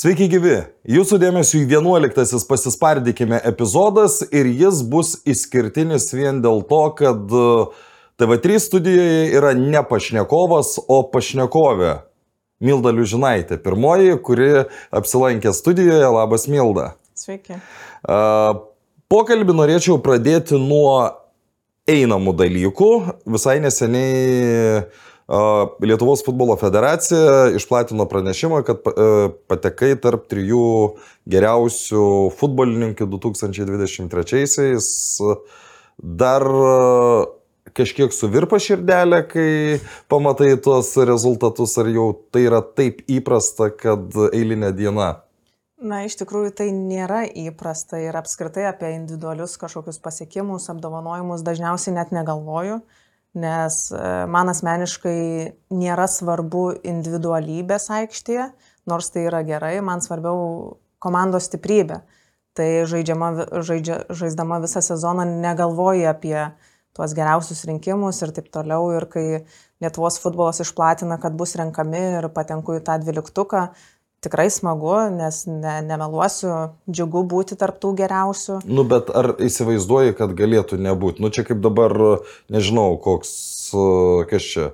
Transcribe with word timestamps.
Sveiki 0.00 0.30
gyvi! 0.32 0.54
Jūsų 0.88 1.18
dėmesio 1.20 1.58
į 1.58 1.66
11-asis 1.74 2.46
pasispardykime 2.48 3.36
epizodas 3.44 4.14
ir 4.32 4.46
jis 4.48 4.78
bus 4.88 5.10
išskirtinis 5.28 6.06
vien 6.14 6.38
dėl 6.40 6.62
to, 6.70 6.78
kad 6.96 7.34
e, 7.36 7.42
TV3 8.16 8.56
studijoje 8.64 9.26
yra 9.36 9.50
ne 9.58 9.82
pašnekovas, 9.90 10.78
o 10.88 11.02
pašnekovė. 11.12 11.90
Milda 12.64 12.94
Liužinaitė, 12.96 13.60
pirmoji, 13.60 14.16
kuri 14.24 14.48
apsilankė 14.88 15.52
studijoje. 15.58 16.08
Labas 16.16 16.48
Milda. 16.48 16.94
Sveiki. 17.12 17.60
Pokalbį 19.12 19.58
norėčiau 19.60 20.00
pradėti 20.00 20.56
nuo 20.56 21.10
einamų 21.84 22.38
dalykų. 22.40 22.90
Visai 23.36 23.58
neseniai 23.60 24.86
Lietuvos 25.30 26.24
futbolo 26.26 26.56
federacija 26.58 27.50
išplatino 27.54 28.06
pranešimą, 28.10 28.64
kad 28.66 28.82
patekai 29.46 29.92
tarp 30.02 30.24
trijų 30.30 30.62
geriausių 31.30 32.06
futbolininkų 32.40 33.06
2023-aisiais. 33.12 34.88
Dar 36.00 36.42
kažkiek 37.76 38.10
suvirpa 38.16 38.58
širdelė, 38.58 39.20
kai 39.30 39.50
pamatai 40.10 40.56
tuos 40.58 40.96
rezultatus, 40.98 41.76
ar 41.78 41.90
jau 41.94 42.08
tai 42.34 42.48
yra 42.48 42.58
taip 42.64 43.04
įprasta, 43.06 43.68
kad 43.70 44.16
eilinė 44.32 44.72
diena? 44.74 45.12
Na, 45.80 46.02
iš 46.08 46.18
tikrųjų 46.20 46.50
tai 46.58 46.72
nėra 46.74 47.22
įprasta 47.28 48.00
ir 48.02 48.18
apskritai 48.18 48.66
apie 48.68 48.90
individualius 48.96 49.54
kažkokius 49.62 50.02
pasiekimus, 50.02 50.66
apdovanojimus 50.74 51.46
dažniausiai 51.46 51.94
net 51.96 52.10
negalvoju. 52.12 52.80
Uh, 52.80 52.99
nes 53.34 53.76
e, 53.94 54.00
man 54.30 54.50
asmeniškai 54.50 55.20
nėra 55.76 56.06
svarbu 56.10 56.64
individualybės 56.82 57.90
aikštėje, 58.00 58.48
nors 58.90 59.10
tai 59.14 59.26
yra 59.28 59.44
gerai, 59.46 59.76
man 59.84 60.02
svarbiau 60.02 60.78
komandos 61.02 61.46
stiprybė. 61.50 62.00
Tai 62.58 62.68
žaidžiama, 62.90 63.30
žaidžia, 63.62 64.02
žaisdama 64.10 64.58
visą 64.64 64.82
sezoną 64.82 65.24
negalvoji 65.28 66.08
apie 66.10 66.36
tuos 66.96 67.14
geriausius 67.14 67.62
rinkimus 67.68 68.18
ir 68.24 68.34
taip 68.34 68.50
toliau. 68.52 68.90
Ir 68.96 69.06
kai 69.12 69.26
Lietuvos 69.80 70.18
futbolas 70.20 70.60
išplatina, 70.60 71.20
kad 71.22 71.38
bus 71.38 71.54
renkami 71.56 72.02
ir 72.18 72.26
patenku 72.34 72.74
į 72.76 72.82
tą 72.84 72.98
dvyliktuką, 73.00 73.68
tikrai 74.24 74.50
smagu, 74.52 74.92
nes 75.14 75.42
ne, 75.48 75.78
nemeluosiu, 75.86 76.52
džiugu 76.90 77.24
būti 77.30 77.56
tarptų 77.60 77.94
geriausių. 78.02 78.60
Nu, 78.68 78.84
bet 78.88 79.08
ar 79.16 79.32
įsivaizduoji, 79.40 80.16
kad 80.18 80.36
galėtų 80.36 80.80
nebūti? 80.80 81.24
Nu, 81.24 81.32
čia 81.32 81.46
kaip 81.48 81.62
dabar, 81.64 81.96
nežinau, 82.52 82.92
koks, 83.00 83.32
kas 84.30 84.52
čia, 84.52 84.70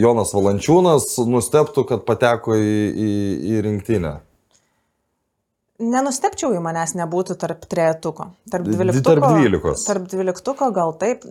Jonas 0.00 0.32
Valančiūnas 0.34 1.12
nusteptų, 1.30 1.86
kad 1.92 2.02
pateko 2.08 2.56
į, 2.58 2.74
į, 2.90 3.12
į 3.52 3.62
rinktinę. 3.68 4.16
Nenustepčiau, 5.80 6.50
jei 6.52 6.60
manęs 6.60 6.92
nebūtų 6.98 7.38
tarp 7.40 7.62
trejetuko. 7.70 8.26
Tarp 8.52 8.66
dvyliktuko. 8.68 9.14
Tarp 9.14 9.28
dvylikos. 9.38 9.84
Tarp 9.88 10.10
dvyliktuko 10.12 10.68
gal 10.76 10.92
taip, 11.00 11.22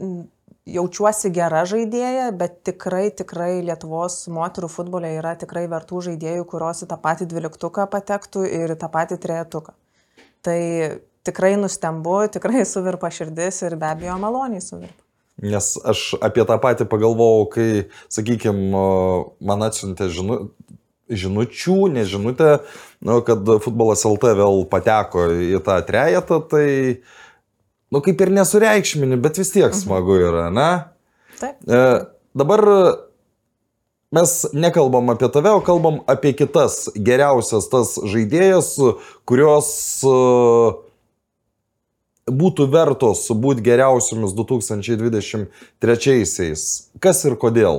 jaučiuosi 0.74 1.32
gera 1.34 1.64
žaidėja, 1.68 2.30
bet 2.38 2.62
tikrai, 2.68 3.10
tikrai 3.16 3.60
Lietuvos 3.66 4.22
moterų 4.34 4.70
futbolė 4.72 5.12
yra 5.18 5.36
tikrai 5.40 5.66
vertų 5.72 6.04
žaidėjų, 6.10 6.46
kurios 6.50 6.84
į 6.86 6.90
tą 6.92 6.98
patį 7.02 7.30
dvyliktuką 7.32 7.88
patektų 7.92 8.46
ir 8.48 8.74
į 8.76 8.80
tą 8.80 8.90
patį 8.94 9.20
trejetuką. 9.24 9.76
Tai 10.46 10.60
tikrai 11.28 11.54
nustembu, 11.60 12.22
tikrai 12.34 12.66
suvirpa 12.68 13.12
širdis 13.14 13.62
ir 13.68 13.78
be 13.80 13.90
abejo 13.92 14.18
maloniai 14.22 14.64
suvirpa. 14.64 15.02
Nes 15.40 15.72
aš 15.88 16.18
apie 16.26 16.44
tą 16.48 16.58
patį 16.60 16.90
pagalvojau, 16.92 17.46
kai, 17.54 17.70
sakykime, 18.12 18.84
man 19.40 19.64
atsiuntė 19.64 20.10
žinu, 20.12 20.42
žinučių, 21.10 21.78
nežinutė, 21.96 22.58
nu, 23.08 23.22
kad 23.26 23.48
futbolas 23.64 24.04
LT 24.08 24.36
vėl 24.40 24.66
pateko 24.70 25.30
į 25.32 25.64
tą 25.64 25.80
trejetą, 25.88 26.42
tai 26.52 26.68
uh, 26.92 27.16
nu 27.92 28.02
kaip 28.06 28.22
ir 28.22 28.30
nesureikšmini, 28.38 29.18
bet 29.22 29.38
vis 29.42 29.52
tiek 29.54 29.72
mhm. 29.72 29.80
smagu 29.82 30.14
yra, 30.22 30.50
ne? 30.54 30.72
Taip. 31.40 31.56
E, 31.70 31.72
dabar 32.38 32.62
mes 34.12 34.46
nekalbam 34.54 35.10
apie 35.14 35.30
tave, 35.34 35.52
o 35.56 35.62
kalbam 35.66 35.96
apie 36.10 36.34
kitas 36.38 36.74
geriausias 36.96 37.70
tas 37.72 37.90
žaidėjas, 38.14 38.68
kurios 39.30 39.70
e, 40.04 40.06
būtų 42.30 42.64
vertos 42.74 43.30
būti 43.34 43.62
geriausiamis 43.66 44.32
2023-aisiais. 44.38 46.62
Kas 47.02 47.26
ir 47.26 47.36
kodėl? 47.42 47.78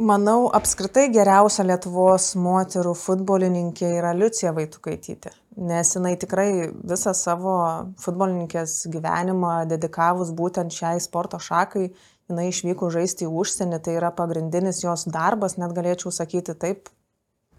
Manau, 0.00 0.46
apskritai 0.56 1.10
geriausia 1.12 1.66
Lietuvos 1.68 2.30
moterų 2.40 2.94
futbolininkė 2.96 3.90
yra 3.98 4.14
Liucija 4.16 4.54
Vaitukaitytė, 4.56 5.28
nes 5.68 5.90
jinai 5.92 6.14
tikrai 6.16 6.70
visą 6.72 7.12
savo 7.12 7.56
futbolininkės 8.00 8.86
gyvenimą 8.88 9.66
dedikavus 9.68 10.32
būtent 10.32 10.72
šiai 10.72 10.96
sporto 10.96 11.36
šakai, 11.36 11.90
jinai 12.32 12.46
išvyko 12.48 12.88
žaisti 12.94 13.28
į 13.28 13.34
užsienį, 13.42 13.82
tai 13.84 13.98
yra 13.98 14.08
pagrindinis 14.16 14.80
jos 14.80 15.04
darbas, 15.12 15.58
net 15.60 15.76
galėčiau 15.76 16.08
sakyti 16.08 16.56
taip, 16.56 16.88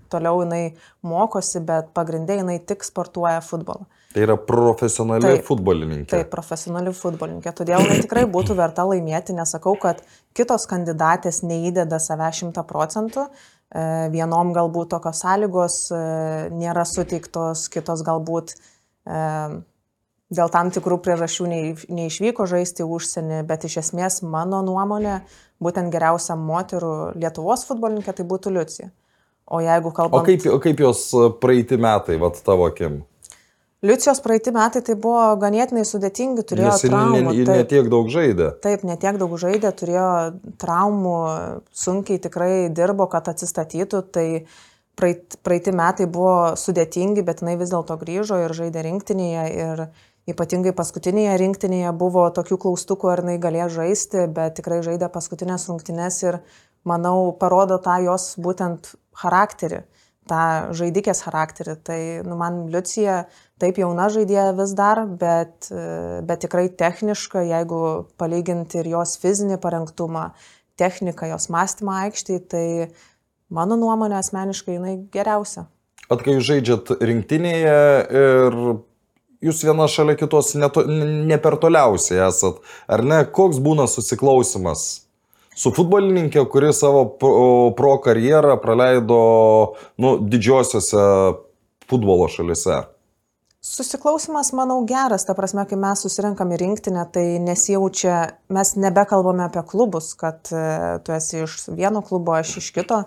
toliau 0.10 0.42
jinai 0.42 0.74
mokosi, 1.06 1.62
bet 1.62 1.94
pagrindė 1.94 2.40
jinai 2.42 2.58
tik 2.66 2.82
sportuoja 2.82 3.46
futbolą. 3.46 3.86
Tai 4.14 4.22
yra 4.22 4.36
profesionali 4.38 5.26
taip, 5.26 5.46
futbolininkė. 5.48 6.12
Taip, 6.12 6.30
profesionali 6.30 6.94
futbolininkė. 6.94 7.54
Todėl 7.58 7.88
tikrai 8.04 8.28
būtų 8.30 8.54
verta 8.60 8.86
laimėti. 8.86 9.34
Nesakau, 9.34 9.74
kad 9.82 10.04
kitos 10.38 10.68
kandidatės 10.70 11.42
neįdeda 11.42 11.98
save 12.02 12.30
šimta 12.38 12.62
procentų. 12.70 13.26
E, 13.74 13.86
vienom 14.14 14.52
galbūt 14.54 14.92
tokios 14.94 15.24
sąlygos 15.24 15.78
e, 15.90 16.02
nėra 16.54 16.86
suteiktos, 16.86 17.66
kitos 17.74 18.04
galbūt 18.06 18.54
e, 18.54 19.22
dėl 20.34 20.52
tam 20.54 20.70
tikrų 20.76 21.00
priežasčių 21.02 21.48
neišvyko 21.90 22.46
žaisti 22.50 22.86
užsienį, 22.86 23.40
bet 23.50 23.66
iš 23.66 23.80
esmės 23.82 24.20
mano 24.22 24.62
nuomonė, 24.66 25.24
būtent 25.64 25.90
geriausia 25.94 26.38
moterų 26.38 27.16
Lietuvos 27.18 27.66
futbolininkė 27.66 28.14
tai 28.20 28.28
būtų 28.30 28.54
Liucija. 28.60 28.92
O 29.50 29.58
jeigu 29.60 29.90
kalbame... 29.90 30.22
O 30.22 30.28
kaip, 30.28 30.46
o 30.54 30.62
kaip 30.62 30.86
jos 30.86 31.08
praeiti 31.42 31.82
metai, 31.82 32.20
vat 32.22 32.38
tavo 32.46 32.70
akim? 32.70 33.02
Liucijos 33.84 34.22
praeiti 34.24 34.52
metai 34.56 34.80
tai 34.88 34.94
buvo 34.96 35.34
ganėtinai 35.42 35.82
sudėtingi, 35.84 36.46
turėjo 36.48 36.70
Nes 36.72 36.84
traumų. 36.88 37.18
Nes 37.26 37.40
ne, 37.42 37.56
ne 37.60 37.64
tiek 37.68 37.90
daug 37.92 38.08
žaidė. 38.14 38.54
Taip, 38.64 38.86
ne 38.88 38.96
tiek 39.00 39.18
daug 39.20 39.34
žaidė, 39.42 39.74
turėjo 39.76 40.06
traumų, 40.64 41.18
sunkiai 41.76 42.22
tikrai 42.24 42.54
dirbo, 42.72 43.10
kad 43.12 43.28
atsistatytų. 43.34 44.02
Tai 44.16 44.26
praeiti, 44.96 45.42
praeiti 45.44 45.76
metai 45.76 46.08
buvo 46.08 46.54
sudėtingi, 46.60 47.26
bet 47.28 47.44
jinai 47.44 47.58
vis 47.60 47.76
dėlto 47.76 48.00
grįžo 48.00 48.40
ir 48.46 48.56
žaidė 48.56 48.86
rinktinėje. 48.88 49.46
Ir 49.66 49.86
ypatingai 50.32 50.72
paskutinėje 50.78 51.36
rinktinėje 51.44 51.92
buvo 52.00 52.30
tokių 52.40 52.62
klaustukų, 52.64 53.12
ar 53.12 53.26
jinai 53.26 53.36
galėjo 53.44 53.68
žaisti, 53.82 54.30
bet 54.32 54.62
tikrai 54.62 54.80
žaidė 54.88 55.12
paskutinės 55.12 55.68
rungtynės 55.68 56.24
ir 56.24 56.40
manau 56.88 57.34
parodo 57.36 57.84
tą 57.84 58.00
jos 58.08 58.38
būtent 58.40 58.94
charakterį 59.20 59.84
tą 60.30 60.72
žaidikės 60.76 61.24
charakterį. 61.26 61.76
Tai 61.86 62.00
nu, 62.28 62.38
man 62.40 62.66
Liucija 62.72 63.24
taip 63.64 63.80
jauna 63.80 64.10
žaidėja 64.12 64.52
vis 64.58 64.76
dar, 64.76 65.06
bet, 65.08 65.70
bet 66.28 66.44
tikrai 66.44 66.68
techniška, 66.68 67.46
jeigu 67.48 67.80
palyginti 68.20 68.82
ir 68.84 68.92
jos 68.98 69.16
fizinį 69.24 69.60
parengtumą, 69.64 70.32
techniką, 70.80 71.30
jos 71.32 71.48
mąstymą 71.54 72.00
aikštėje, 72.08 72.42
tai 72.52 72.66
mano 73.54 73.78
nuomonė 73.80 74.20
asmeniškai 74.20 74.76
jinai 74.78 74.98
geriausia. 75.14 75.68
At 76.12 76.26
kai 76.26 76.36
žaidžiat 76.44 76.98
rinktinėje 77.00 77.78
ir 78.20 78.58
jūs 79.44 79.62
viena 79.64 79.88
šalia 79.92 80.18
kitos 80.20 80.54
neto, 80.60 80.84
ne 80.88 81.38
per 81.42 81.58
toliausiai 81.62 82.22
esat, 82.28 82.60
ar 82.92 83.04
ne, 83.08 83.24
koks 83.26 83.62
būna 83.64 83.88
susiklausimas? 83.92 85.04
Su 85.54 85.70
futbolininkė, 85.70 86.48
kuri 86.50 86.72
savo 86.74 87.06
pro 87.78 87.94
karjerą 88.02 88.58
praleido 88.62 89.20
nu, 90.02 90.16
didžiosiose 90.18 91.04
futbolo 91.90 92.26
šalise. 92.32 92.80
Susiklausimas, 93.64 94.50
manau, 94.52 94.82
geras, 94.84 95.24
ta 95.24 95.32
prasme, 95.38 95.64
kai 95.64 95.78
mes 95.80 96.02
susirinkam 96.04 96.50
į 96.52 96.58
rinktinę, 96.60 97.06
tai 97.16 97.38
nesijaučia, 97.40 98.18
mes 98.52 98.74
nebekalbame 98.76 99.46
apie 99.46 99.64
klubus, 99.70 100.10
kad 100.20 100.52
e, 100.52 100.64
tu 101.08 101.14
esi 101.16 101.46
iš 101.46 101.56
vieno 101.72 102.02
klubo, 102.04 102.34
aš 102.36 102.58
iš 102.60 102.68
kito, 102.76 102.98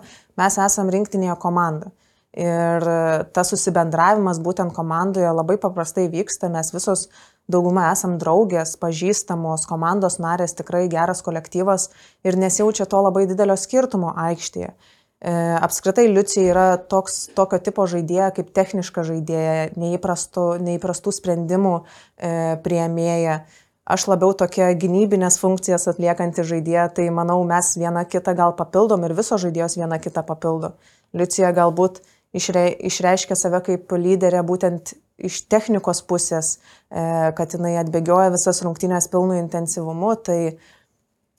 mes 0.41 0.57
esam 0.65 0.89
rinktinėje 0.89 1.35
komanda. 1.43 1.91
Ir 2.33 2.89
e, 2.89 2.97
tas 3.37 3.53
susibendravimas 3.53 4.41
būtent 4.41 4.73
komandoje 4.73 5.29
labai 5.29 5.59
paprastai 5.61 6.07
vyksta, 6.09 6.49
mes 6.49 6.73
visos 6.73 7.05
dauguma 7.45 7.91
esam 7.91 8.17
draugės, 8.17 8.73
pažįstamos, 8.81 9.69
komandos 9.69 10.17
narės, 10.17 10.57
tikrai 10.57 10.87
geras 10.89 11.21
kolektyvas 11.21 11.91
ir 12.25 12.41
nesijaučia 12.41 12.89
to 12.89 13.05
labai 13.05 13.27
didelio 13.29 13.61
skirtumo 13.61 14.17
aikštėje. 14.25 14.73
E, 15.17 15.31
apskritai 15.61 16.07
Liucija 16.11 16.51
yra 16.51 16.65
toks, 16.77 17.23
tokio 17.37 17.57
tipo 17.63 17.87
žaidėja 17.89 18.29
kaip 18.35 18.51
techniška 18.53 19.01
žaidėja, 19.07 19.71
neįprastų, 19.79 20.43
neįprastų 20.61 21.13
sprendimų 21.17 21.73
e, 21.79 22.33
prieimėja. 22.61 23.39
Aš 23.87 24.05
labiau 24.11 24.35
tokia 24.37 24.67
gynybinės 24.77 25.39
funkcijas 25.41 25.87
atliekanti 25.89 26.43
žaidėja, 26.45 26.89
tai 26.93 27.07
manau 27.09 27.39
mes 27.47 27.71
vieną 27.79 28.03
kitą 28.11 28.35
gal 28.37 28.53
papildom 28.59 29.07
ir 29.07 29.15
visos 29.17 29.41
žaidėjos 29.41 29.79
vieną 29.79 29.97
kitą 30.03 30.21
papildo. 30.27 30.75
Liucija 31.17 31.49
galbūt 31.55 32.03
išrei, 32.37 32.69
išreiškia 32.91 33.39
save 33.39 33.63
kaip 33.65 33.97
lyderė 33.97 34.43
būtent 34.45 34.93
iš 35.17 35.47
technikos 35.49 36.03
pusės, 36.05 36.57
e, 36.91 37.33
kad 37.33 37.57
jinai 37.57 37.79
atbėgioja 37.81 38.35
visas 38.35 38.61
rungtynės 38.61 39.09
pilnu 39.09 39.39
intensyvumu, 39.39 40.13
tai 40.21 40.59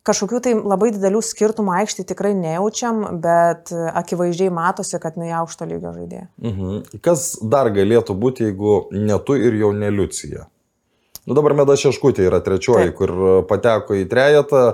kažkokių 0.08 0.40
tai 0.44 0.54
labai 0.56 0.90
didelių 0.96 1.20
skirtumų 1.24 1.74
aikštį 1.82 2.06
tikrai 2.08 2.32
nejaučiam, 2.38 3.04
bet 3.22 3.72
akivaizdžiai 3.72 4.50
matosi, 4.54 4.98
kad 5.02 5.18
jinai 5.18 5.34
aukšto 5.42 5.68
lygio 5.68 5.94
žaidėja. 5.94 6.26
Mhm. 6.42 7.00
Kas 7.04 7.30
dar 7.44 7.70
galėtų 7.74 8.16
būti, 8.18 8.48
jeigu 8.48 8.80
ne 8.96 9.20
tu 9.24 9.38
ir 9.38 9.60
jau 9.60 9.74
ne 9.76 9.92
Liucija? 9.94 10.48
Nu 11.28 11.36
dabar 11.36 11.52
Meda 11.52 11.76
Šeškutė 11.76 12.24
yra 12.24 12.40
trečioji, 12.40 12.90
Taip. 12.90 12.98
kur 12.98 13.14
pateko 13.48 13.98
į 13.98 14.08
trejetą. 14.08 14.66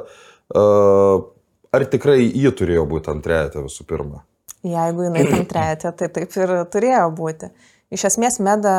Uh, 0.55 1.31
Ar 1.75 1.83
tikrai 1.91 2.21
jį 2.23 2.53
turėjo 2.55 2.85
būti 2.87 3.11
ant 3.11 3.25
trejetą 3.25 3.65
visų 3.65 3.87
pirma? 3.89 4.23
Jeigu 4.65 5.09
jinai 5.09 5.25
tam 5.27 5.43
trejate, 5.51 5.91
tai 5.99 6.09
taip 6.13 6.37
ir 6.39 6.53
turėjo 6.71 7.09
būti. 7.19 7.51
Iš 7.95 8.07
esmės, 8.13 8.39
meda 8.45 8.75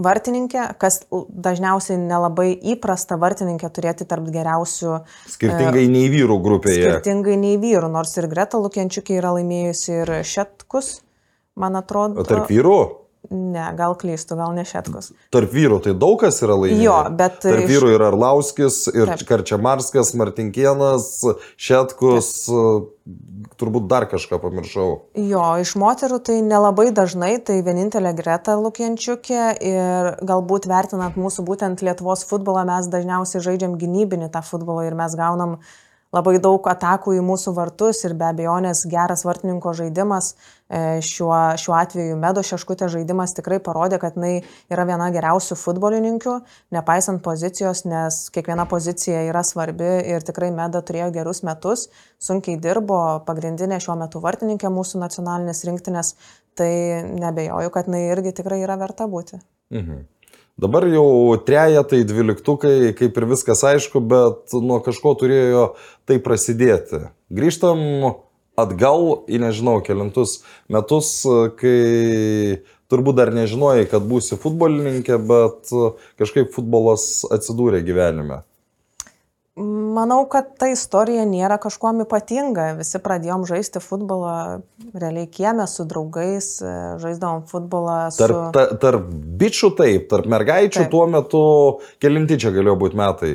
vartininkė, 0.00 0.64
kas 0.80 1.02
dažniausiai 1.10 1.98
nelabai 2.00 2.48
įprasta 2.74 3.18
vartininkė 3.20 3.70
turėti 3.74 4.06
tarp 4.10 4.26
geriausių, 4.34 4.98
Skirtingai 5.30 5.86
nei 5.90 6.08
vyrų 6.10 6.40
grupėje. 6.42 6.88
skirtingai 6.88 7.36
nei 7.38 7.56
vyrų, 7.62 7.90
nors 7.92 8.16
ir 8.18 8.26
Greta 8.30 8.58
Lukienčiukė 8.58 9.20
yra 9.20 9.34
laimėjusi 9.38 9.94
ir 10.00 10.14
Šetkus, 10.26 10.98
man 11.54 11.78
atrodo. 11.78 12.20
O 12.20 12.26
tarp 12.26 12.50
vyrų? 12.50 13.03
Ne, 13.30 13.70
gal 13.78 13.94
klystu, 13.96 14.36
gal 14.36 14.52
ne 14.52 14.66
Šetkus. 14.68 15.12
Tarp 15.32 15.52
vyrų 15.54 15.78
tai 15.86 15.94
daug 15.96 16.18
kas 16.20 16.42
yra 16.44 16.58
laimėjęs. 16.60 16.82
Jo, 16.84 16.96
bet 17.16 17.38
Tarp 17.40 17.62
iš- 17.64 17.70
vyrų 17.70 17.92
yra 17.96 18.10
Arlauskis, 18.12 18.82
ir 18.92 19.06
Taip. 19.14 19.22
Karčiamarskas, 19.30 20.12
Martinkienas, 20.20 21.06
Šetkus, 21.56 22.28
turbūt 23.60 23.86
dar 23.88 24.06
kažką 24.10 24.38
pamiršau. 24.42 24.88
Jo, 25.16 25.44
iš 25.62 25.74
moterų 25.80 26.18
tai 26.24 26.36
nelabai 26.44 26.90
dažnai, 26.96 27.38
tai 27.44 27.60
vienintelė 27.64 28.14
Greta 28.16 28.56
Lukienčiukė 28.60 29.42
ir 29.64 30.10
galbūt 30.24 30.68
vertinant 30.70 31.16
mūsų 31.20 31.44
būtent 31.48 31.84
Lietuvos 31.84 32.24
futbolą, 32.28 32.64
mes 32.68 32.88
dažniausiai 32.92 33.40
žaidžiam 33.44 33.78
gynybinį 33.80 34.30
tą 34.34 34.44
futbolą 34.44 34.86
ir 34.88 34.94
mes 34.98 35.16
gaunam 35.16 35.58
labai 36.14 36.38
daug 36.42 36.66
atakų 36.70 37.16
į 37.18 37.22
mūsų 37.26 37.54
vartus 37.56 38.04
ir 38.06 38.14
be 38.18 38.26
abejonės 38.28 38.84
geras 38.90 39.24
vartininko 39.26 39.72
žaidimas, 39.76 40.34
e, 40.68 41.00
šiuo, 41.04 41.32
šiuo 41.60 41.74
atveju 41.78 42.18
Medo 42.20 42.44
Šeškutė 42.46 42.88
žaidimas 42.92 43.34
tikrai 43.36 43.58
parodė, 43.64 43.98
kad 44.02 44.18
jinai 44.18 44.44
yra 44.72 44.86
viena 44.88 45.10
geriausių 45.14 45.58
futbolininkių, 45.60 46.36
nepaisant 46.76 47.22
pozicijos, 47.24 47.84
nes 47.88 48.20
kiekviena 48.34 48.68
pozicija 48.70 49.24
yra 49.30 49.42
svarbi 49.46 49.90
ir 50.14 50.26
tikrai 50.26 50.52
Meda 50.54 50.84
turėjo 50.86 51.10
gerus 51.18 51.42
metus, 51.46 51.88
sunkiai 52.22 52.60
dirbo, 52.62 53.00
pagrindinė 53.26 53.80
šiuo 53.82 53.98
metu 54.00 54.22
vartininkė 54.24 54.70
mūsų 54.72 55.02
nacionalinės 55.02 55.64
rinktinės, 55.68 56.14
tai 56.54 56.72
nebejoju, 57.10 57.74
kad 57.74 57.90
jinai 57.90 58.06
irgi 58.12 58.36
tikrai 58.38 58.62
yra 58.62 58.78
verta 58.80 59.10
būti. 59.10 59.42
Mhm. 59.74 60.04
Dabar 60.54 60.84
jau 60.86 61.34
trejetai, 61.42 62.04
dvyliktukai, 62.06 62.92
kaip 62.94 63.16
ir 63.18 63.24
viskas 63.26 63.64
aišku, 63.66 63.98
bet 64.06 64.54
nuo 64.54 64.78
kažko 64.84 65.16
turėjo 65.18 65.64
tai 66.06 66.20
prasidėti. 66.22 67.08
Grįžtam 67.34 67.82
atgal 68.54 69.24
į 69.26 69.40
nežinau 69.42 69.80
kelintus 69.82 70.44
metus, 70.70 71.10
kai 71.58 72.62
turbūt 72.86 73.18
dar 73.18 73.34
nežinojai, 73.34 73.88
kad 73.90 74.06
būsi 74.06 74.38
futbolininkė, 74.38 75.18
bet 75.26 75.74
kažkaip 76.22 76.54
futbolas 76.54 77.24
atsidūrė 77.34 77.82
gyvenime. 77.82 78.44
Manau, 79.94 80.24
kad 80.30 80.48
ta 80.58 80.68
istorija 80.72 81.22
nėra 81.28 81.58
kažkuom 81.62 82.02
ypatinga. 82.06 82.70
Visi 82.80 82.98
pradėjom 83.04 83.44
žaisti 83.48 83.82
futbolą 83.84 84.34
realiai 84.90 85.28
kiemė 85.30 85.68
su 85.70 85.86
draugais, 85.88 86.50
e, 86.64 86.74
žaisdavom 87.02 87.44
futbolą 87.50 87.98
su... 88.14 88.24
Tarp, 88.24 88.40
ta, 88.56 88.66
tarp 88.82 89.08
bičių 89.42 89.74
taip, 89.78 90.08
tarp 90.10 90.30
mergaičių 90.34 90.82
Taip. 90.82 90.92
tuo 90.94 91.06
metu 91.10 91.44
kelinti 92.02 92.40
čia 92.42 92.54
galėjo 92.56 92.78
būti 92.80 93.00
metai. 93.00 93.34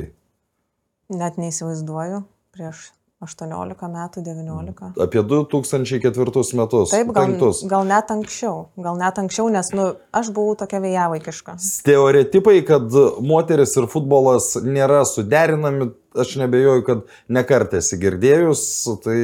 Net 1.10 1.40
neįsivaizduoju, 1.40 2.24
prieš 2.54 2.90
18 3.20 3.88
metų, 3.92 4.22
19. 4.24 4.92
Apie 5.04 5.20
2004 5.28 6.56
metus. 6.56 6.92
Taip, 6.92 7.10
gal, 7.12 7.26
penktus. 7.26 7.62
gal 7.68 7.84
net 7.88 8.08
anksčiau, 8.12 8.70
gal 8.80 8.96
net 8.96 9.18
anksčiau, 9.20 9.50
nes, 9.52 9.68
nu, 9.76 9.90
aš 10.16 10.30
buvau 10.36 10.54
tokia 10.56 10.80
vėjavaikiška. 10.80 11.58
Stereotipai, 11.60 12.62
kad 12.68 12.88
moteris 13.20 13.76
ir 13.76 13.90
futbolas 13.92 14.54
nėra 14.64 15.02
suderinami, 15.08 15.90
aš 16.16 16.38
nebejoju, 16.40 16.86
kad 16.86 17.04
nekartėsi 17.28 18.00
girdėjus, 18.00 18.62
tai, 19.04 19.20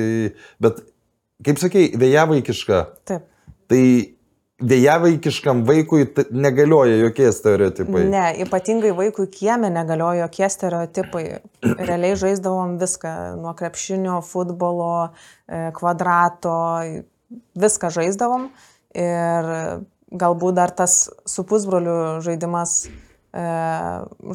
bet, 0.60 0.84
kaip 1.48 1.62
sakei, 1.62 1.88
vėjavaikiška, 1.96 2.82
Taip. 3.08 3.24
tai 3.72 3.82
vėjavaikiškam 4.56 5.64
vaikui 5.68 6.06
t- 6.16 6.24
negalioja 6.32 6.96
jokie 7.02 7.28
stereotipai. 7.34 8.04
Ne, 8.08 8.24
ypatingai 8.46 8.94
vaikui 8.96 9.28
kiemė 9.32 9.68
negaliojo 9.74 10.24
jokie 10.24 10.48
stereotipai. 10.52 11.24
Realiai 11.88 12.16
žaisdavom 12.16 12.78
viską, 12.80 13.12
nuo 13.42 13.52
krepšinio, 13.58 14.22
futbolo, 14.24 15.10
e, 15.48 15.68
kvadrato, 15.76 16.56
viską 17.58 17.92
žaisdavom. 17.98 18.48
Ir 18.96 19.50
galbūt 20.16 20.56
dar 20.56 20.72
tas 20.72 21.02
su 21.28 21.44
pusbroliu 21.44 22.22
žaidimas, 22.24 22.86
e, 23.36 23.48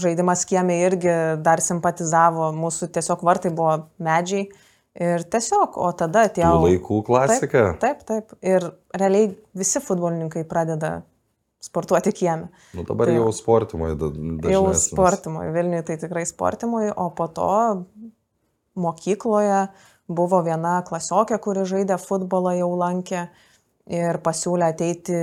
žaidimas 0.06 0.46
kiemė 0.46 0.82
irgi 0.86 1.16
dar 1.42 1.64
simpatizavo, 1.66 2.52
mūsų 2.54 2.92
tiesiog 2.94 3.26
vartai 3.26 3.54
buvo 3.58 3.88
medžiai. 3.98 4.52
Ir 5.00 5.24
tiesiog, 5.32 5.78
o 5.80 5.88
tada 5.96 6.26
atėjo... 6.28 6.50
laikų 6.66 6.98
klasika. 7.08 7.70
Taip, 7.80 8.02
taip. 8.08 8.34
Ir 8.44 8.66
realiai 8.92 9.30
visi 9.56 9.80
futbolininkai 9.80 10.44
pradeda 10.50 10.98
sportuoti 11.64 12.12
kiemė. 12.18 12.50
Nu, 12.76 12.84
dabar 12.88 13.08
Tai- 13.08 13.16
jau 13.16 13.30
sportimoje 13.36 13.96
dažnai. 14.02 14.52
Jau 14.52 14.66
sportimui, 14.76 15.46
Vilniui 15.56 15.86
tai 15.88 15.96
tikrai 16.02 16.26
sportimui, 16.28 16.90
o 16.92 17.08
po 17.16 17.30
to 17.32 17.54
mokykloje 18.82 19.62
buvo 20.12 20.42
viena 20.44 20.82
klasiokė, 20.88 21.40
kuri 21.40 21.64
žaidė 21.70 21.96
futbolą, 22.02 22.58
jau 22.60 22.72
lankė 22.76 23.30
ir 23.92 24.20
pasiūlė 24.24 24.72
ateiti 24.74 25.16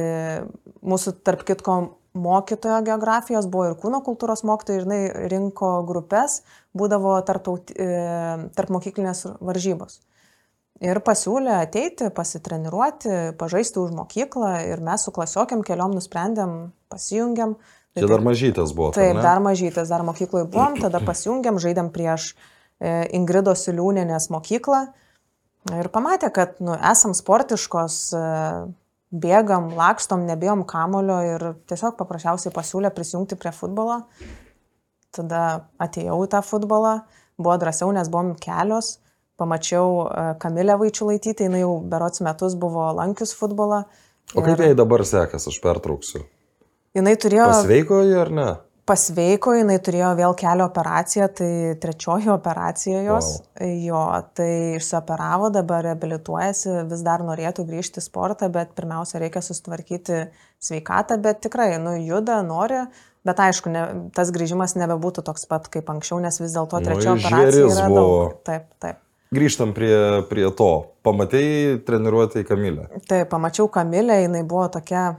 mūsų, 0.80 1.18
tarp 1.26 1.44
kitko, 1.48 1.76
mokytojo 2.18 2.82
geografijos, 2.86 3.46
buvo 3.50 3.70
ir 3.70 3.78
kūno 3.80 4.02
kultūros 4.06 4.44
mokytoja 4.48 4.80
ir 4.80 4.86
jinai 4.86 5.28
rinko 5.32 5.70
grupės, 5.88 6.42
būdavo 6.76 7.14
tarptaut- 7.28 7.72
e, 7.74 7.88
tarp 8.56 8.74
mokyklinės 8.74 9.24
varžybos. 9.40 10.00
Ir 10.78 11.00
pasiūlė 11.02 11.56
ateiti, 11.64 12.06
pasitreniruoti, 12.14 13.34
pažaisti 13.38 13.80
už 13.82 13.90
mokyklą 13.96 14.52
ir 14.68 14.80
mes 14.80 15.02
su 15.02 15.10
klasiokiam 15.10 15.64
keliom 15.66 15.96
nusprendėm, 15.96 16.70
pasijungiam. 16.92 17.56
Tai 17.94 18.04
Čia 18.04 18.10
dar 18.12 18.22
mažytas 18.22 18.74
buvo. 18.76 18.92
Taip, 18.94 19.16
ne? 19.16 19.22
dar 19.22 19.40
mažytis, 19.42 19.90
dar 19.90 20.04
mokykloje 20.06 20.46
buvom, 20.46 20.78
tada 20.78 21.00
pasijungiam, 21.02 21.58
žaidėm 21.58 21.90
prieš 21.90 22.34
e, 22.78 23.08
Ingridos 23.18 23.66
Iliūnenės 23.72 24.30
mokyklą 24.30 24.86
ir 25.76 25.88
pamatė, 25.92 26.30
kad 26.34 26.60
nu, 26.62 26.76
esam 26.90 27.14
sportiškos, 27.16 27.96
e, 28.14 28.22
bėgam, 29.10 29.70
lakstom, 29.76 30.26
nebijom 30.28 30.64
kamulio 30.68 31.18
ir 31.24 31.44
tiesiog 31.70 31.96
paprasčiausiai 31.98 32.52
pasiūlė 32.54 32.92
prisijungti 32.94 33.38
prie 33.40 33.52
futbolo. 33.56 34.02
Tada 35.14 35.70
atėjau 35.80 36.20
į 36.26 36.30
tą 36.34 36.42
futbolą, 36.44 36.94
buvo 37.40 37.56
drąsiau, 37.60 37.90
nes 37.96 38.10
buvom 38.12 38.34
kelios, 38.40 38.98
pamačiau 39.40 40.02
e, 40.04 40.26
Kamilę 40.42 40.76
Vaičiulaitytę, 40.82 41.46
jinai 41.48 41.62
jau 41.62 41.78
berots 41.88 42.20
metus 42.26 42.58
buvo 42.60 42.90
lankius 42.98 43.32
futbolą. 43.38 43.84
O 44.36 44.44
kaip 44.44 44.60
jai 44.60 44.74
dabar 44.76 45.06
sekas, 45.08 45.48
aš 45.48 45.56
pertrauksiu. 45.64 46.26
Jinai 46.96 47.14
turėjo... 47.20 47.46
Pasveiko 47.48 48.02
ji 48.04 48.18
ar 48.20 48.32
ne? 48.34 48.48
Pasveiko, 48.88 49.52
jinai 49.52 49.76
turėjo 49.84 50.14
vėl 50.16 50.34
kelio 50.38 50.64
operaciją, 50.70 51.26
tai 51.36 51.50
trečioji 51.82 52.30
operacija 52.32 53.02
jos. 53.04 53.28
Wow. 53.60 53.74
Jo, 53.84 54.04
tai 54.38 54.50
išsioperavo, 54.78 55.50
dabar 55.52 55.84
reabilituojasi, 55.90 56.86
vis 56.88 57.02
dar 57.04 57.24
norėtų 57.26 57.66
grįžti 57.68 58.00
į 58.00 58.06
sportą, 58.06 58.48
bet 58.54 58.72
pirmiausia 58.78 59.20
reikia 59.20 59.42
susitvarkyti 59.44 60.22
sveikatą, 60.64 61.20
bet 61.20 61.42
tikrai, 61.44 61.74
nu, 61.82 61.98
juda, 62.00 62.40
nori, 62.46 62.86
bet 63.28 63.44
aišku, 63.44 63.74
ne, 63.74 63.84
tas 64.16 64.32
grįžimas 64.32 64.78
nebebūtų 64.80 65.26
toks 65.26 65.44
pat 65.50 65.68
kaip 65.72 65.92
anksčiau, 65.92 66.22
nes 66.24 66.40
vis 66.40 66.56
dėlto 66.56 66.80
Nu, 66.80 66.88
trečioji 66.88 67.26
žvėris 67.26 67.60
operacija 67.60 67.68
yra 67.76 67.92
buvo. 67.92 68.08
daug. 68.08 68.40
Taip, 68.48 68.66
taip. 68.80 69.04
Grįžtam 69.36 69.74
prie, 69.76 69.92
prie 70.30 70.48
to. 70.56 70.72
Pamatėjai 71.04 71.80
treniruotę 71.84 72.40
į 72.40 72.48
Kamilę. 72.48 72.86
Tai 73.10 73.18
pamačiau 73.28 73.68
Kamilę, 73.68 74.22
jinai 74.24 74.40
buvo 74.48 74.64
tokia 74.72 75.18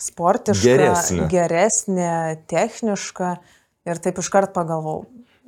sportiška, 0.00 0.64
Geresnė. 0.64 1.28
geresnė 1.30 2.12
techniška 2.50 3.34
ir 3.88 4.00
taip 4.02 4.20
iškart 4.22 4.54
pagalvojau, 4.56 5.06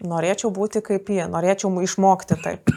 norėčiau 0.09 0.53
būti 0.55 0.83
kaip 0.85 1.11
ji, 1.13 1.25
norėčiau 1.33 1.73
išmokti 1.85 2.39
taip. 2.43 2.73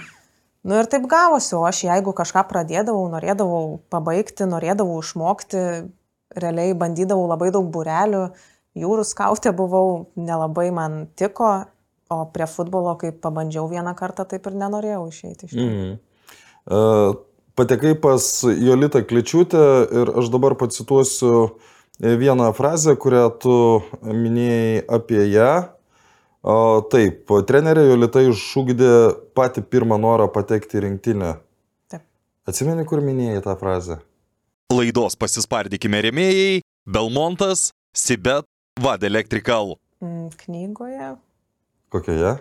Nu 0.66 0.80
ir 0.80 0.90
taip 0.90 1.06
gavosi, 1.10 1.54
o 1.54 1.62
aš 1.68 1.84
jeigu 1.86 2.16
kažką 2.18 2.42
pradėdavau, 2.50 3.06
norėdavau 3.14 3.84
pabaigti, 3.94 4.48
norėdavau 4.50 4.98
išmokti, 5.04 5.62
realiai 6.42 6.74
bandydavau 6.74 7.28
labai 7.30 7.52
daug 7.54 7.68
burelių, 7.70 8.24
jūrų 8.82 9.06
skautė 9.06 9.54
buvau, 9.56 10.08
nelabai 10.18 10.72
man 10.74 11.04
tiko, 11.20 11.52
o 12.10 12.18
prie 12.34 12.48
futbolo, 12.50 12.96
kai 13.02 13.14
pabandžiau 13.14 13.70
vieną 13.70 13.94
kartą, 13.98 14.26
taip 14.30 14.50
ir 14.50 14.58
nenorėjau 14.64 15.06
išeiti 15.12 15.50
iš 15.50 15.54
ten. 15.54 15.70
Mhm. 15.70 15.96
Uh, 16.66 17.14
patekai 17.56 17.96
pas 18.00 18.24
Jolitą 18.44 19.02
Kličiūtę 19.08 19.64
ir 20.02 20.12
aš 20.20 20.30
dabar 20.34 20.56
pacituosiu 20.60 21.56
vieną 22.00 22.52
frazę, 22.58 22.96
kurią 23.00 23.30
tu 23.40 23.56
minėjai 24.04 24.84
apie 24.98 25.24
ją. 25.32 25.52
Taip, 26.92 27.32
trenerė 27.50 27.88
Jolita 27.88 28.22
iššūkdė 28.22 28.90
patį 29.38 29.64
pirmą 29.72 29.98
norą 29.98 30.28
patekti 30.30 30.78
į 30.78 30.84
rinktinę. 30.86 31.32
Taip. 31.90 32.04
Atsimeni, 32.46 32.86
kur 32.86 33.02
minėjai 33.02 33.42
tą 33.48 33.56
frazę? 33.58 34.02
Laidos 34.74 35.16
pasispardykime 35.18 36.04
remėjai 36.06 36.60
Belmontas, 36.86 37.72
Sibet, 37.96 38.46
Vad 38.82 39.04
Electrical. 39.08 39.78
Mm, 40.04 40.30
Knygoje 40.44 41.16
Kokioje? 41.94 42.36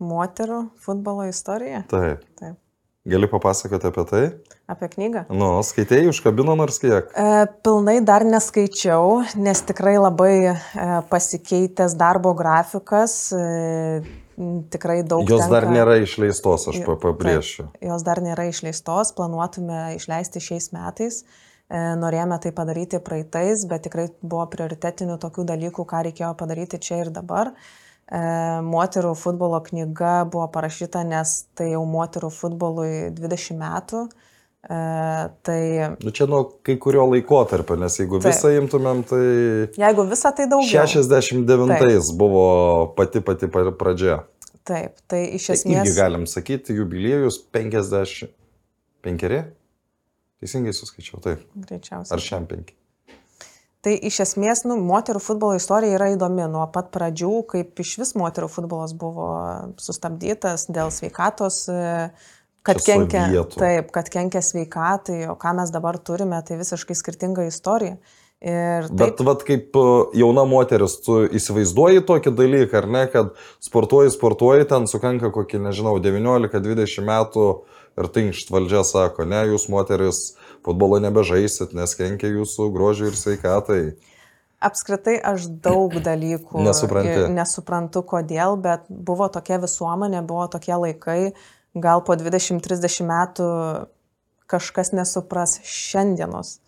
moterų 0.00 0.62
futbolo 0.80 1.26
istorija. 1.28 1.82
Taip. 1.90 2.24
Taip. 2.40 2.56
Gali 3.08 3.26
papasakoti 3.32 3.86
apie 3.88 4.02
tai? 4.04 4.24
Apie 4.68 4.88
knygą. 4.92 5.22
Nu, 5.32 5.46
skaitėjai, 5.64 6.10
užkabino 6.12 6.52
nors 6.58 6.76
kiek. 6.82 7.08
E, 7.16 7.46
pilnai 7.64 8.02
dar 8.04 8.26
neskaičiau, 8.28 9.22
nes 9.40 9.62
tikrai 9.64 9.94
labai 9.96 10.34
e, 10.50 10.54
pasikeitęs 11.08 11.96
darbo 11.96 12.34
grafikas. 12.36 13.16
E, 13.32 14.04
tikrai 14.76 15.00
daug. 15.00 15.24
Jos 15.24 15.48
dar 15.48 15.64
tenka- 15.64 15.78
nėra 15.78 15.96
išleistos, 16.04 16.68
aš 16.74 16.84
pabrėšiu. 17.00 17.70
Taip, 17.72 17.88
jos 17.88 18.04
dar 18.04 18.20
nėra 18.20 18.50
išleistos, 18.52 19.16
planuotume 19.16 19.94
išleisti 19.96 20.44
šiais 20.50 20.68
metais. 20.76 21.22
E, 21.72 21.80
Norėjome 21.96 22.36
tai 22.44 22.52
padaryti 22.52 23.00
praeitais, 23.00 23.64
bet 23.64 23.88
tikrai 23.88 24.10
buvo 24.20 24.44
prioritetinių 24.52 25.16
tokių 25.24 25.48
dalykų, 25.54 25.88
ką 25.88 26.04
reikėjo 26.10 26.34
padaryti 26.36 26.76
čia 26.84 27.06
ir 27.06 27.16
dabar. 27.16 27.54
E, 27.56 27.89
Moterų 28.10 29.12
futbolo 29.14 29.60
knyga 29.62 30.24
buvo 30.30 30.48
parašyta, 30.50 31.04
nes 31.06 31.44
tai 31.54 31.70
jau 31.76 31.84
moterų 31.86 32.30
futbolui 32.34 33.10
20 33.14 33.54
metų. 33.60 34.00
E, 34.66 35.30
Tai 35.46 35.60
Nu, 36.04 36.10
čia 36.12 36.26
nuo 36.28 36.42
kai 36.66 36.74
kurio 36.76 37.06
laikotarpio, 37.08 37.76
nes 37.80 37.94
jeigu 37.96 38.18
Taip. 38.20 38.32
visą 38.34 38.50
imtumėm, 38.58 39.04
tai 39.08 39.20
jeigu 39.78 40.04
visą 40.10 40.34
tai 40.36 40.46
daugiau. 40.50 40.84
69 40.90 42.10
buvo 42.18 42.92
pati 42.98 43.20
pati 43.24 43.46
pa- 43.48 43.70
pradžia. 43.72 44.24
Taip, 44.64 44.98
tai 45.08 45.22
iš 45.38 45.46
Tai 45.46 45.54
esmės. 45.56 45.86
irgi 45.86 45.94
galim 45.96 46.26
sakyti, 46.26 46.74
jubiliejus 46.76 47.38
55. 47.54 48.28
Teisingai 50.40 50.72
suskaičiau, 50.76 51.20
taip. 51.24 51.40
Greičiausiai. 51.56 52.12
Ar 52.12 52.18
šiam 52.20 52.46
5? 52.48 52.74
Tai 53.80 53.94
iš 53.96 54.18
esmės, 54.26 54.60
nu, 54.68 54.76
moterų 54.84 55.22
futbolo 55.24 55.56
istorija 55.56 55.96
yra 55.96 56.10
įdomi 56.12 56.44
nuo 56.52 56.66
pat 56.72 56.90
pradžių, 56.92 57.32
kaip 57.48 57.80
iš 57.80 57.94
vis 58.02 58.10
moterų 58.18 58.50
futbolas 58.52 58.92
buvo 58.92 59.30
sustabdytas 59.80 60.66
dėl 60.68 60.92
sveikatos, 60.92 61.62
e, 61.72 62.10
kad 62.66 62.82
kenkia, 62.84 63.24
taip, 63.54 63.88
kad 63.94 64.10
kenkia 64.12 64.42
sveikatai, 64.44 65.22
o 65.32 65.36
ką 65.40 65.54
mes 65.62 65.72
dabar 65.72 65.96
turime, 65.96 66.42
tai 66.44 66.60
visiškai 66.60 66.98
skirtinga 66.98 67.48
istorija. 67.48 67.96
Ir 68.40 68.86
taip, 68.88 69.00
Bet 69.00 69.24
vad 69.24 69.46
kaip 69.48 69.72
e, 69.76 69.86
jauna 70.20 70.44
moteris, 70.48 70.98
tu 71.04 71.22
įsivaizduoji 71.40 72.04
tokį 72.08 72.36
dalyką, 72.36 72.84
ar 72.84 72.92
ne, 72.92 73.06
kad 73.12 73.32
sportuoji, 73.64 74.12
sportuoji, 74.12 74.68
ten 74.68 74.88
sukanka 74.92 75.32
kokį, 75.32 75.64
nežinau, 75.70 75.96
19-20 76.04 77.08
metų 77.08 77.48
ir 78.00 78.12
tinkšt 78.12 78.52
valdžia 78.52 78.84
sako, 78.84 79.24
ne, 79.28 79.40
jūs 79.54 79.70
moteris 79.72 80.34
futbolo 80.66 81.00
nebežaisit, 81.02 81.74
nes 81.76 81.94
kenkia 81.98 82.32
jūsų 82.32 82.70
grožiui 82.74 83.10
ir 83.10 83.18
sveikatai. 83.18 83.80
apskritai 84.60 85.16
aš 85.32 85.48
daug 85.64 85.94
dalykų 86.08 86.64
Nesupranti. 86.66 87.28
nesuprantu, 87.32 88.04
kodėl, 88.06 88.58
bet 88.60 88.84
buvo 88.88 89.28
tokia 89.32 89.60
visuomenė, 89.62 90.24
buvo 90.26 90.46
tokie 90.52 90.76
laikai, 90.76 91.32
gal 91.74 92.04
po 92.04 92.16
20-30 92.18 93.06
metų 93.08 93.48
kažkas 94.50 94.90
nesupras 94.92 95.60
šiandienos. 95.62 96.58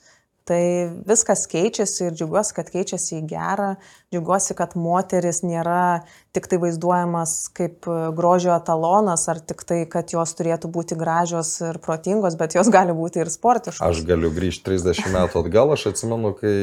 Tai 0.48 0.62
viskas 1.06 1.44
keičiasi 1.46 2.08
ir 2.08 2.16
džiaugiuosi, 2.18 2.54
kad 2.56 2.70
keičiasi 2.72 3.20
į 3.20 3.26
gerą. 3.30 3.68
Džiaugiuosi, 4.10 4.56
kad 4.58 4.74
moteris 4.74 5.42
nėra 5.46 6.02
tik 6.34 6.48
tai 6.50 6.58
vaizduojamas 6.64 7.36
kaip 7.54 7.86
e, 7.86 7.98
grožio 8.18 8.50
etalonas, 8.56 9.28
ar 9.30 9.38
tik 9.38 9.62
tai, 9.68 9.84
kad 9.90 10.10
jos 10.10 10.34
turėtų 10.38 10.72
būti 10.74 10.98
gražios 10.98 11.54
ir 11.62 11.78
protingos, 11.84 12.34
bet 12.40 12.56
jos 12.58 12.72
gali 12.74 12.96
būti 12.96 13.22
ir 13.22 13.30
sportiškos. 13.30 13.84
Aš 13.86 14.02
galiu 14.08 14.32
grįžti 14.34 14.66
30 14.72 15.14
metų 15.14 15.44
atgal, 15.44 15.76
aš 15.76 15.92
atsimenu, 15.92 16.34
kai 16.40 16.56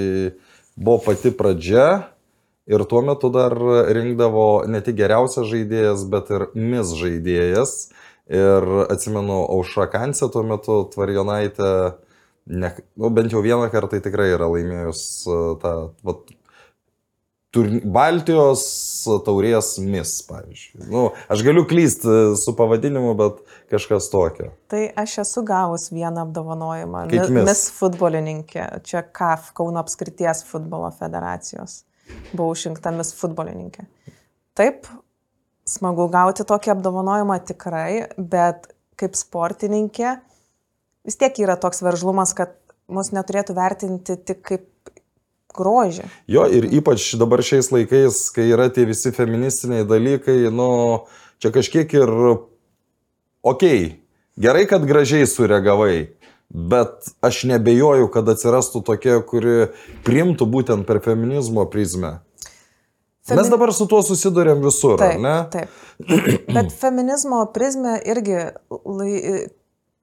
buvo 0.75 0.99
pati 1.07 1.31
pradžia 1.31 1.87
ir 2.69 2.83
tuo 2.83 3.01
metu 3.01 3.31
dar 3.33 3.55
rinkdavo 3.95 4.65
ne 4.67 4.83
tik 4.83 4.99
geriausias 4.99 5.47
žaidėjas, 5.49 6.03
bet 6.11 6.35
ir 6.35 6.49
mis 6.53 6.91
žaidėjas. 6.99 7.79
Ir 8.29 8.67
atsimenu, 8.91 9.39
Aušra 9.55 9.87
Kansė 9.89 10.27
tuo 10.29 10.43
metu 10.45 10.83
Tvarijonaitė, 10.93 11.71
ne, 12.49 12.73
nu, 12.97 13.13
bent 13.13 13.31
jau 13.33 13.41
vieną 13.45 13.69
kartą 13.71 13.95
tai 13.95 14.03
tikrai 14.05 14.31
yra 14.33 14.49
laimėjus 14.51 15.05
uh, 15.29 15.55
tą 15.61 15.73
vat, 16.05 16.33
turn... 17.55 17.79
Baltijos 17.93 18.63
taurės 19.25 19.73
mis, 19.81 20.13
pavyzdžiui. 20.27 20.87
Nu, 20.91 21.05
aš 21.31 21.43
galiu 21.45 21.65
klysti 21.69 22.15
su 22.39 22.53
pavadinimu, 22.57 23.13
bet 23.19 23.41
kažkas 23.73 24.09
tokio. 24.13 24.51
Tai 24.71 24.81
aš 25.03 25.19
esu 25.25 25.43
gavus 25.47 25.89
vieną 25.93 26.27
apdovanojimą. 26.27 27.05
Kaip 27.11 27.29
Mi- 27.29 27.39
mis? 27.39 27.49
Mis 27.49 27.65
futbolininkė. 27.77 28.65
Čia 28.87 29.03
KAF, 29.15 29.51
Kauno 29.57 29.81
apskrities 29.83 30.43
futbolo 30.49 30.91
federacijos. 30.99 31.83
Buvau 32.33 32.55
išrinkta 32.57 32.93
mis 32.95 33.13
futbolininkė. 33.17 33.85
Taip, 34.57 34.89
smagu 35.69 36.09
gauti 36.11 36.45
tokį 36.47 36.73
apdovanojimą 36.73 37.37
tikrai, 37.47 38.09
bet 38.17 38.71
kaip 38.99 39.15
sportininkė 39.15 40.17
vis 41.07 41.19
tiek 41.19 41.39
yra 41.41 41.55
toks 41.59 41.83
veržlumas, 41.85 42.33
kad 42.37 42.55
mus 42.89 43.11
neturėtų 43.15 43.55
vertinti 43.57 44.17
tik 44.17 44.41
kaip 44.45 44.67
grožį. 45.55 46.05
Jo, 46.29 46.45
ir 46.49 46.67
ypač 46.79 47.11
dabar 47.19 47.43
šiais 47.45 47.71
laikais, 47.73 48.21
kai 48.33 48.49
yra 48.51 48.69
tie 48.73 48.85
visi 48.89 49.11
feministiniai 49.15 49.87
dalykai, 49.87 50.41
nu, 50.53 50.69
čia 51.41 51.51
kažkiek 51.55 51.93
ir, 51.97 52.13
okei, 53.43 53.49
okay, 53.51 53.83
gerai, 54.39 54.65
kad 54.69 54.85
gražiai 54.87 55.27
sureagavai, 55.29 56.15
bet 56.49 57.11
aš 57.25 57.43
nebejoju, 57.51 58.09
kad 58.13 58.29
atsirastų 58.31 58.83
tokia, 58.87 59.19
kuri 59.25 59.69
primtų 60.07 60.49
būtent 60.49 60.87
per 60.89 61.01
feminizmo 61.05 61.65
prizmę. 61.69 62.19
Mes 63.29 63.45
Femi- 63.45 63.51
dabar 63.53 63.69
su 63.75 63.85
tuo 63.85 63.99
susidurėm 64.01 64.63
visur, 64.63 64.97
Taip, 64.97 65.19
ne? 65.21 65.35
taip. 65.53 65.73
Bet 66.49 66.71
feminizmo 66.73 67.43
prizmė 67.53 67.99
irgi 68.09 68.39
lai, 68.71 69.11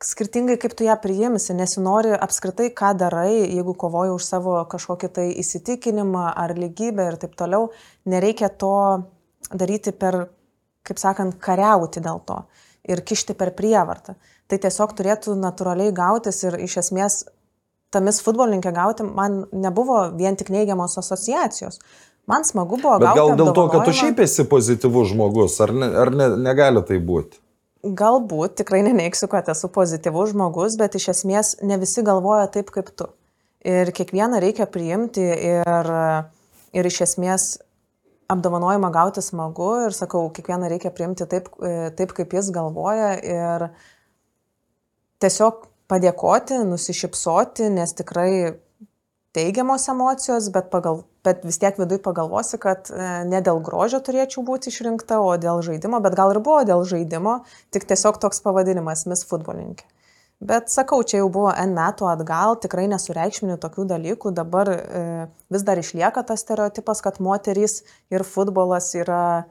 skirtingai 0.05 0.59
kaip 0.61 0.75
tu 0.77 0.85
ją 0.85 0.97
priimsi, 1.01 1.55
nesinori 1.57 2.13
apskritai, 2.15 2.69
ką 2.77 2.93
darai, 3.01 3.47
jeigu 3.49 3.75
kovoji 3.79 4.13
už 4.17 4.25
savo 4.27 4.57
kažkokį 4.69 5.13
tai 5.19 5.27
įsitikinimą 5.41 6.27
ar 6.37 6.53
lygybę 6.57 7.09
ir 7.11 7.19
taip 7.21 7.37
toliau, 7.39 7.71
nereikia 8.05 8.51
to 8.53 8.75
daryti 9.53 9.95
per, 9.97 10.27
kaip 10.87 11.01
sakant, 11.01 11.39
kariauti 11.41 12.03
dėl 12.05 12.21
to 12.29 12.43
ir 12.87 13.03
kišti 13.03 13.35
per 13.39 13.55
prievartą. 13.57 14.15
Tai 14.47 14.59
tiesiog 14.63 14.93
turėtų 14.99 15.35
natūraliai 15.41 15.95
gautis 15.95 16.45
ir 16.45 16.59
iš 16.63 16.77
esmės 16.85 17.25
tamis 17.95 18.21
futbolininkė 18.23 18.73
gauti 18.77 19.07
man 19.07 19.45
nebuvo 19.53 20.11
vien 20.19 20.37
tik 20.39 20.53
neigiamos 20.55 20.99
asociacijos. 21.01 21.81
Man 22.27 22.45
smagu 22.45 22.79
buvo 22.83 22.99
Bet 23.01 23.15
gal 23.15 23.35
dėl 23.39 23.53
to, 23.55 23.67
kad 23.71 23.87
tu 23.87 23.95
šiaip 23.95 24.21
esi 24.25 24.45
pozityvus 24.51 25.13
žmogus, 25.13 25.61
ar, 25.63 25.73
ne, 25.73 25.91
ar 26.05 26.11
ne, 26.15 26.33
negali 26.43 26.83
tai 26.87 26.99
būti? 26.99 27.39
Galbūt, 27.87 28.57
tikrai 28.59 28.81
neneiksiu, 28.83 29.29
kad 29.31 29.47
esu 29.53 29.69
pozityvus 29.71 30.33
žmogus, 30.33 30.75
bet 30.81 30.97
iš 30.99 31.11
esmės 31.13 31.53
ne 31.63 31.79
visi 31.79 32.03
galvoja 32.07 32.49
taip 32.51 32.73
kaip 32.75 32.91
tu. 32.99 33.07
Ir 33.67 33.93
kiekvieną 33.95 34.41
reikia 34.43 34.67
priimti 34.71 35.23
ir, 35.23 35.91
ir 36.75 36.89
iš 36.91 37.01
esmės 37.07 37.47
apdovanojimą 38.33 38.91
gauti 38.95 39.23
smagu 39.23 39.71
ir 39.87 39.95
sakau, 39.95 40.27
kiekvieną 40.35 40.71
reikia 40.73 40.91
priimti 40.95 41.27
taip, 41.31 41.49
e, 41.63 41.91
taip 41.99 42.15
kaip 42.17 42.35
jis 42.35 42.51
galvoja 42.55 43.13
ir 43.23 43.69
tiesiog 45.23 45.67
padėkoti, 45.91 46.59
nusišypsoti, 46.67 47.71
nes 47.77 47.95
tikrai 47.95 48.31
teigiamos 49.37 49.85
emocijos, 49.93 50.49
bet, 50.55 50.71
pagal, 50.73 51.03
bet 51.27 51.45
vis 51.45 51.61
tiek 51.61 51.77
viduje 51.81 52.01
pagalvosi, 52.03 52.59
kad 52.63 52.89
e, 52.91 53.09
ne 53.29 53.43
dėl 53.45 53.61
grožio 53.65 54.01
turėčiau 54.05 54.45
būti 54.47 54.73
išrinkta, 54.73 55.21
o 55.21 55.35
dėl 55.41 55.61
žaidimo, 55.67 56.01
bet 56.05 56.17
gal 56.17 56.33
ir 56.33 56.41
buvo 56.41 56.63
dėl 56.69 56.87
žaidimo, 56.89 57.43
tik 57.75 57.85
tiesiog 57.91 58.21
toks 58.23 58.41
pavadinimas- 58.45 59.05
Miss 59.11 59.29
futbolininkė. 59.29 59.85
Bet 60.41 60.69
sakau, 60.69 61.01
čia 61.01 61.23
jau 61.23 61.29
buvo 61.33 61.53
N 61.57 61.73
metų 61.73 62.11
atgal, 62.11 62.59
tikrai 62.61 62.85
nesureikšminių 62.93 63.57
tokių 63.61 63.87
dalykų, 63.89 64.33
dabar 64.37 64.69
e, 64.69 65.05
vis 65.49 65.65
dar 65.65 65.81
išlieka 65.81 66.27
tas 66.29 66.45
stereotipas, 66.45 67.01
kad 67.01 67.21
moterys 67.25 67.83
ir 68.13 68.25
futbolas 68.25 68.91
yra 68.95 69.47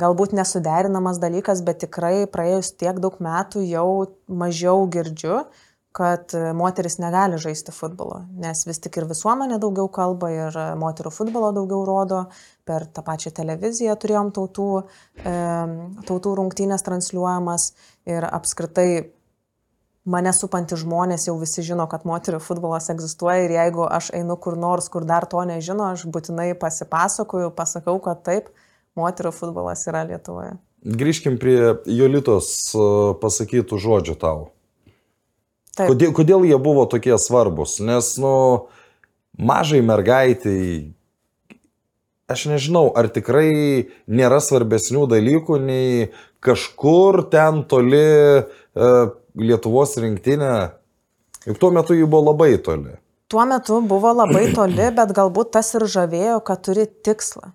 galbūt 0.00 0.34
nesuderinamas 0.34 1.20
dalykas, 1.22 1.62
bet 1.62 1.82
tikrai 1.84 2.26
praėjus 2.30 2.72
tiek 2.78 2.98
daug 2.98 3.18
metų 3.22 3.62
jau 3.68 4.10
mažiau 4.26 4.86
girdžiu, 4.90 5.44
kad 5.92 6.34
e, 6.34 6.52
moteris 6.54 6.98
negali 7.02 7.38
žaisti 7.38 7.72
futbolo, 7.74 8.22
nes 8.38 8.62
vis 8.66 8.78
tik 8.82 9.00
ir 9.00 9.08
visuomenė 9.10 9.58
daugiau 9.62 9.88
kalba 9.90 10.30
ir 10.30 10.58
e, 10.58 10.66
moterų 10.78 11.10
futbolo 11.14 11.50
daugiau 11.56 11.82
rodo, 11.88 12.24
per 12.68 12.86
tą 12.86 13.02
pačią 13.06 13.32
televiziją 13.34 13.96
turėjom 13.98 14.30
tautų, 14.36 14.68
e, 15.24 15.32
tautų 16.06 16.34
rungtynės 16.38 16.86
transliuojamas 16.86 17.72
ir 18.06 18.26
apskritai 18.28 19.10
mane 20.10 20.32
supantys 20.34 20.84
žmonės 20.84 21.26
jau 21.26 21.34
visi 21.40 21.64
žino, 21.66 21.88
kad 21.90 22.06
moterių 22.08 22.38
futbolas 22.44 22.86
egzistuoja 22.92 23.44
ir 23.44 23.56
jeigu 23.58 23.84
aš 23.90 24.12
einu 24.16 24.38
kur 24.40 24.56
nors, 24.58 24.88
kur 24.92 25.04
dar 25.08 25.26
to 25.26 25.42
nežino, 25.48 25.90
aš 25.90 26.06
būtinai 26.06 26.52
pasipasakoju, 26.58 27.50
pasakau, 27.56 27.98
kad 28.04 28.22
taip, 28.26 28.54
moterų 28.98 29.34
futbolas 29.34 29.82
yra 29.90 30.06
Lietuvoje. 30.06 30.54
Grįžkim 30.80 31.36
prie 31.42 31.74
Jolitos 31.90 32.54
e, 32.72 32.88
pasakytų 33.20 33.82
žodžių 33.82 34.16
tau. 34.22 34.48
Taip. 35.78 35.92
Kodėl, 35.92 36.14
kodėl 36.16 36.46
jie 36.48 36.58
buvo 36.60 36.86
tokie 36.90 37.14
svarbus? 37.20 37.78
Nes, 37.84 38.14
nu, 38.20 38.32
mažai 39.38 39.80
mergaitai, 39.86 40.92
aš 42.30 42.46
nežinau, 42.50 42.90
ar 42.94 43.10
tikrai 43.12 43.90
nėra 44.10 44.40
svarbesnių 44.42 45.06
dalykų 45.10 45.60
nei 45.62 46.10
kažkur 46.44 47.24
ten 47.32 47.64
toli 47.70 48.02
e, 48.02 48.90
Lietuvos 49.40 49.94
rinktinė. 50.02 50.54
Juk 51.46 51.60
tuo 51.62 51.70
metu 51.74 51.94
jį 51.96 52.08
buvo 52.10 52.32
labai 52.32 52.56
toli. 52.62 52.96
Tuo 53.30 53.44
metu 53.46 53.78
buvo 53.86 54.10
labai 54.12 54.48
toli, 54.56 54.90
bet 54.96 55.14
galbūt 55.14 55.52
tas 55.54 55.70
ir 55.78 55.86
žavėjo, 55.86 56.40
kad 56.44 56.64
turi 56.66 56.88
tikslą. 56.90 57.52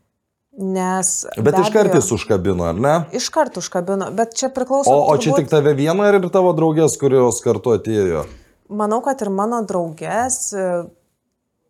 Nes. 0.57 1.25
Bet 1.35 1.55
be 1.55 1.61
iš 1.61 1.69
karto 1.73 1.89
abejo- 1.91 1.99
jis 2.01 2.11
užkabino, 2.15 2.63
ar 2.63 2.75
ne? 2.79 2.93
Iš 3.11 3.29
karto 3.29 3.59
užkabino, 3.59 4.07
bet 4.15 4.35
čia 4.39 4.47
priklauso. 4.49 4.87
O, 4.93 5.09
o 5.11 5.17
čia 5.17 5.31
turbūt- 5.33 5.43
tik 5.43 5.49
tave 5.51 5.73
vieną 5.75 6.05
ir 6.13 6.29
tavo 6.31 6.53
draugės, 6.55 6.95
kurios 6.99 7.41
kartu 7.43 7.73
atėjo. 7.75 8.25
Manau, 8.69 9.01
kad 9.03 9.19
ir 9.21 9.29
mano 9.29 9.59
draugės 9.67 10.53
e, 10.55 10.87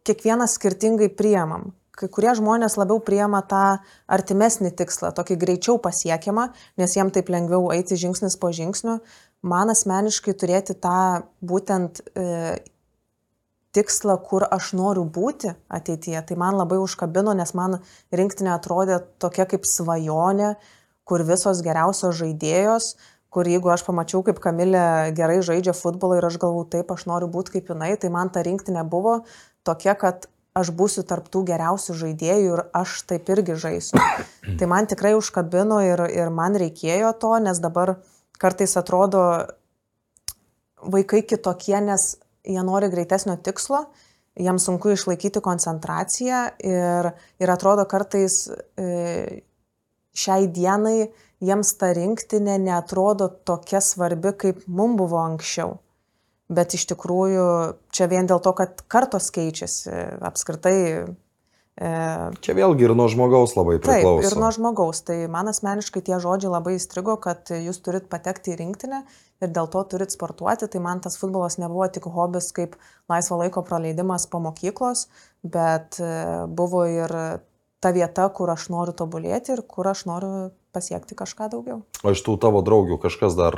kiekvienas 0.05 0.53
skirtingai 0.59 1.09
priemam. 1.17 1.73
Kai 1.95 2.09
kurie 2.11 2.33
žmonės 2.35 2.75
labiau 2.77 2.99
priema 2.99 3.39
tą 3.47 3.79
artimesnį 4.11 4.73
tikslą, 4.75 5.13
tokį 5.15 5.37
greičiau 5.39 5.77
pasiekiamą, 5.79 6.49
nes 6.77 6.93
jiem 6.95 7.09
taip 7.09 7.29
lengviau 7.31 7.71
eiti 7.71 7.95
žingsnis 7.95 8.35
po 8.37 8.51
žingsnio. 8.51 8.99
Man 9.41 9.69
asmeniškai 9.71 10.33
turėti 10.35 10.75
tą 10.75 11.23
būtent 11.41 12.01
e, 12.15 12.59
tikslą, 13.75 14.15
kur 14.29 14.45
aš 14.47 14.71
noriu 14.77 15.03
būti 15.17 15.51
ateityje, 15.69 16.21
tai 16.29 16.37
man 16.39 16.57
labai 16.59 16.79
užkabino, 16.83 17.35
nes 17.37 17.51
man 17.57 17.79
rinktinė 18.15 18.53
atrodė 18.55 19.01
tokia 19.21 19.47
kaip 19.51 19.67
svajonė, 19.67 20.55
kur 21.05 21.23
visos 21.27 21.61
geriausios 21.65 22.15
žaidėjos, 22.21 22.93
kur 23.35 23.47
jeigu 23.51 23.69
aš 23.73 23.83
pamačiau, 23.83 24.23
kaip 24.25 24.39
Kamilė 24.43 25.11
gerai 25.17 25.41
žaidžia 25.43 25.75
futbolą 25.75 26.21
ir 26.21 26.29
aš 26.29 26.39
galvoju, 26.41 26.69
taip, 26.77 26.93
aš 26.95 27.03
noriu 27.09 27.27
būti 27.31 27.57
kaip 27.57 27.73
jinai, 27.73 27.91
tai 27.99 28.09
man 28.13 28.31
ta 28.31 28.45
rinktinė 28.45 28.85
buvo 28.87 29.19
tokia, 29.67 29.97
kad 29.99 30.29
aš 30.55 30.71
būsiu 30.71 31.03
tarptų 31.03 31.43
geriausių 31.49 31.97
žaidėjų 31.99 32.53
ir 32.55 32.63
aš 32.79 33.01
taip 33.09 33.27
irgi 33.33 33.57
žaisiu. 33.59 33.99
Tai 34.59 34.69
man 34.71 34.87
tikrai 34.87 35.11
užkabino 35.17 35.81
ir, 35.83 36.05
ir 36.15 36.31
man 36.31 36.55
reikėjo 36.55 37.11
to, 37.19 37.33
nes 37.43 37.59
dabar 37.59 37.97
kartais 38.39 38.77
atrodo 38.79 39.25
vaikai 40.79 41.25
kitokie, 41.27 41.75
nes 41.83 42.13
jie 42.47 42.63
nori 42.63 42.89
greitesnio 42.93 43.37
tikslo, 43.43 43.85
jiems 44.39 44.67
sunku 44.67 44.91
išlaikyti 44.93 45.41
koncentraciją 45.43 46.41
ir, 46.63 47.11
ir 47.39 47.51
atrodo 47.51 47.85
kartais 47.89 48.45
e, 48.51 49.41
šiai 50.15 50.49
dienai 50.51 51.09
jiems 51.43 51.73
ta 51.79 51.91
rinktinė 51.95 52.57
netrodo 52.63 53.29
tokia 53.47 53.81
svarbi, 53.83 54.33
kaip 54.39 54.63
mums 54.67 54.99
buvo 54.99 55.19
anksčiau. 55.23 55.77
Bet 56.55 56.75
iš 56.77 56.85
tikrųjų 56.91 57.45
čia 57.95 58.05
vien 58.11 58.27
dėl 58.29 58.41
to, 58.43 58.53
kad 58.53 58.83
kartos 58.91 59.31
keičiasi 59.33 59.89
apskritai. 60.29 60.77
E, 61.75 61.87
Čia 62.39 62.53
vėlgi 62.55 62.85
ir 62.87 62.93
nuo 62.95 63.09
žmogaus 63.11 63.57
labai 63.57 63.77
Taip, 63.81 63.89
priklauso. 63.89 64.29
ir 64.29 64.39
nuo 64.39 64.51
žmogaus. 64.55 65.01
Tai 65.03 65.17
man 65.31 65.51
asmeniškai 65.51 66.03
tie 66.07 66.19
žodžiai 66.23 66.53
labai 66.53 66.77
įstrigo, 66.77 67.17
kad 67.19 67.51
jūs 67.51 67.81
turit 67.83 68.07
patekti 68.11 68.53
į 68.53 68.59
rinktinę 68.61 69.01
ir 69.43 69.51
dėl 69.51 69.67
to 69.71 69.81
turit 69.91 70.15
sportuoti. 70.15 70.69
Tai 70.71 70.83
man 70.83 71.03
tas 71.03 71.19
futbolas 71.19 71.59
nebuvo 71.59 71.87
tik 71.91 72.07
hobis 72.07 72.51
kaip 72.55 72.77
laisvo 73.11 73.41
laiko 73.43 73.65
praleidimas 73.67 74.27
po 74.31 74.39
mokyklos, 74.43 75.09
bet 75.43 75.99
e, 75.99 76.13
buvo 76.47 76.85
ir 76.87 77.11
ta 77.83 77.91
vieta, 77.91 78.29
kur 78.31 78.49
aš 78.49 78.69
noriu 78.71 78.95
tobulėti 78.95 79.53
ir 79.53 79.65
kur 79.67 79.91
aš 79.91 80.05
noriu 80.07 80.31
pasiekti 80.75 81.17
kažką 81.19 81.51
daugiau. 81.51 81.83
O 82.03 82.15
iš 82.15 82.23
tų 82.23 82.37
tavo 82.41 82.63
draugių 82.65 82.97
kažkas 83.03 83.35
dar 83.37 83.55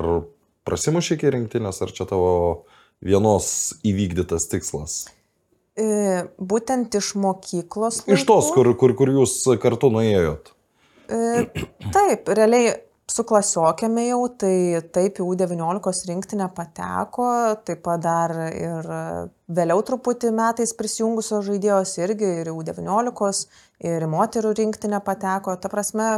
prasimušė 0.68 1.16
iki 1.16 1.32
rinktinės, 1.38 1.80
ar 1.86 1.94
čia 1.94 2.10
tavo 2.10 2.66
vienos 3.06 3.78
įvykdytas 3.88 4.50
tikslas? 4.52 5.06
Būtent 5.78 6.96
iš 6.98 7.14
mokyklos. 7.22 8.02
Iš 8.10 8.26
tos, 8.26 8.50
laikų- 8.50 8.54
kur, 8.56 8.74
kur, 8.82 8.94
kur 8.98 9.12
jūs 9.14 9.40
kartu 9.62 9.92
nuėjot. 9.94 10.54
Taip, 11.08 12.28
realiai 12.34 12.74
su 13.08 13.24
klasiokėme 13.24 14.08
jau, 14.10 14.20
tai 14.42 14.82
taip 14.94 15.22
į 15.22 15.28
U19 15.32 16.02
rinktinę 16.10 16.50
pateko, 16.56 17.28
taip 17.68 17.84
pat 17.86 18.02
dar 18.04 18.34
ir 18.50 18.90
vėliau 19.48 19.84
truputį 19.88 20.34
metais 20.36 20.74
prisijungusios 20.76 21.46
žaidėjos 21.48 21.94
irgi 22.04 22.34
ir 22.42 22.52
į 22.52 22.58
U19, 22.58 23.46
ir 23.88 24.08
moterų 24.12 24.54
rinktinę 24.60 25.00
pateko. 25.06 25.56
Ta 25.62 25.72
prasme, 25.72 26.10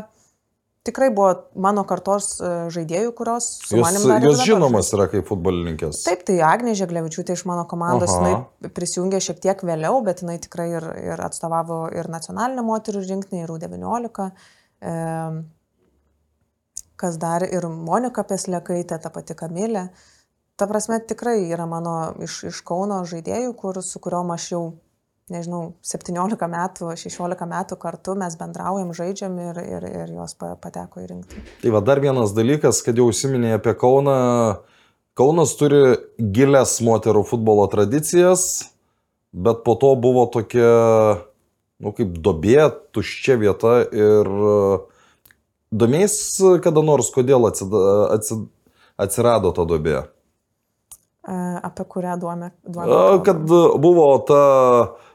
tikrai 0.87 1.09
buvo 1.13 1.33
mano 1.59 1.83
kartos 1.87 2.31
e, 2.39 2.51
žaidėjų, 2.73 3.11
kurios 3.17 3.49
su 3.59 3.77
Jūs, 3.77 3.83
manim 3.83 4.05
dabar 4.07 4.41
žinomas 4.47 4.91
yra 4.95 5.09
kaip 5.11 5.27
futbolininkės. 5.29 6.03
Taip, 6.07 6.23
tai 6.27 6.39
Agnė 6.45 6.75
Žeglevičiūtė 6.79 7.35
iš 7.35 7.45
mano 7.49 7.65
komandos, 7.69 8.15
prisijungė 8.75 9.21
šiek 9.23 9.41
tiek 9.43 9.63
vėliau, 9.67 9.99
bet 10.05 10.23
jinai 10.23 10.39
tikrai 10.41 10.69
ir, 10.77 10.89
ir 11.13 11.23
atstovavo 11.25 11.85
ir 11.95 12.09
nacionalinę 12.11 12.65
moterų 12.65 13.03
rinkinį, 13.05 13.43
ir 13.45 13.55
U19. 13.55 14.29
E, 14.79 14.93
kas 16.99 17.19
dar 17.19 17.45
ir 17.47 17.67
Monika 17.71 18.25
Peslekaitė, 18.27 18.99
ta 18.99 19.11
pati 19.13 19.35
Kamilė. 19.37 19.87
Ta 20.59 20.67
prasme, 20.67 20.99
tikrai 20.99 21.37
yra 21.47 21.67
mano 21.69 22.13
iš, 22.23 22.41
iš 22.51 22.63
Kauno 22.67 22.99
žaidėjų, 23.07 23.53
kur, 23.59 23.79
su 23.85 24.01
kuriuom 24.03 24.33
aš 24.35 24.47
jau, 24.51 24.63
nežinau, 25.33 25.73
17 25.85 26.47
metų, 26.51 26.91
16 26.97 27.45
metų 27.49 27.77
kartu 27.81 28.15
mes 28.19 28.35
bendraujam, 28.39 28.91
žaidžiam 28.97 29.37
ir, 29.49 29.61
ir, 29.61 29.87
ir 30.03 30.13
jos 30.17 30.35
pa- 30.39 30.55
pateko 30.61 31.03
į 31.03 31.09
rinktinį. 31.13 31.45
Tai 31.63 31.73
va 31.75 31.81
dar 31.85 32.01
vienas 32.03 32.33
dalykas, 32.37 32.81
kad 32.85 32.97
jau 32.99 33.09
užsiminėjai 33.11 33.59
apie 33.59 33.75
Kauną. 33.79 34.17
Kaunas 35.19 35.51
turi 35.59 35.97
gilias 36.17 36.77
moterų 36.85 37.25
futbolo 37.27 37.65
tradicijas, 37.71 38.69
bet 39.35 39.65
po 39.65 39.73
to 39.75 39.91
buvo 39.99 40.23
tokia, 40.31 40.69
nu 41.83 41.91
kaip 41.97 42.13
dobė, 42.23 42.69
tuščia 42.95 43.35
vieta 43.41 43.81
ir 43.91 44.29
domės 45.75 46.15
kada 46.63 46.85
nors, 46.85 47.11
kodėl 47.11 47.49
atsirado 47.49 49.51
ta 49.51 49.67
dobė. 49.67 50.05
Apie 51.29 51.83
kurią 51.85 52.15
duomę? 52.17 52.49
A, 52.79 53.19
Kad 53.25 53.43
buvo 53.45 54.07
ta 54.25 54.41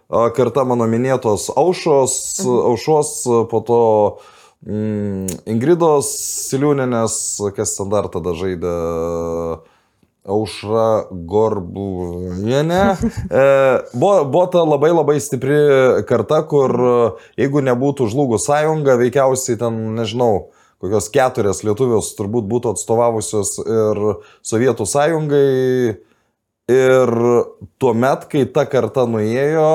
karta 0.08 0.64
mano 0.68 0.86
minėtos 0.90 1.50
aušos, 1.56 2.16
aušos, 2.44 3.12
po 3.50 3.60
to 3.64 3.82
mm, 4.66 5.44
Ingridos 5.54 6.10
Siliūnenės, 6.50 7.16
kas 7.56 7.76
ten 7.78 7.92
dar 7.92 8.10
tada 8.12 8.36
žaidė. 8.36 8.74
Aušra 10.24 11.04
Gorbuvienė. 11.10 12.84
E, 13.34 13.42
buvo, 13.92 14.24
buvo 14.24 14.44
ta 14.48 14.62
labai 14.64 14.90
labai 14.92 15.18
stipri 15.20 15.56
karta, 16.08 16.40
kur 16.48 16.72
jeigu 17.40 17.60
nebūtų 17.64 18.06
žlugus 18.12 18.46
sąjunga, 18.48 18.96
veikiausiai 19.00 19.58
ten, 19.60 19.76
nežinau, 19.98 20.48
kokios 20.80 21.10
keturias 21.12 21.60
lietuvios 21.66 22.12
turbūt 22.18 22.48
būtų 22.48 22.74
atstovavusios 22.74 23.56
ir 23.64 24.02
Sovietų 24.44 24.86
sąjungai. 24.88 25.44
Ir 26.72 27.11
tuo 27.77 27.92
met, 27.92 28.24
kai 28.33 28.46
ta 28.48 28.64
karta 28.64 29.05
nuėjo, 29.05 29.70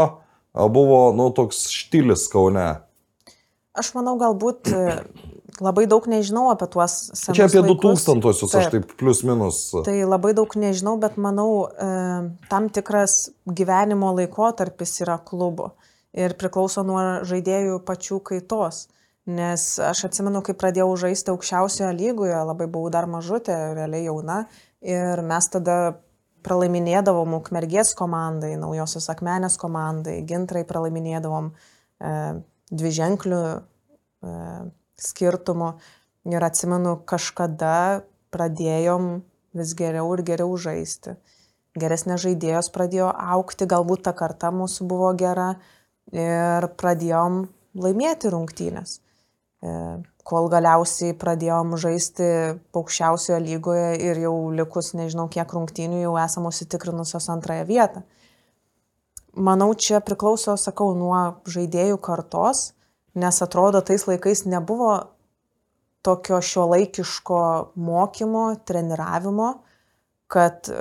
buvo, 0.73 1.01
nu, 1.13 1.29
toks 1.37 1.67
štilis 1.69 2.25
Kaune. 2.33 2.79
Aš 3.77 3.91
manau, 3.93 4.15
galbūt 4.19 4.71
e, 4.73 4.95
labai 5.61 5.85
daug 5.91 6.07
nežinau 6.09 6.47
apie 6.49 6.65
tuos 6.73 6.95
senus 7.13 7.37
Čia 7.37 7.45
apie 7.45 7.61
laikus. 7.61 8.01
2000-osius, 8.09 8.55
aš 8.57 8.71
taip 8.73 8.95
plius 8.97 9.21
minus. 9.27 9.61
Tai 9.85 9.95
labai 10.09 10.33
daug 10.35 10.55
nežinau, 10.57 10.97
bet 10.99 11.19
manau, 11.21 11.69
e, 11.69 11.91
tam 12.49 12.71
tikras 12.73 13.29
gyvenimo 13.45 14.09
laikotarpis 14.17 14.97
yra 15.05 15.19
klubo 15.21 15.75
ir 16.17 16.33
priklauso 16.41 16.81
nuo 16.83 17.21
žaidėjų 17.29 17.83
pačių 17.85 18.19
kaitos. 18.31 18.87
Nes 19.29 19.63
aš 19.83 20.07
atsimenu, 20.07 20.41
kai 20.41 20.55
pradėjau 20.57 20.89
žaisti 21.05 21.29
aukščiausioje 21.29 21.93
lygoje, 21.93 22.33
labai 22.49 22.65
buvau 22.65 22.89
dar 22.89 23.05
mažutė, 23.05 23.53
realiai 23.77 24.07
jauna, 24.07 24.39
ir 24.81 25.21
mes 25.21 25.49
tada 25.53 25.99
pralaiminėdavom 26.45 27.35
Ukmergės 27.39 27.93
komandai, 27.97 28.53
Naujosios 28.59 29.09
Akmenės 29.11 29.57
komandai, 29.61 30.19
Gintrai 30.27 30.65
pralaiminėdavom 30.67 31.49
e, 31.51 32.13
dviženklių 32.69 33.41
e, 33.49 34.35
skirtumų. 34.99 35.73
Ir 36.29 36.45
atsimenu, 36.45 36.97
kažkada 37.09 38.05
pradėjom 38.35 39.21
vis 39.57 39.73
geriau 39.77 40.11
ir 40.15 40.23
geriau 40.27 40.55
žaisti. 40.59 41.15
Geresnės 41.79 42.23
žaidėjos 42.25 42.71
pradėjo 42.75 43.09
aukti, 43.09 43.67
galbūt 43.69 44.03
ta 44.07 44.13
karta 44.17 44.51
mūsų 44.53 44.87
buvo 44.89 45.11
gera 45.17 45.53
ir 46.11 46.67
pradėjom 46.79 47.45
laimėti 47.79 48.33
rungtynės. 48.33 48.99
E, 49.59 49.71
kol 50.23 50.47
galiausiai 50.51 51.15
pradėjom 51.19 51.75
žaisti 51.81 52.27
aukščiausioje 52.75 53.39
lygoje 53.43 53.89
ir 54.07 54.21
jau 54.23 54.33
likus 54.55 54.93
nežinau 54.95 55.27
kiek 55.31 55.51
rungtynių 55.55 56.03
jau 56.05 56.15
esam 56.21 56.47
užsitikrinusios 56.47 57.27
antrąją 57.33 57.65
vietą. 57.67 58.03
Manau, 59.35 59.73
čia 59.75 59.99
priklauso, 60.03 60.55
sakau, 60.57 60.93
nuo 60.97 61.41
žaidėjų 61.47 61.99
kartos, 62.01 62.71
nes 63.19 63.41
atrodo, 63.45 63.81
tais 63.85 64.05
laikais 64.07 64.45
nebuvo 64.49 64.93
tokio 66.05 66.39
šiuolaikiško 66.41 67.41
mokymo, 67.75 68.45
treniravimo, 68.65 69.51
kad 70.31 70.71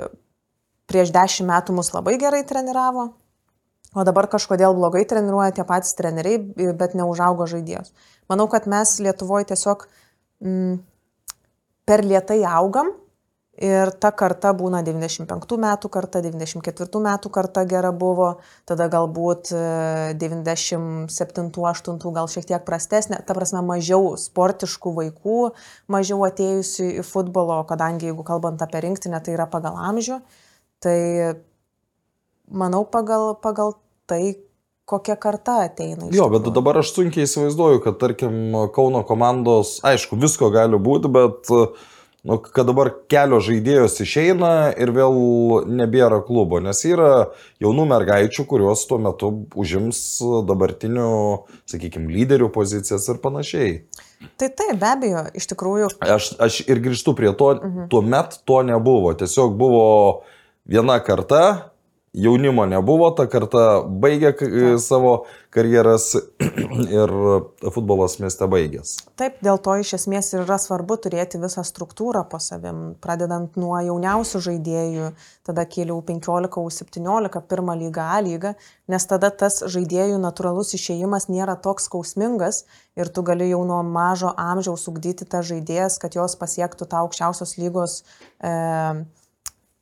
prieš 0.89 1.13
dešimt 1.13 1.49
metų 1.51 1.75
mus 1.77 1.91
labai 1.93 2.15
gerai 2.21 2.41
treniravo, 2.47 3.09
o 3.95 4.05
dabar 4.05 4.29
kažkodėl 4.29 4.75
blogai 4.77 5.05
treniruoja 5.09 5.55
tie 5.57 5.65
patys 5.67 5.95
treneriai, 5.97 6.41
bet 6.77 6.95
neužaugo 6.97 7.49
žaidėjos. 7.49 7.93
Manau, 8.29 8.47
kad 8.51 8.69
mes 8.69 8.97
Lietuvoje 9.01 9.49
tiesiog 9.53 9.87
mm, 10.45 10.79
per 11.89 12.05
lietai 12.05 12.43
augam 12.45 12.93
ir 13.59 13.91
ta 13.99 14.11
karta 14.15 14.53
būna 14.55 14.79
95 14.85 15.57
metų 15.59 15.89
karta, 15.91 16.21
94 16.23 17.01
metų 17.03 17.31
karta 17.33 17.65
gera 17.67 17.91
buvo, 17.91 18.29
tada 18.69 18.87
galbūt 18.91 19.51
97-8 20.21 21.09
e, 21.09 22.13
gal 22.15 22.29
šiek 22.31 22.47
tiek 22.47 22.63
prastesnė, 22.65 23.19
ta 23.27 23.35
prasme 23.35 23.61
mažiau 23.67 24.13
sportiškų 24.21 24.93
vaikų, 25.01 25.39
mažiau 25.91 26.23
atėjusių 26.29 26.85
į 27.01 27.03
futbolo, 27.09 27.59
kadangi 27.67 28.11
jeigu 28.11 28.23
kalbant 28.27 28.63
apie 28.63 28.79
rinktinę, 28.87 29.19
tai 29.25 29.35
yra 29.35 29.47
pagal 29.51 29.75
amžių, 29.89 30.21
tai 30.79 30.99
manau 32.51 32.83
pagal, 32.89 33.33
pagal 33.41 33.75
tai, 34.09 34.37
kokia 34.89 35.15
karta 35.15 35.59
ateina. 35.67 36.09
Jo, 36.13 36.27
bet 36.33 36.49
dabar 36.55 36.81
aš 36.81 36.95
sunkiai 36.95 37.27
įsivaizduoju, 37.27 37.83
kad 37.85 37.99
tarkim 38.01 38.57
Kauno 38.73 39.03
komandos, 39.05 39.77
aišku, 39.85 40.17
visko 40.19 40.49
gali 40.53 40.79
būti, 40.81 41.11
bet 41.13 41.51
nu, 42.25 42.39
kad 42.41 42.67
dabar 42.67 42.89
kelio 43.11 43.37
žaidėjos 43.43 43.99
išeina 44.03 44.71
ir 44.81 44.91
vėl 44.95 45.19
nebėra 45.69 46.19
klubo, 46.25 46.59
nes 46.63 46.81
yra 46.89 47.29
jaunų 47.61 47.85
mergaičių, 47.93 48.47
kurios 48.49 48.87
tuo 48.89 48.97
metu 49.01 49.31
užims 49.53 50.01
dabartinių, 50.49 51.13
sakykime, 51.69 52.09
lyderių 52.17 52.49
pozicijas 52.55 53.07
ir 53.13 53.21
panašiai. 53.23 53.77
Tai 54.41 54.49
taip, 54.49 54.75
be 54.81 54.89
abejo, 54.89 55.23
iš 55.37 55.47
tikrųjų. 55.53 55.93
Aš, 56.03 56.33
aš 56.41 56.61
ir 56.65 56.81
grįžtu 56.83 57.13
prie 57.15 57.31
to, 57.37 57.53
mhm. 57.55 57.87
tuo 57.93 58.01
met 58.03 58.41
to 58.49 58.63
nebuvo, 58.67 59.13
tiesiog 59.15 59.53
buvo 59.59 59.85
viena 60.69 60.97
karta, 61.05 61.68
jaunimo 62.13 62.65
nebuvo, 62.65 63.09
ta 63.13 63.25
karta 63.29 63.81
baigė 63.85 64.31
savo 64.81 65.25
karjeras 65.53 66.11
ir 66.99 67.11
futbolas 67.73 68.17
mieste 68.21 68.47
baigęs. 68.49 68.95
Taip, 69.19 69.37
dėl 69.45 69.59
to 69.61 69.75
iš 69.81 69.93
esmės 69.99 70.31
ir 70.33 70.43
yra 70.43 70.57
svarbu 70.61 70.97
turėti 71.03 71.41
visą 71.41 71.63
struktūrą 71.65 72.23
po 72.29 72.39
savim, 72.41 72.95
pradedant 73.01 73.57
nuo 73.61 73.77
jauniausių 73.85 74.41
žaidėjų, 74.47 75.11
tada 75.45 75.65
kėliau 75.69 75.99
15-17, 76.07 77.43
pirmą 77.49 77.77
lygą 77.83 78.09
A 78.09 78.19
lygą, 78.25 78.55
nes 78.89 79.09
tada 79.09 79.29
tas 79.29 79.61
žaidėjų 79.69 80.17
natūralus 80.21 80.73
išėjimas 80.77 81.29
nėra 81.29 81.57
toks 81.61 81.89
skausmingas 81.89 82.63
ir 82.97 83.13
tu 83.13 83.25
gali 83.25 83.51
jau 83.51 83.61
nuo 83.69 83.83
mažo 83.85 84.33
amžiaus 84.33 84.87
ugdyti 84.89 85.29
tą 85.29 85.43
žaidėjas, 85.45 86.01
kad 86.01 86.17
jos 86.17 86.37
pasiektų 86.41 86.89
tą 86.89 87.05
aukščiausios 87.05 87.57
lygos 87.61 88.01
e, 88.41 88.53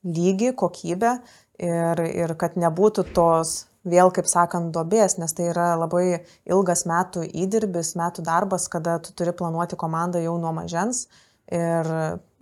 lygį, 0.08 0.54
kokybę 0.56 1.18
ir, 1.62 2.04
ir 2.06 2.36
kad 2.40 2.58
nebūtų 2.60 3.08
tos 3.16 3.66
vėl, 3.88 4.12
kaip 4.14 4.28
sakant, 4.30 4.72
dobės, 4.76 5.18
nes 5.22 5.34
tai 5.34 5.50
yra 5.52 5.72
labai 5.80 6.24
ilgas 6.50 6.86
metų 6.90 7.26
įdirbis, 7.28 7.96
metų 8.00 8.26
darbas, 8.28 8.68
kada 8.72 8.98
tu 9.04 9.14
turi 9.16 9.34
planuoti 9.36 9.80
komandą 9.80 10.22
jau 10.24 10.36
nuo 10.42 10.54
mažens 10.56 11.08
ir 11.48 11.88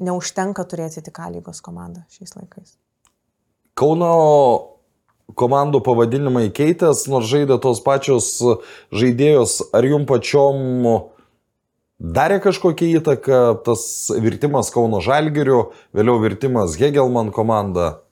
neužtenka 0.02 0.66
turėti 0.66 1.04
tik 1.06 1.20
A 1.22 1.30
lygos 1.30 1.62
komandą 1.62 2.02
šiais 2.10 2.34
laikais. 2.38 2.78
Kauno 3.78 4.14
komandų 5.38 5.82
pavadinimai 5.86 6.48
keitės, 6.56 7.06
nors 7.12 7.28
žaidė 7.30 7.60
tos 7.62 7.82
pačios 7.86 8.38
žaidėjos, 8.94 9.60
ar 9.76 9.86
jum 9.86 10.06
pačiom 10.10 10.88
darė 12.00 12.40
kažkokią 12.44 12.90
įtaką 13.02 13.42
tas 13.66 13.86
virtimas 14.22 14.72
Kauno 14.74 15.02
Žalgiriu, 15.04 15.70
vėliau 15.96 16.22
virtimas 16.24 16.78
Hegelman 16.80 17.32
komanda? 17.36 18.05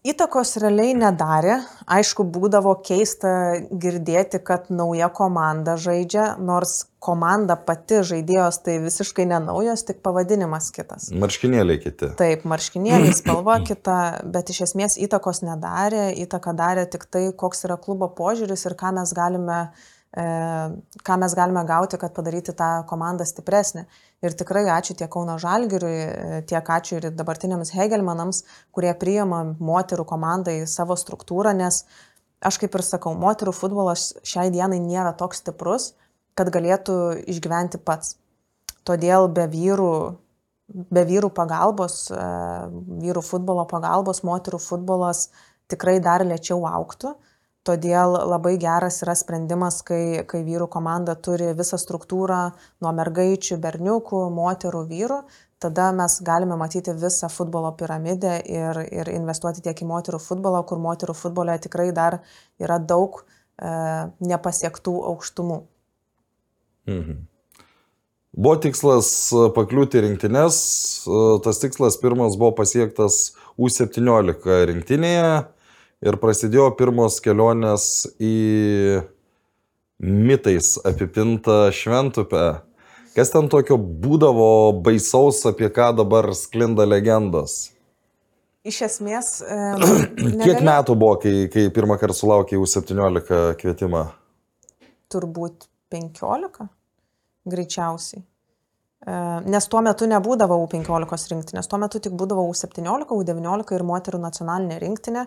Įtakos 0.00 0.54
realiai 0.62 0.94
nedarė. 0.96 1.58
Aišku, 1.84 2.24
būdavo 2.32 2.72
keista 2.80 3.60
girdėti, 3.68 4.38
kad 4.40 4.70
nauja 4.72 5.10
komanda 5.12 5.74
žaidžia, 5.76 6.38
nors 6.40 6.86
komanda 7.04 7.58
pati 7.60 7.98
žaidėjos 8.08 8.62
tai 8.64 8.78
visiškai 8.80 9.26
nenaujos, 9.28 9.84
tik 9.84 10.00
pavadinimas 10.00 10.70
kitas. 10.72 11.10
Marškinėliai 11.12 11.82
kiti. 11.84 12.08
Taip, 12.16 12.48
marškinėliai 12.48 13.12
spalva 13.18 13.58
kita, 13.68 13.98
bet 14.24 14.54
iš 14.54 14.62
esmės 14.70 14.96
įtakos 15.04 15.42
nedarė. 15.44 16.06
Įtaką 16.24 16.56
darė 16.56 16.86
tik 16.88 17.04
tai, 17.04 17.26
koks 17.36 17.68
yra 17.68 17.76
klubo 17.76 18.08
požiūris 18.08 18.64
ir 18.70 18.78
ką 18.80 18.96
mes 18.96 19.12
galime 19.12 19.66
ką 20.10 21.16
mes 21.22 21.34
galime 21.38 21.62
gauti, 21.64 21.98
kad 21.98 22.14
padaryti 22.14 22.52
tą 22.52 22.82
komandą 22.86 23.24
stipresnę. 23.24 23.84
Ir 24.22 24.34
tikrai 24.34 24.64
ačiū 24.66 24.96
tiek 24.98 25.10
Kauno 25.10 25.38
Žalgiriui, 25.38 25.98
e, 26.02 26.40
tiek 26.50 26.66
ačiū 26.66 26.98
ir 26.98 27.10
dabartiniams 27.14 27.70
Hegelmanams, 27.70 28.42
kurie 28.74 28.90
priima 28.98 29.44
moterų 29.54 30.04
komandą 30.04 30.50
į 30.50 30.66
savo 30.66 30.96
struktūrą, 30.98 31.54
nes 31.56 31.84
aš 32.42 32.58
kaip 32.58 32.74
ir 32.74 32.82
sakau, 32.82 33.14
moterų 33.14 33.54
futbolas 33.54 34.10
šiai 34.26 34.50
dienai 34.50 34.80
nėra 34.82 35.14
toks 35.16 35.44
stiprus, 35.44 35.92
kad 36.34 36.50
galėtų 36.50 37.22
išgyventi 37.30 37.78
pats. 37.78 38.16
Todėl 38.84 39.28
be 39.30 39.46
vyrų, 39.46 39.94
be 40.90 41.06
vyrų 41.06 41.30
pagalbos, 41.30 42.10
e, 42.10 42.20
vyrų 43.06 43.22
futbolo 43.22 43.64
pagalbos, 43.64 44.24
moterų 44.26 44.58
futbolas 44.58 45.28
tikrai 45.70 46.00
dar 46.02 46.26
lėčiau 46.26 46.66
auktų. 46.66 47.14
Todėl 47.68 48.14
labai 48.24 48.54
geras 48.56 49.02
yra 49.04 49.12
sprendimas, 49.18 49.82
kai, 49.84 50.22
kai 50.28 50.40
vyrų 50.46 50.70
komanda 50.72 51.12
turi 51.12 51.50
visą 51.58 51.76
struktūrą 51.76 52.38
nuo 52.80 52.92
mergaičių, 52.96 53.58
berniukų, 53.60 54.20
moterų, 54.32 54.80
vyrų. 54.88 55.18
Tada 55.60 55.90
mes 55.92 56.16
galime 56.24 56.56
matyti 56.56 56.94
visą 56.96 57.28
futbolo 57.28 57.74
piramidę 57.76 58.38
ir, 58.48 58.80
ir 58.88 59.10
investuoti 59.12 59.60
tiek 59.66 59.76
į 59.76 59.90
moterų 59.90 60.22
futbolą, 60.24 60.62
kur 60.64 60.80
moterų 60.80 61.18
futbole 61.18 61.58
tikrai 61.60 61.90
dar 61.92 62.22
yra 62.56 62.80
daug 62.80 63.20
e, 63.20 63.74
nepasiektų 64.24 64.96
aukštumų. 65.12 65.60
Mhm. 66.88 67.20
Buvo 68.40 68.56
tikslas 68.62 69.12
pakliūti 69.52 70.00
rinktinės, 70.06 70.56
tas 71.44 71.60
tikslas 71.60 72.00
pirmas 72.00 72.40
buvo 72.40 72.54
pasiektas 72.62 73.34
U17 73.60 74.62
rinktinėje 74.70 75.32
ir 76.04 76.16
prasidėjo 76.20 76.70
pirmos 76.78 77.18
kelionės 77.24 77.86
į 78.20 78.34
mitais 80.00 80.76
apipintą 80.88 81.66
šventupę. 81.76 82.62
Kas 83.16 83.32
ten 83.32 83.50
tokio 83.50 83.76
būdavo 83.76 84.80
baisaus, 84.84 85.42
apie 85.48 85.68
ką 85.74 85.90
dabar 85.98 86.30
sklinda 86.36 86.86
legendos? 86.86 87.72
Iš 88.64 88.82
esmės. 88.86 89.40
E, 89.42 89.58
Kiek 90.46 90.60
metų 90.64 90.96
buvo, 90.96 91.16
kai, 91.20 91.34
kai 91.52 91.68
pirmą 91.74 91.96
kartą 92.00 92.16
sulaukė 92.16 92.58
U17 92.60 93.56
kvietimą? 93.60 94.04
Turbūt 95.10 95.66
15, 95.92 96.68
greičiausiai. 97.50 98.20
E, 98.20 99.14
nes 99.48 99.68
tuo 99.72 99.80
metu 99.84 100.08
nebūdavo 100.08 100.60
U15 100.66 101.32
rinktinės, 101.34 101.68
tuo 101.72 101.80
metu 101.82 102.02
tik 102.04 102.14
būdavo 102.20 102.44
U17, 102.52 103.08
U19 103.16 103.74
ir 103.76 103.86
moterų 103.90 104.20
nacionalinė 104.22 104.78
rinktinė. 104.84 105.24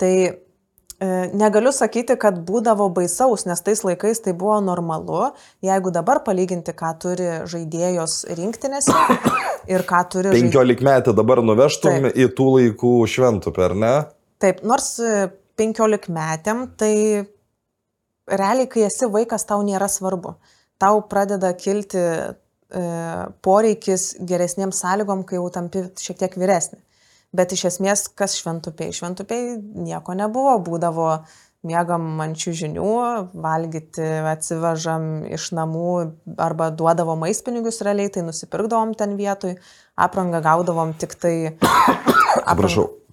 Tai 0.00 0.14
e, 0.24 1.08
negaliu 1.38 1.70
sakyti, 1.74 2.16
kad 2.20 2.40
būdavo 2.46 2.88
baisaus, 2.96 3.46
nes 3.46 3.62
tais 3.62 3.84
laikais 3.86 4.22
tai 4.24 4.34
buvo 4.38 4.56
normalu. 4.64 5.28
Jeigu 5.64 5.92
dabar 5.94 6.24
palyginti, 6.26 6.74
ką 6.74 6.94
turi 7.02 7.30
žaidėjos 7.50 8.18
rinktinėse 8.38 8.96
ir 9.74 9.86
ką 9.86 10.02
turi... 10.10 10.34
15 10.34 10.58
žaid... 10.58 10.84
metį 10.88 11.16
dabar 11.20 11.44
nuvežtum 11.46 12.08
Taip. 12.08 12.18
į 12.18 12.28
tų 12.38 12.50
laikų 12.58 12.96
šventų, 13.14 13.54
per 13.54 13.76
ne? 13.78 13.94
Taip, 14.42 14.64
nors 14.66 14.96
15 15.60 16.10
metėm, 16.12 16.66
tai 16.80 16.94
realiai, 18.26 18.68
kai 18.70 18.88
esi 18.88 19.08
vaikas, 19.10 19.46
tau 19.48 19.62
nėra 19.66 19.88
svarbu. 19.90 20.34
Tau 20.82 21.04
pradeda 21.08 21.52
kilti 21.56 22.00
e, 22.02 22.82
poreikis 23.44 24.14
geresniems 24.26 24.82
sąlygom, 24.82 25.22
kai 25.28 25.38
jau 25.38 25.46
tampi 25.54 25.86
šiek 26.00 26.18
tiek 26.24 26.34
vyresnė. 26.40 26.80
Bet 27.34 27.54
iš 27.54 27.64
esmės, 27.72 28.06
kas 28.14 28.36
šventupiai? 28.38 28.94
Šventupiai 28.94 29.56
nieko 29.58 30.14
nebuvo, 30.14 30.54
būdavo 30.62 31.08
mėgam 31.64 32.04
mančių 32.18 32.52
žinių, 32.60 32.90
valgyti 33.40 34.04
atsivežam 34.30 35.24
iš 35.32 35.48
namų 35.56 35.94
arba 36.44 36.68
duodavo 36.70 37.16
maistpinigius 37.18 37.80
realiai, 37.86 38.12
tai 38.12 38.24
nusipirkdavom 38.26 38.92
ten 38.98 39.16
vietoj, 39.18 39.56
aprangą 39.96 40.42
gaudavom 40.44 40.94
tik 41.00 41.16
tai... 41.18 41.34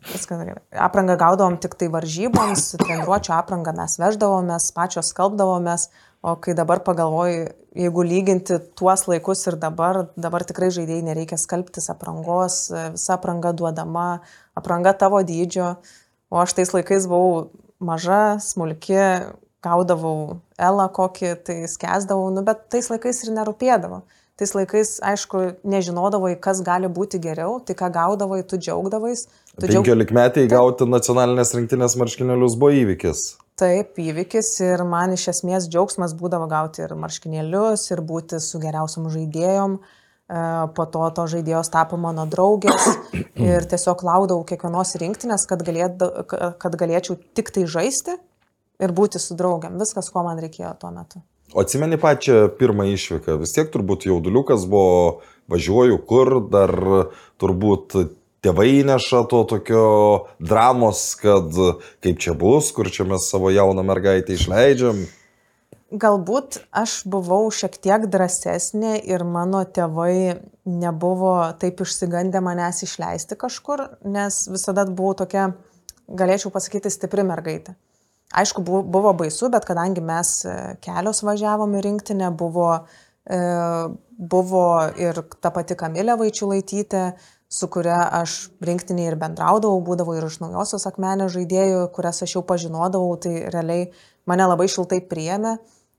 Gerai. 0.01 0.55
Aprangą 0.81 1.15
gaudavom 1.21 1.59
tik 1.61 1.75
tai 1.77 1.87
varžyboms, 1.93 2.71
treniruočio 2.81 3.35
aprangą 3.37 3.73
mes 3.77 3.99
veždavomės, 4.01 4.71
pačios 4.73 5.11
skalbdavomės, 5.13 5.91
o 6.25 6.33
kai 6.41 6.55
dabar 6.57 6.81
pagalvoju, 6.85 7.51
jeigu 7.77 8.03
lyginti 8.03 8.59
tuos 8.75 9.05
laikus 9.07 9.45
ir 9.47 9.57
dabar, 9.59 10.05
dabar 10.19 10.43
tikrai 10.47 10.71
žaidėjai 10.75 11.05
nereikia 11.07 11.39
skalbtis 11.39 11.89
aprangos, 11.93 12.65
visa 12.95 13.15
apranga 13.15 13.53
duodama, 13.55 14.21
apranga 14.57 14.93
tavo 14.97 15.21
dydžio, 15.23 15.75
o 16.31 16.41
aš 16.41 16.57
tais 16.57 16.73
laikais 16.75 17.07
buvau 17.11 17.51
maža, 17.81 18.39
smulki, 18.43 18.99
gaudavau 19.63 20.41
elą 20.61 20.87
kokį, 20.93 21.35
tai 21.45 21.59
skęsdavau, 21.69 22.31
nu, 22.33 22.43
bet 22.45 22.67
tais 22.73 22.89
laikais 22.91 23.23
ir 23.25 23.35
nerūpėdavo. 23.37 24.01
Tais 24.39 24.55
laikais, 24.57 24.95
aišku, 25.05 25.41
nežinodavai, 25.69 26.33
kas 26.41 26.63
gali 26.65 26.89
būti 26.89 27.19
geriau, 27.21 27.59
tai 27.61 27.75
ką 27.77 27.91
gaudavai, 27.93 28.41
tu 28.47 28.57
džiaugdavais. 28.57 29.27
Tu 29.59 29.69
džiaug... 29.69 29.85
15 29.85 30.15
metai 30.17 30.47
gauti 30.49 30.87
nacionalinės 30.89 31.53
rinktinės 31.57 31.97
marškinėlius 32.01 32.57
buvo 32.57 32.73
įvykis. 32.79 33.25
Taip, 33.59 33.97
įvykis 33.99 34.53
ir 34.63 34.83
man 34.87 35.13
iš 35.13 35.27
esmės 35.33 35.67
džiaugsmas 35.69 36.15
būdavo 36.17 36.47
gauti 36.49 36.85
ir 36.85 36.93
marškinėlius, 36.97 37.89
ir 37.91 38.01
būti 38.05 38.39
su 38.41 38.61
geriausiam 38.63 39.09
žaidėjom. 39.11 39.77
E, 39.77 40.43
po 40.77 40.85
to 40.93 41.09
to 41.17 41.27
žaidėjos 41.35 41.69
tapo 41.73 41.99
mano 41.99 42.25
draugės 42.31 42.87
ir 43.51 43.67
tiesiog 43.69 44.05
laudavau 44.07 44.45
kiekvienos 44.47 44.95
rinktinės, 45.01 45.45
kad, 45.49 45.65
galėt, 45.67 46.01
kad 46.31 46.79
galėčiau 46.79 47.19
tik 47.37 47.51
tai 47.53 47.67
žaisti 47.69 48.15
ir 48.81 48.95
būti 48.97 49.21
su 49.21 49.37
draugiam. 49.37 49.77
Viskas, 49.81 50.09
ko 50.13 50.23
man 50.25 50.41
reikėjo 50.41 50.73
tuo 50.81 50.93
metu. 50.95 51.21
O 51.51 51.59
atsimeni 51.65 51.99
pačią 51.99 52.45
pirmą 52.55 52.85
išvyką, 52.93 53.35
vis 53.41 53.51
tiek 53.51 53.67
turbūt 53.73 54.07
jauduliukas 54.07 54.63
buvo, 54.71 55.19
važiuoju 55.51 55.97
kur, 56.07 56.37
dar 56.47 56.71
turbūt 57.41 57.97
tėvai 58.45 58.81
neša 58.87 59.23
to 59.29 59.43
tokio 59.49 59.85
dramos, 60.41 61.03
kad 61.21 61.55
kaip 62.03 62.21
čia 62.21 62.35
bus, 62.37 62.71
kur 62.75 62.89
čia 62.89 63.05
mes 63.09 63.29
savo 63.29 63.53
jauną 63.53 63.85
mergaitę 63.85 64.35
išleidžiam. 64.37 65.03
Galbūt 65.91 66.61
aš 66.71 67.01
buvau 67.11 67.49
šiek 67.51 67.75
tiek 67.83 68.05
drąsesnė 68.07 68.93
ir 69.11 69.25
mano 69.27 69.65
tėvai 69.67 70.39
nebuvo 70.63 71.33
taip 71.59 71.83
išsigandę 71.83 72.39
manęs 72.39 72.85
išleisti 72.87 73.35
kažkur, 73.35 73.83
nes 74.07 74.45
visada 74.47 74.85
buvau 74.87 75.17
tokia, 75.19 75.49
galėčiau 76.07 76.53
pasakyti, 76.53 76.93
stipri 76.93 77.27
mergaitė. 77.27 77.75
Aišku, 78.31 78.63
buvo 78.63 79.11
baisu, 79.19 79.49
bet 79.51 79.67
kadangi 79.67 79.99
mes 79.99 80.31
e, 80.47 80.55
kelios 80.79 81.19
važiavom 81.27 81.75
į 81.75 81.81
rinktinę, 81.83 82.29
buvo, 82.39 82.69
e, 83.27 83.39
buvo 84.15 84.63
ir 84.95 85.19
ta 85.43 85.51
pati 85.51 85.75
Kamilė 85.75 86.15
Vaičiulaitytė, 86.21 87.03
su 87.51 87.67
kuria 87.67 87.99
aš 88.21 88.47
rinktinį 88.63 89.09
ir 89.09 89.17
bendraudavau, 89.19 89.81
būdavo 89.83 90.15
ir 90.15 90.25
iš 90.29 90.39
naujosios 90.43 90.87
akmenės 90.87 91.33
žaidėjų, 91.35 91.83
kurias 91.95 92.23
aš 92.23 92.37
jau 92.37 92.43
pažinodavau, 92.47 93.17
tai 93.19 93.49
realiai 93.51 93.89
mane 94.29 94.47
labai 94.47 94.69
šiltai 94.71 95.01
priėmė 95.11 95.57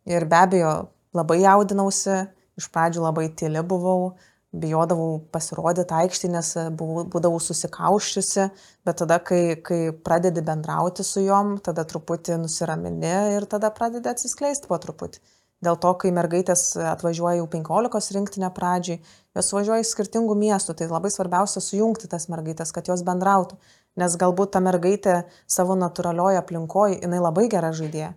ir 0.09 0.27
be 0.31 0.39
abejo 0.39 0.75
labai 1.13 1.43
jaudinausi, 1.43 2.23
iš 2.57 2.69
pradžių 2.73 3.05
labai 3.05 3.27
tyli 3.37 3.61
buvau, 3.69 4.15
bijodavau 4.53 5.21
pasirodyti 5.33 6.29
buvau, 6.77 7.05
būdavau 7.13 7.41
susikauščiusi, 7.41 8.49
bet 8.85 8.99
tada, 9.01 9.19
kai, 9.19 9.57
kai 9.65 9.93
pradedi 9.93 10.41
bendrauti 10.45 11.05
su 11.05 11.21
juom, 11.21 11.59
tada 11.61 11.85
truputį 11.85 12.41
nusiramini 12.43 13.37
ir 13.37 13.45
tada 13.45 13.71
pradedi 13.71 14.09
atsiskleisti 14.09 14.69
po 14.69 14.79
truputį. 14.79 15.21
Dėl 15.63 15.77
to, 15.79 15.93
kai 15.95 16.11
mergaitės 16.15 16.73
atvažiuoja 16.75 17.39
jau 17.39 17.47
15 17.51 18.17
rinktinę 18.17 18.49
pradžiai, 18.55 18.99
jos 19.39 19.53
važiuoja 19.55 19.85
iš 19.85 19.93
skirtingų 19.95 20.35
miestų, 20.41 20.75
tai 20.79 20.89
labai 20.91 21.13
svarbiausia 21.15 21.63
sujungti 21.63 22.11
tas 22.11 22.27
mergaitės, 22.33 22.75
kad 22.75 22.91
jos 22.91 23.05
bendrautų. 23.07 23.61
Nes 24.03 24.17
galbūt 24.19 24.55
ta 24.57 24.63
mergaitė 24.65 25.21
savo 25.47 25.77
natūralioje 25.79 26.41
aplinkoje, 26.41 26.99
jinai 27.05 27.23
labai 27.23 27.47
gera 27.53 27.71
žaidėja. 27.77 28.15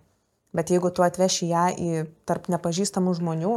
Bet 0.56 0.72
jeigu 0.72 0.90
tu 0.90 1.04
atveši 1.06 1.50
ją 1.52 1.64
į 1.76 2.04
tarp 2.26 2.48
nepažįstamų 2.50 3.14
žmonių, 3.20 3.56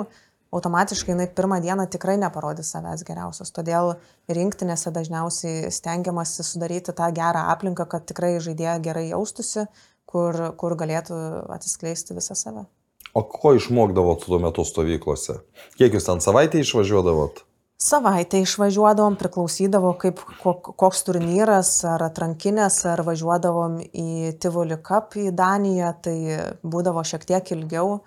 automatiškai 0.54 1.14
jinai 1.16 1.30
pirmą 1.34 1.58
dieną 1.64 1.86
tikrai 1.90 2.18
neparodys 2.22 2.70
savęs 2.76 3.06
geriausios. 3.08 3.54
Todėl 3.56 3.96
rinktinėse 4.30 4.94
dažniausiai 4.94 5.70
stengiamasi 5.74 6.46
sudaryti 6.46 6.94
tą 6.98 7.10
gerą 7.16 7.48
aplinką, 7.54 7.88
kad 7.90 8.06
tikrai 8.10 8.36
žaidėja 8.44 8.78
gerai 8.86 9.08
jaustųsi, 9.12 9.66
kur, 10.10 10.44
kur 10.60 10.78
galėtų 10.78 11.24
atsiskleisti 11.56 12.18
visą 12.18 12.38
save. 12.38 12.70
O 13.18 13.24
ko 13.26 13.56
išmokdavot 13.58 14.26
tuo 14.26 14.40
metu 14.42 14.66
stovyklose? 14.68 15.40
Kiek 15.80 15.96
jūs 15.98 16.06
ten 16.08 16.22
savaitę 16.24 16.62
išvažiuodavot? 16.62 17.44
Savaitę 17.80 18.42
išvažiuodavom, 18.44 19.16
priklausydavo 19.16 19.94
kaip 20.02 20.20
koks 20.44 21.06
turnyras, 21.08 21.72
ar 21.88 22.04
atrankinės, 22.10 22.82
ar 22.92 23.06
važiuodavom 23.08 23.78
į 23.88 24.34
Tivoli 24.44 24.76
Cup 24.84 25.16
į 25.16 25.30
Daniją, 25.32 25.94
tai 26.04 26.18
būdavo 26.60 27.06
šiek 27.08 27.24
tiek 27.30 27.54
ilgiau 27.56 28.02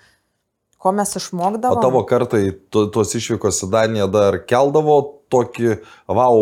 ko 0.82 0.90
mes 0.92 1.14
išmokdavom. 1.18 1.78
O 1.78 1.84
tavo 1.84 2.02
kartai 2.08 2.50
tu, 2.72 2.88
tuos 2.90 3.14
išvykos 3.14 3.62
į 3.66 3.70
Daniją 3.72 4.08
dar 4.10 4.40
keldavo 4.50 4.98
tokį 5.32 5.76
vau 6.10 6.38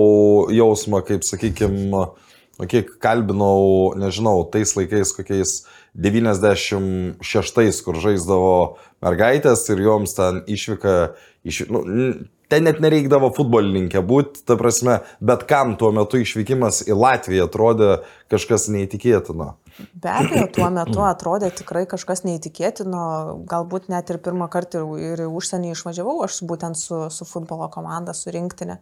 jausmą, 0.54 1.02
kaip 1.06 1.26
sakykime, 1.28 2.06
kiek 2.70 2.94
kalbinau, 3.04 3.92
nežinau, 4.00 4.42
tais 4.52 4.72
laikais 4.78 5.12
kokiais 5.16 5.54
96, 5.94 7.84
kur 7.86 7.98
žaisdavo 8.02 8.52
mergaitės 9.02 9.64
ir 9.72 9.82
joms 9.86 10.14
ten 10.16 10.42
išvyka, 10.50 10.98
iš, 11.46 11.64
nu, 11.72 11.82
ten 12.50 12.66
net 12.66 12.80
nereikdavo 12.82 13.30
futbolininkė 13.34 14.02
būti, 14.06 14.44
ta 14.46 14.56
prasme, 14.60 15.00
bet 15.22 15.46
kam 15.50 15.76
tuo 15.80 15.92
metu 15.94 16.20
išvykimas 16.20 16.82
į 16.88 16.96
Latviją 16.98 17.46
atrodė 17.48 17.90
kažkas 18.32 18.68
neįtikėtino. 18.74 19.52
Be 19.94 20.10
abejo, 20.12 20.46
tuo 20.54 20.70
metu 20.74 21.04
atrodė 21.06 21.52
tikrai 21.56 21.86
kažkas 21.90 22.24
neįtikėtino, 22.26 23.04
galbūt 23.50 23.88
net 23.92 24.10
ir 24.12 24.18
pirmą 24.22 24.50
kartą 24.52 24.82
ir, 24.98 25.22
į 25.26 25.30
užsienį 25.30 25.72
išvažiavau 25.76 26.18
aš 26.26 26.42
būtent 26.48 26.78
su, 26.78 27.06
su 27.14 27.28
futbolo 27.28 27.70
komanda, 27.72 28.16
su 28.16 28.34
rinktinė. 28.34 28.80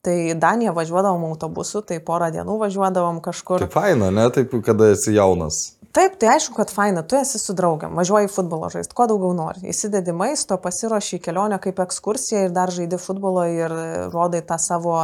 Tai 0.00 0.16
Daniją 0.40 0.72
važiuodavom 0.72 1.26
autobusu, 1.28 1.82
tai 1.84 1.98
porą 2.00 2.30
dienų 2.32 2.54
važiuodavom 2.62 3.18
kažkur. 3.20 3.60
Tai 3.60 3.68
faina, 3.74 4.08
ne, 4.14 4.24
taip, 4.32 4.54
kada 4.64 4.94
esi 4.94 5.12
jaunas. 5.12 5.74
Taip, 5.90 6.14
tai 6.22 6.36
aišku, 6.36 6.54
kad 6.54 6.70
faina, 6.70 7.02
tu 7.02 7.16
esi 7.18 7.40
su 7.42 7.54
draugiam, 7.58 7.96
važiuoji 7.98 8.30
futbolo 8.30 8.68
žaisti, 8.70 8.94
ko 8.94 9.08
daugiau 9.10 9.32
nori. 9.34 9.64
Įsidedi 9.72 10.14
maisto, 10.14 10.54
pasiruoši 10.62 11.18
kelionę 11.24 11.58
kaip 11.62 11.82
ekskursija 11.82 12.44
ir 12.46 12.54
dar 12.54 12.70
žaidi 12.70 12.98
futbolo 13.02 13.42
ir 13.50 13.74
rodai 14.12 14.44
tą 14.46 14.60
savo 14.62 15.00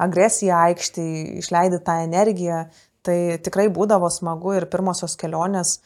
agresiją 0.00 0.60
aikštį, 0.70 1.06
išleidi 1.42 1.82
tą 1.86 1.98
energiją. 2.04 2.68
Tai 3.02 3.16
tikrai 3.42 3.66
būdavo 3.72 4.10
smagu 4.12 4.54
ir 4.54 4.68
pirmosios 4.70 5.16
kelionės. 5.18 5.78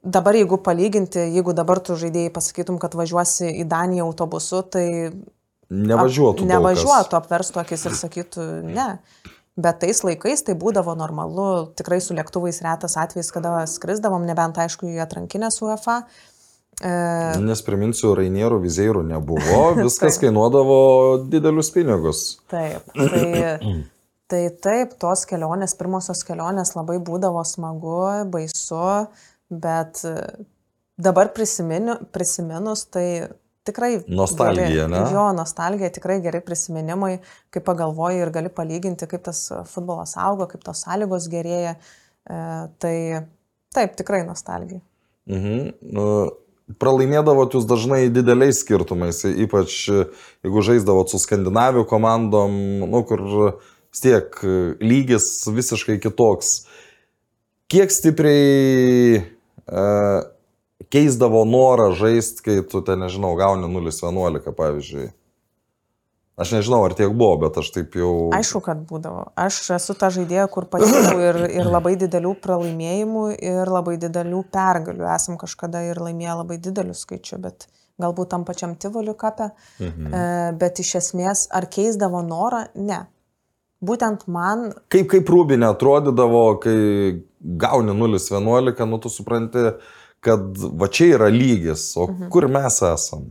Dabar 0.00 0.38
jeigu 0.38 0.60
palyginti, 0.64 1.26
jeigu 1.34 1.52
dabar 1.52 1.82
tu 1.84 1.96
žaidėjai 1.98 2.32
pasakytum, 2.32 2.78
kad 2.80 2.94
važiuosi 2.96 3.50
į 3.58 3.66
Daniją 3.68 4.06
autobusu, 4.08 4.62
tai... 4.62 4.86
Nevažiuotų. 5.68 6.46
Ap, 6.46 6.52
nevažiuotų, 6.54 7.18
apverstų 7.18 7.60
akis 7.60 7.82
ir 7.90 7.96
sakytų 7.98 8.46
ne. 8.70 8.86
Bet 9.58 9.80
tais 9.82 10.04
laikais 10.06 10.44
tai 10.46 10.54
būdavo 10.58 10.94
normalu, 10.94 11.48
tikrai 11.78 11.98
su 12.02 12.14
lėktuvais 12.14 12.60
retas 12.62 12.94
atvejis, 13.00 13.32
kada 13.34 13.64
skrisdavom, 13.66 14.26
nebent 14.28 14.58
aišku 14.62 14.86
į 14.86 15.00
atrankinę 15.02 15.50
su 15.50 15.66
UEFA. 15.66 15.96
E... 16.78 16.92
Nes 17.42 17.62
priminsiu, 17.66 18.12
Rainierų 18.14 18.60
vizėjų 18.62 19.02
nebuvo, 19.08 19.62
viskas 19.80 20.20
kainuodavo 20.22 20.78
didelius 21.32 21.72
pinigus. 21.74 22.22
Taip, 22.52 22.86
tai, 22.94 23.72
tai 24.30 24.44
taip, 24.68 24.94
tos 25.02 25.26
kelionės, 25.26 25.74
pirmosios 25.80 26.22
kelionės 26.28 26.76
labai 26.78 27.00
būdavo 27.02 27.42
smagu, 27.42 27.98
baisu, 28.30 28.84
bet 29.50 30.04
dabar 31.02 31.34
prisiminu, 31.34 31.98
prisiminus, 32.14 32.86
tai 32.94 33.08
tikrai. 33.68 33.92
Nostalgija, 34.08 34.66
geri, 34.72 34.90
ne? 34.92 35.04
Jo, 35.14 35.28
nostalgija, 35.36 35.92
tikrai 35.94 36.18
geri 36.24 36.40
prisiminimai, 36.44 37.18
kai 37.54 37.62
pagalvoji 37.64 38.24
ir 38.24 38.32
gali 38.34 38.52
palyginti, 38.52 39.08
kaip 39.10 39.24
tas 39.28 39.44
futbolas 39.70 40.16
auga, 40.20 40.48
kaip 40.50 40.64
tos 40.66 40.82
sąlygos 40.86 41.30
gerėja. 41.32 41.76
E, 42.28 42.42
tai 42.82 42.94
taip, 43.76 43.96
tikrai 44.00 44.24
nostalgija. 44.26 44.82
Mhm. 45.28 45.64
Nu, 45.94 46.06
pralaimėdavot 46.80 47.56
jūs 47.56 47.66
dažnai 47.68 48.06
dideliais 48.12 48.60
skirtumais, 48.62 49.22
ypač 49.24 49.76
jeigu 49.88 50.64
žaisdavot 50.64 51.08
su 51.08 51.20
Skandinavijų 51.22 51.86
komandom, 51.88 52.58
nu, 52.84 53.02
kur 53.08 53.24
vis 53.24 54.04
tiek 54.04 54.40
lygis 54.84 55.30
visiškai 55.48 55.96
kitoks. 56.02 56.66
Kiek 57.68 57.92
stipriai 57.92 59.20
e, 59.20 59.86
keisdavo 60.92 61.44
norą 61.48 61.92
žaisti, 61.98 62.44
kai 62.44 62.58
tu 62.66 62.82
ten, 62.86 63.02
nežinau, 63.02 63.34
gauni 63.38 63.66
0-11, 63.70 64.52
pavyzdžiui. 64.56 65.08
Aš 66.38 66.52
nežinau, 66.54 66.84
ar 66.86 66.94
tiek 66.94 67.10
buvo, 67.10 67.32
bet 67.42 67.56
aš 67.58 67.72
taip 67.74 67.96
jau... 67.98 68.30
Aišku, 68.36 68.60
kad 68.62 68.84
būdavo. 68.86 69.24
Aš 69.34 69.56
esu 69.74 69.96
ta 69.98 70.06
žaidėja, 70.14 70.44
kur 70.54 70.68
patyriau 70.70 71.18
ir, 71.18 71.38
ir 71.50 71.66
labai 71.66 71.96
didelių 71.98 72.36
pralaimėjimų, 72.44 73.24
ir 73.42 73.72
labai 73.74 73.96
didelių 73.98 74.44
pergalių. 74.54 75.02
Esam 75.10 75.34
kažkada 75.40 75.82
ir 75.88 75.98
laimėję 75.98 76.36
labai 76.44 76.60
didelių 76.62 76.94
skaičių, 76.94 77.40
bet 77.42 77.66
galbūt 77.98 78.30
tam 78.30 78.46
pačiam 78.46 78.78
Tivoliu 78.78 79.16
kapė. 79.18 79.50
Mhm. 79.82 80.14
E, 80.14 80.24
bet 80.62 80.78
iš 80.78 80.94
esmės, 81.02 81.48
ar 81.50 81.66
keisdavo 81.74 82.22
norą? 82.22 82.68
Ne. 82.78 83.02
Būtent 83.82 84.28
man. 84.30 84.68
Kaip, 84.94 85.10
kaip 85.10 85.34
rūbinė 85.34 85.72
atrodydavo, 85.72 86.44
kai 86.62 86.78
gauni 87.38 87.98
0-11, 87.98 88.86
nu 88.86 89.02
tu 89.02 89.10
supranti, 89.10 89.72
kad 90.24 90.56
va 90.80 90.88
čia 90.92 91.14
yra 91.16 91.28
lygis, 91.32 91.90
o 91.96 92.08
mhm. 92.08 92.30
kur 92.32 92.48
mes 92.50 92.82
esam? 92.82 93.28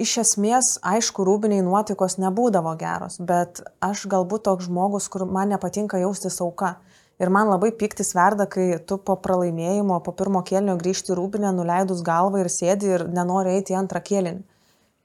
iš 0.00 0.16
esmės, 0.22 0.74
aišku, 0.86 1.24
rūbiniai 1.26 1.64
nuotaikos 1.64 2.16
nebūdavo 2.22 2.72
geros, 2.80 3.18
bet 3.20 3.60
aš 3.84 4.06
galbūt 4.10 4.46
toks 4.48 4.68
žmogus, 4.70 5.08
kur 5.12 5.26
man 5.28 5.52
nepatinka 5.52 6.00
jaustis 6.00 6.40
auka. 6.44 6.78
Ir 7.20 7.28
man 7.28 7.50
labai 7.50 7.68
piktis 7.76 8.14
verda, 8.16 8.46
kai 8.48 8.78
tu 8.88 8.96
po 8.96 9.18
pralaimėjimo, 9.20 9.98
po 10.00 10.14
pirmo 10.16 10.40
kėlinio 10.46 10.78
grįžti 10.80 11.12
rūbinę, 11.16 11.50
nuleidus 11.52 12.00
galvą 12.06 12.40
ir 12.40 12.48
sėdi 12.48 12.94
ir 12.94 13.04
nenori 13.12 13.58
eiti 13.58 13.74
į 13.74 13.80
antrą 13.82 14.00
kėlinį. 14.00 14.40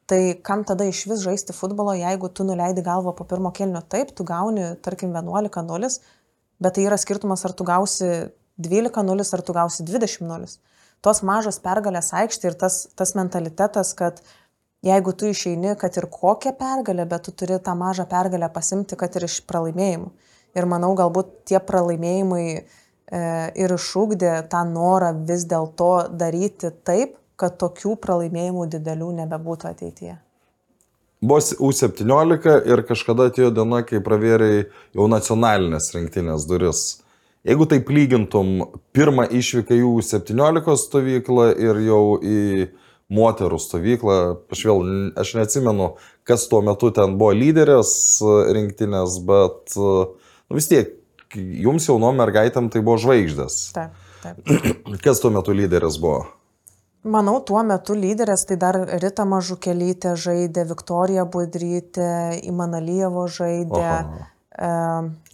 Tai 0.08 0.19
kam 0.45 0.63
tada 0.63 0.86
iš 0.88 1.02
vis 1.10 1.26
žaisti 1.26 1.52
futbolo, 1.58 1.91
jeigu 1.98 2.30
tu 2.32 2.45
nuleidi 2.48 2.86
galvą 2.86 3.12
po 3.17 3.26
pirmo 3.28 3.52
kėlinio 3.52 3.82
taip, 3.91 4.13
tu 4.15 4.24
gauni, 4.24 4.76
tarkim, 4.86 5.12
11-0, 5.12 5.98
bet 6.62 6.78
tai 6.78 6.86
yra 6.88 6.95
skirtumas, 7.02 7.43
ar 7.43 7.58
tu 7.58 7.67
gausi 7.67 8.12
12-0, 8.61 9.33
ar 9.33 9.43
tu 9.45 9.53
gausi 9.55 9.83
20-0. 9.83 10.57
Tos 11.03 11.21
mažos 11.27 11.59
pergalės 11.61 12.13
aikštė 12.15 12.49
ir 12.49 12.57
tas, 12.59 12.85
tas 12.95 13.13
mentalitetas, 13.17 13.93
kad 13.97 14.21
jeigu 14.85 15.13
tu 15.13 15.29
išeini, 15.29 15.75
kad 15.79 15.97
ir 15.97 16.07
kokią 16.11 16.55
pergalę, 16.57 17.05
bet 17.09 17.27
tu 17.27 17.33
turi 17.35 17.59
tą 17.59 17.75
mažą 17.77 18.07
pergalę 18.09 18.49
pasimti, 18.53 18.97
kad 18.97 19.15
ir 19.15 19.27
iš 19.27 19.41
pralaimėjimų. 19.49 20.09
Ir 20.55 20.67
manau, 20.71 20.93
galbūt 20.95 21.31
tie 21.51 21.59
pralaimėjimai 21.59 22.45
e, 22.55 22.59
ir 23.59 23.75
išūkdė 23.75 24.37
tą 24.51 24.63
norą 24.69 25.11
vis 25.27 25.43
dėlto 25.51 26.07
daryti 26.15 26.71
taip, 26.87 27.17
kad 27.35 27.57
tokių 27.59 27.97
pralaimėjimų 27.99 28.69
didelių 28.77 29.11
nebebūtų 29.19 29.67
ateityje. 29.73 30.15
Buvo 31.25 31.39
U17 31.39 32.55
ir 32.69 32.83
kažkada 32.87 33.29
atėjo 33.31 33.49
diena, 33.55 33.81
kai 33.87 34.01
pravėrė 34.03 34.67
jau 34.95 35.07
nacionalinės 35.11 35.89
rinktinės 35.95 36.45
duris. 36.47 36.85
Jeigu 37.45 37.67
taip 37.69 37.89
lygintum 37.93 38.55
pirmą 38.95 39.27
išvyką 39.38 39.77
į 39.77 39.86
U17 39.86 40.77
stovyklą 40.81 41.51
ir 41.62 41.81
jau 41.86 42.17
į 42.17 42.39
moterų 43.13 43.60
stovyklą, 43.62 44.15
aš 44.49 44.63
vėl, 44.65 44.79
aš 45.21 45.36
neatsimenu, 45.38 45.91
kas 46.25 46.47
tuo 46.49 46.63
metu 46.65 46.89
ten 46.95 47.19
buvo 47.19 47.36
lyderės 47.38 47.91
rinktinės, 48.58 49.19
bet 49.29 49.77
nu, 49.77 50.58
vis 50.58 50.71
tiek, 50.71 50.95
jums 51.38 51.86
jauno 51.86 52.10
mergaitėm 52.17 52.71
tai 52.73 52.81
buvo 52.81 52.97
žvaigždės. 53.05 53.60
Taip, 53.77 54.01
taip. 54.25 54.41
Kas 55.05 55.21
tuo 55.21 55.29
metu 55.36 55.53
lyderis 55.53 56.01
buvo? 56.01 56.25
Manau, 57.05 57.38
tuo 57.45 57.62
metu 57.62 57.93
lyderės 57.93 58.47
tai 58.49 58.58
dar 58.58 58.79
Rita 58.97 59.27
Mažukelytė 59.29 60.15
žaidė, 60.17 60.65
Viktorija 60.71 61.27
Budrytė, 61.29 62.41
Imanalyjevo 62.49 63.27
žaidė. 63.29 63.84
Aha. 63.86 64.29
E, 64.49 64.69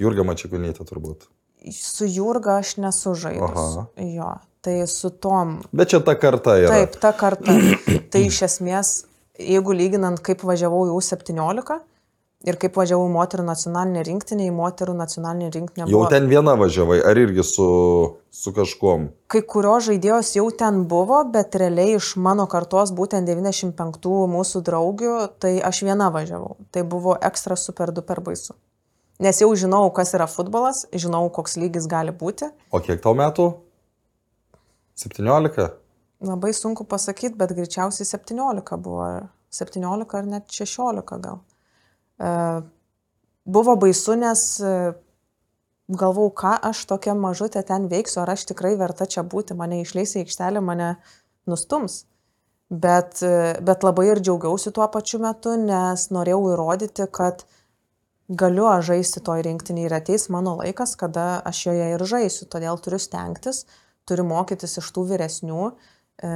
Jurga 0.03 0.27
Mačiakonytė 0.27 0.83
turbūt. 0.89 1.30
Su 1.69 2.05
Jurga 2.09 2.57
aš 2.57 2.77
nesu 2.77 3.13
žaidus. 3.13 3.77
Aha. 3.77 3.85
Jo, 3.97 4.31
tai 4.61 4.87
su 4.87 5.09
tom. 5.09 5.59
Bet 5.71 5.93
čia 5.93 6.01
ta 6.05 6.15
karta 6.19 6.57
yra. 6.57 6.73
Taip, 6.73 6.97
ta 7.01 7.13
karta. 7.17 7.55
tai 8.11 8.25
iš 8.27 8.41
esmės, 8.49 8.95
jeigu 9.39 9.75
lyginant, 9.77 10.21
kaip 10.25 10.45
važiavau 10.47 10.87
į 10.89 10.97
U17 10.97 11.79
ir 12.47 12.57
kaip 12.61 12.77
važiavau 12.77 13.05
moterų 13.13 13.45
nacionalinę 13.45 14.03
rinktinę, 14.07 14.47
į 14.49 14.53
moterų 14.55 14.95
nacionalinę 14.97 15.51
rinktinę. 15.53 15.85
Jau 15.91 16.01
ten 16.09 16.25
viena 16.31 16.55
važiavai, 16.57 16.97
ar 17.05 17.19
irgi 17.21 17.45
su, 17.45 17.67
su 18.33 18.53
kažkuom? 18.55 19.09
Kai 19.31 19.43
kurios 19.45 19.85
žaidėjos 19.89 20.33
jau 20.39 20.47
ten 20.57 20.83
buvo, 20.89 21.21
bet 21.33 21.57
realiai 21.61 21.99
iš 21.99 22.15
mano 22.17 22.47
kartos, 22.49 22.93
būtent 22.97 23.29
95 23.29 24.09
mūsų 24.33 24.63
draugių, 24.65 25.15
tai 25.41 25.59
aš 25.61 25.83
viena 25.85 26.09
važiavau. 26.13 26.57
Tai 26.73 26.85
buvo 26.89 27.17
ekstra 27.21 27.59
super 27.59 27.93
duper 27.93 28.23
baisu. 28.25 28.57
Nes 29.21 29.37
jau 29.37 29.51
žinau, 29.53 29.83
kas 29.93 30.15
yra 30.17 30.25
futbolas, 30.25 30.85
žinau, 30.97 31.27
koks 31.29 31.59
lygis 31.61 31.85
gali 31.89 32.09
būti. 32.09 32.47
O 32.73 32.81
kiek 32.81 33.03
tau 33.03 33.13
metų? 33.13 33.51
17? 34.97 35.67
Labai 36.25 36.51
sunku 36.57 36.85
pasakyti, 36.89 37.37
bet 37.37 37.53
greičiausiai 37.53 38.07
17 38.09 38.81
buvo. 38.81 39.05
17 39.53 40.17
ar 40.17 40.27
net 40.29 40.49
16 40.49 41.21
gal. 41.21 41.41
E, 42.17 42.31
buvo 43.45 43.75
baisu, 43.77 44.15
nes 44.17 44.43
e, 44.63 44.73
galvau, 46.01 46.29
ką 46.33 46.55
aš 46.71 46.85
tokia 46.89 47.13
mažutė 47.17 47.61
ten 47.67 47.89
veiksiu, 47.91 48.21
ar 48.23 48.33
aš 48.33 48.47
tikrai 48.53 48.73
verta 48.79 49.05
čia 49.05 49.21
būti, 49.27 49.57
mane 49.57 49.81
išleis 49.83 50.15
į 50.15 50.25
aikštelę, 50.25 50.63
mane 50.65 50.95
nustums. 51.49 52.05
Bet, 52.71 53.19
e, 53.21 53.57
bet 53.61 53.83
labai 53.83 54.11
ir 54.11 54.21
džiaugiausi 54.23 54.71
tuo 54.73 54.87
pačiu 54.93 55.19
metu, 55.21 55.57
nes 55.59 56.09
norėjau 56.09 56.43
įrodyti, 56.53 57.09
kad 57.11 57.43
galiu 58.31 58.67
aš 58.71 58.87
žaisti 58.91 59.21
toj 59.25 59.43
rinktinį 59.45 59.85
ir 59.87 59.95
ateis 59.97 60.29
mano 60.33 60.55
laikas, 60.61 60.95
kada 60.99 61.41
aš 61.47 61.65
joje 61.67 61.89
ir 61.95 62.05
žaisiu. 62.07 62.47
Todėl 62.51 62.79
turiu 62.83 62.99
stengtis, 63.01 63.65
turiu 64.07 64.25
mokytis 64.27 64.77
iš 64.79 64.87
tų 64.95 65.05
vyresnių, 65.11 65.67
e, 65.69 66.31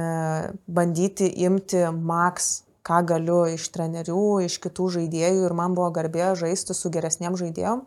bandyti 0.68 1.30
imti 1.46 1.86
maks, 1.90 2.66
ką 2.86 3.02
galiu 3.08 3.40
iš 3.50 3.66
trenerių, 3.74 4.46
iš 4.46 4.60
kitų 4.62 4.90
žaidėjų 4.98 5.48
ir 5.48 5.56
man 5.58 5.74
buvo 5.74 5.90
garbė 5.94 6.34
žaisti 6.38 6.76
su 6.76 6.92
geresniem 6.92 7.38
žaidėjom. 7.38 7.82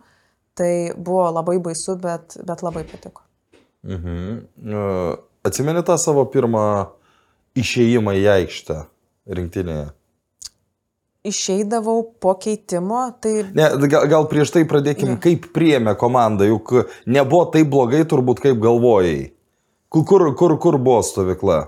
Tai 0.60 0.74
buvo 0.98 1.30
labai 1.32 1.56
baisu, 1.63 1.95
bet, 1.95 2.36
bet 2.43 2.63
labai 2.65 2.84
patiko. 2.84 3.24
Mhm. 3.88 4.39
E, 4.74 4.86
Atsimeni 5.48 5.80
tą 5.88 5.95
savo 5.95 6.26
pirmą 6.28 6.89
išėjimą 7.56 8.12
į 8.19 8.26
aikštę 8.34 8.82
rinktinėje? 9.38 9.86
Išeidavau 11.27 12.13
po 12.23 12.32
keitimo, 12.39 13.01
tai 13.19 13.43
Ne, 13.51 13.65
gal, 13.91 14.05
gal 14.08 14.27
prieš 14.32 14.53
tai 14.55 14.63
pradėkim, 14.63 15.17
Jo. 15.17 15.19
kaip 15.25 15.49
priėmė 15.51 15.97
komanda, 15.99 16.47
juk 16.47 16.71
nebuvo 17.03 17.49
taip 17.51 17.67
blogai 17.67 18.05
turbūt 18.08 18.39
kaip 18.45 18.62
galvojai. 18.63 19.34
Kur, 19.89 20.29
kur, 20.38 20.55
kur, 20.62 20.77
buvo 20.77 21.01
stovykla? 21.03 21.65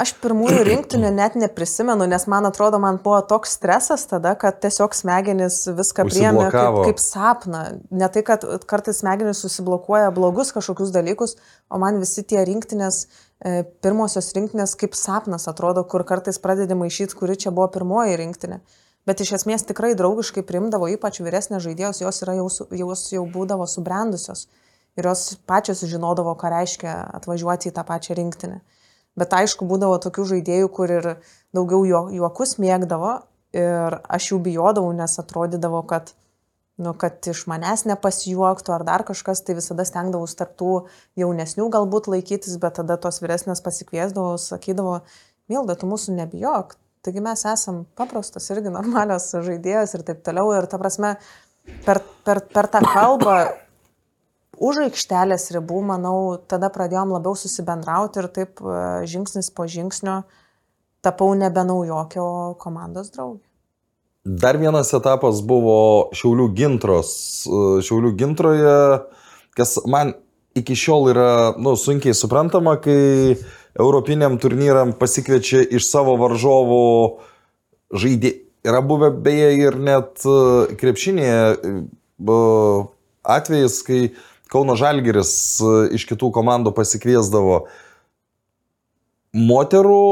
Aš 0.00 0.14
pirmųjų 0.22 0.62
rinktinių 0.64 1.10
net 1.12 1.34
neprisimenu, 1.36 2.06
nes 2.08 2.24
man 2.30 2.46
atrodo, 2.48 2.78
man 2.80 3.00
buvo 3.02 3.18
toks 3.28 3.56
stresas 3.58 4.06
tada, 4.08 4.32
kad 4.38 4.60
tiesiog 4.62 4.94
smegenys 4.96 5.58
viską 5.76 6.06
priėmė 6.08 6.46
kaip, 6.54 6.78
kaip 6.86 7.02
sapną. 7.02 7.64
Ne 7.92 8.08
tai, 8.12 8.22
kad 8.24 8.46
kartais 8.70 9.02
smegenys 9.02 9.42
susiblokuoja 9.44 10.12
blogus 10.16 10.54
kažkokius 10.56 10.94
dalykus, 10.94 11.36
o 11.68 11.80
man 11.82 12.00
visi 12.00 12.24
tie 12.24 12.40
rinktinės, 12.48 13.08
pirmosios 13.84 14.30
rinktinės 14.36 14.76
kaip 14.80 14.96
sapnas 14.98 15.48
atrodo, 15.48 15.84
kur 15.88 16.04
kartais 16.04 16.38
pradedi 16.42 16.76
maišyti, 16.76 17.16
kuri 17.16 17.38
čia 17.40 17.52
buvo 17.54 17.68
pirmoji 17.72 18.18
rinktinė. 18.20 18.60
Bet 19.08 19.22
iš 19.24 19.32
esmės 19.38 19.64
tikrai 19.64 19.94
draugiškai 19.96 20.44
primdavo, 20.44 20.88
ypač 20.92 21.22
vyresnės 21.24 21.64
žaidėjos, 21.64 22.02
jos, 22.02 22.20
jau, 22.20 22.48
jos 22.82 23.06
jau 23.14 23.24
būdavo 23.32 23.64
subrendusios. 23.66 24.46
Ir 24.98 25.06
jos 25.08 25.38
pačios 25.48 25.80
žinodavo, 25.88 26.34
ką 26.36 26.50
reiškia 26.52 26.92
atvažiuoti 27.16 27.70
į 27.70 27.74
tą 27.78 27.84
pačią 27.88 28.18
rinktinę. 28.18 28.60
Bet 29.18 29.32
aišku, 29.34 29.64
būdavo 29.66 29.96
tokių 30.04 30.26
žaidėjų, 30.34 30.68
kur 30.74 30.92
ir 30.92 31.08
daugiau 31.56 31.86
juo- 31.88 32.08
juokus 32.12 32.58
mėgdavo 32.60 33.20
ir 33.56 33.96
aš 34.04 34.32
jų 34.32 34.40
bijodavau, 34.44 34.92
nes 34.94 35.16
atrodydavo, 35.22 35.80
kad, 35.88 36.12
nu, 36.80 36.94
kad 36.98 37.20
iš 37.30 37.44
manęs 37.50 37.84
nepasijuoktų 37.88 38.74
ar 38.74 38.84
dar 38.88 39.04
kažkas, 39.08 39.44
tai 39.44 39.56
visada 39.58 39.84
stengdavau 39.88 40.26
tarptų 40.26 40.74
jaunesnių 41.20 41.68
galbūt 41.72 42.08
laikytis, 42.12 42.56
bet 42.62 42.78
tada 42.80 42.96
tos 43.00 43.20
vyresnės 43.22 43.62
pasikviesdavau, 43.64 44.38
sakydavo, 44.40 45.00
Milda, 45.50 45.74
tu 45.74 45.88
mūsų 45.90 46.14
nebijok. 46.14 46.76
Taigi 47.02 47.22
mes 47.24 47.40
esam 47.48 47.82
paprastos 47.98 48.44
irgi 48.52 48.70
normalios 48.70 49.30
žaidėjos 49.32 49.96
ir 49.96 50.04
taip 50.06 50.20
toliau. 50.26 50.52
Ir 50.54 50.68
ta 50.70 50.78
prasme, 50.78 51.16
per, 51.86 52.02
per, 52.26 52.42
per 52.52 52.68
tą 52.70 52.84
kalbą 52.86 53.34
už 54.60 54.84
aikštelės 54.84 55.48
ribų, 55.56 55.80
manau, 55.90 56.16
tada 56.52 56.70
pradėjom 56.70 57.16
labiau 57.16 57.34
susibendrauti 57.38 58.20
ir 58.22 58.28
taip 58.36 58.62
e, 58.62 58.76
žingsnis 59.10 59.50
po 59.56 59.66
žingsnio 59.66 60.20
tapau 61.02 61.32
nebe 61.34 61.64
naujokio, 61.64 62.26
komandos 62.60 63.10
draugė. 63.16 63.49
Dar 64.24 64.58
vienas 64.60 64.92
etapas 64.96 65.40
buvo 65.40 66.10
Šiaulių 66.16 66.50
gintros. 66.56 67.12
E, 67.46 67.80
Šiaulių 67.86 68.12
gintroje, 68.20 68.76
kas 69.56 69.78
man 69.88 70.12
iki 70.58 70.76
šiol 70.76 71.10
yra 71.12 71.30
nu, 71.56 71.76
sunkiai 71.78 72.14
suprantama, 72.16 72.76
kai 72.82 73.38
Europiniam 73.78 74.36
turnyram 74.40 74.92
pasikviečia 74.98 75.62
iš 75.70 75.88
savo 75.88 76.16
varžovų 76.20 76.84
žaidėjų. 77.94 78.46
Yra 78.60 78.82
buvę 78.84 79.08
beje 79.24 79.54
ir 79.56 79.76
net 79.80 80.20
e, 80.28 80.32
krepšinėje 80.76 81.44
e, 81.56 82.34
atvejais, 83.24 83.78
kai 83.86 84.00
Kauno 84.52 84.74
Žalgiris 84.76 85.32
e, 85.64 85.70
iš 85.96 86.04
kitų 86.10 86.28
komandų 86.36 86.74
pasikviesdavo 86.76 87.62
moterų 89.32 90.02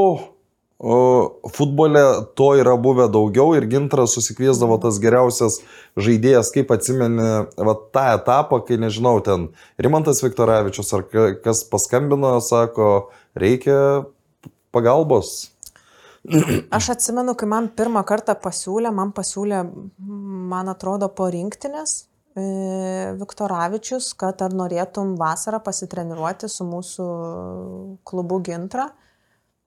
futbole 0.79 2.01
to 2.39 2.53
yra 2.55 2.77
buvę 2.79 3.09
daugiau 3.11 3.51
ir 3.57 3.67
Gintras 3.67 4.13
susikviesdavo 4.15 4.77
tas 4.79 4.99
geriausias 5.03 5.59
žaidėjas, 5.99 6.53
kaip 6.55 6.71
atsimeni, 6.71 7.25
va, 7.59 7.73
tą 7.91 8.05
etapą, 8.15 8.61
kai 8.63 8.77
nežinau, 8.79 9.17
ten 9.23 9.49
Rimantas 9.81 10.23
Viktoravičius 10.23 10.93
ar 10.95 11.03
ka- 11.11 11.33
kas 11.43 11.65
paskambino, 11.67 12.37
sako, 12.39 13.09
reikia 13.35 14.05
pagalbos. 14.71 15.49
Aš 16.71 16.89
atsimenu, 16.95 17.35
kai 17.35 17.47
man 17.47 17.67
pirmą 17.75 18.05
kartą 18.07 18.35
pasiūlė, 18.39 18.91
man 18.95 19.11
pasiūlė, 19.15 19.59
man 20.51 20.71
atrodo, 20.71 21.07
po 21.15 21.27
rinktinės 21.31 22.05
e, 22.39 23.15
Viktoravičius, 23.19 24.13
kad 24.19 24.41
ar 24.43 24.55
norėtum 24.55 25.15
vasarą 25.19 25.59
pasitreniruoti 25.63 26.47
su 26.51 26.67
mūsų 26.67 27.07
klubu 28.07 28.39
Gintra. 28.47 28.89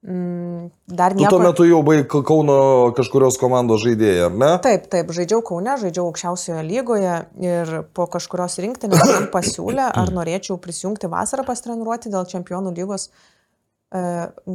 Mm, 0.03 0.67
dar 0.87 1.13
Tu 1.13 1.21
nieko. 1.21 1.29
tuo 1.31 1.39
metu 1.39 1.63
jau 1.63 1.79
K- 2.03 2.23
Kauno 2.27 2.91
kažkurios 2.97 3.37
komandos 3.39 3.85
žaidėjai, 3.85 4.25
ar 4.25 4.33
ne? 4.35 4.49
Taip, 4.65 4.89
taip, 4.91 5.13
žaidžiau 5.15 5.39
Kaune, 5.47 5.77
žaidžiau 5.79 6.09
aukščiausioje 6.09 6.63
lygoje 6.67 7.13
ir 7.39 7.71
po 7.95 8.09
kažkurios 8.11 8.59
rinktinės 8.59 8.99
man 8.99 9.29
pasiūlė, 9.35 9.85
ar 9.95 10.11
norėčiau 10.11 10.59
prisijungti 10.59 11.07
vasarą 11.07 11.47
pasitreniruoti 11.47 12.11
dėl 12.11 12.27
čempionų 12.27 12.75
lygos. 12.75 13.09
E, 13.95 14.03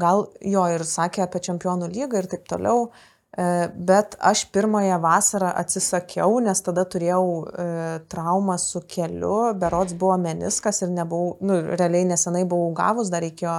Gal 0.04 0.26
jo 0.44 0.66
ir 0.74 0.84
sakė 0.84 1.24
apie 1.24 1.40
čempionų 1.48 1.88
lygą 1.96 2.20
ir 2.20 2.28
taip 2.34 2.44
toliau, 2.44 2.90
E, 3.38 3.68
bet 3.76 4.16
aš 4.24 4.46
pirmąją 4.50 4.96
vasarą 5.04 5.50
atsisakiau, 5.60 6.38
nes 6.40 6.62
tada 6.64 6.86
turėjau 6.88 7.24
e, 7.44 7.66
traumą 8.10 8.56
su 8.58 8.80
keliu, 8.88 9.52
berots 9.54 9.92
buvo 10.00 10.16
meniskas 10.18 10.80
ir 10.82 10.88
nebuvau, 10.94 11.36
nu, 11.44 11.58
realiai 11.76 12.08
nesenai 12.08 12.46
buvau 12.48 12.72
gavus, 12.74 13.12
dar 13.12 13.22
reikėjo 13.22 13.58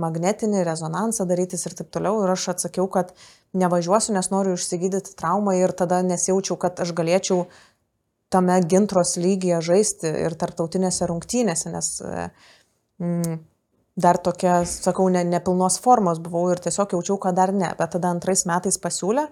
magnetinį 0.00 0.64
rezonansą 0.66 1.26
darytis 1.28 1.66
ir 1.68 1.76
taip 1.78 1.90
toliau. 1.94 2.22
Ir 2.24 2.32
aš 2.32 2.48
atsakiau, 2.54 2.88
kad 2.92 3.12
nevažiuosiu, 3.56 4.14
nes 4.16 4.30
noriu 4.32 4.56
išsigydyti 4.56 5.14
traumą 5.18 5.56
ir 5.58 5.74
tada 5.76 6.00
nesijaučiau, 6.06 6.58
kad 6.60 6.80
aš 6.82 6.94
galėčiau 6.96 7.44
tame 8.30 8.56
gintros 8.70 9.16
lygyje 9.18 9.60
žaisti 9.66 10.10
ir 10.24 10.36
tarptautinėse 10.38 11.08
rungtynėse, 11.10 11.72
nes 11.74 11.88
mm, 13.02 13.40
dar 14.00 14.20
tokia, 14.22 14.60
sakau, 14.70 15.08
ne, 15.12 15.24
nepilnos 15.26 15.80
formos 15.82 16.20
buvau 16.22 16.46
ir 16.52 16.62
tiesiog 16.62 16.94
jaučiau, 16.96 17.18
kad 17.22 17.38
dar 17.38 17.52
ne. 17.54 17.72
Bet 17.78 17.96
tada 17.96 18.12
antrais 18.14 18.46
metais 18.48 18.78
pasiūlė 18.80 19.26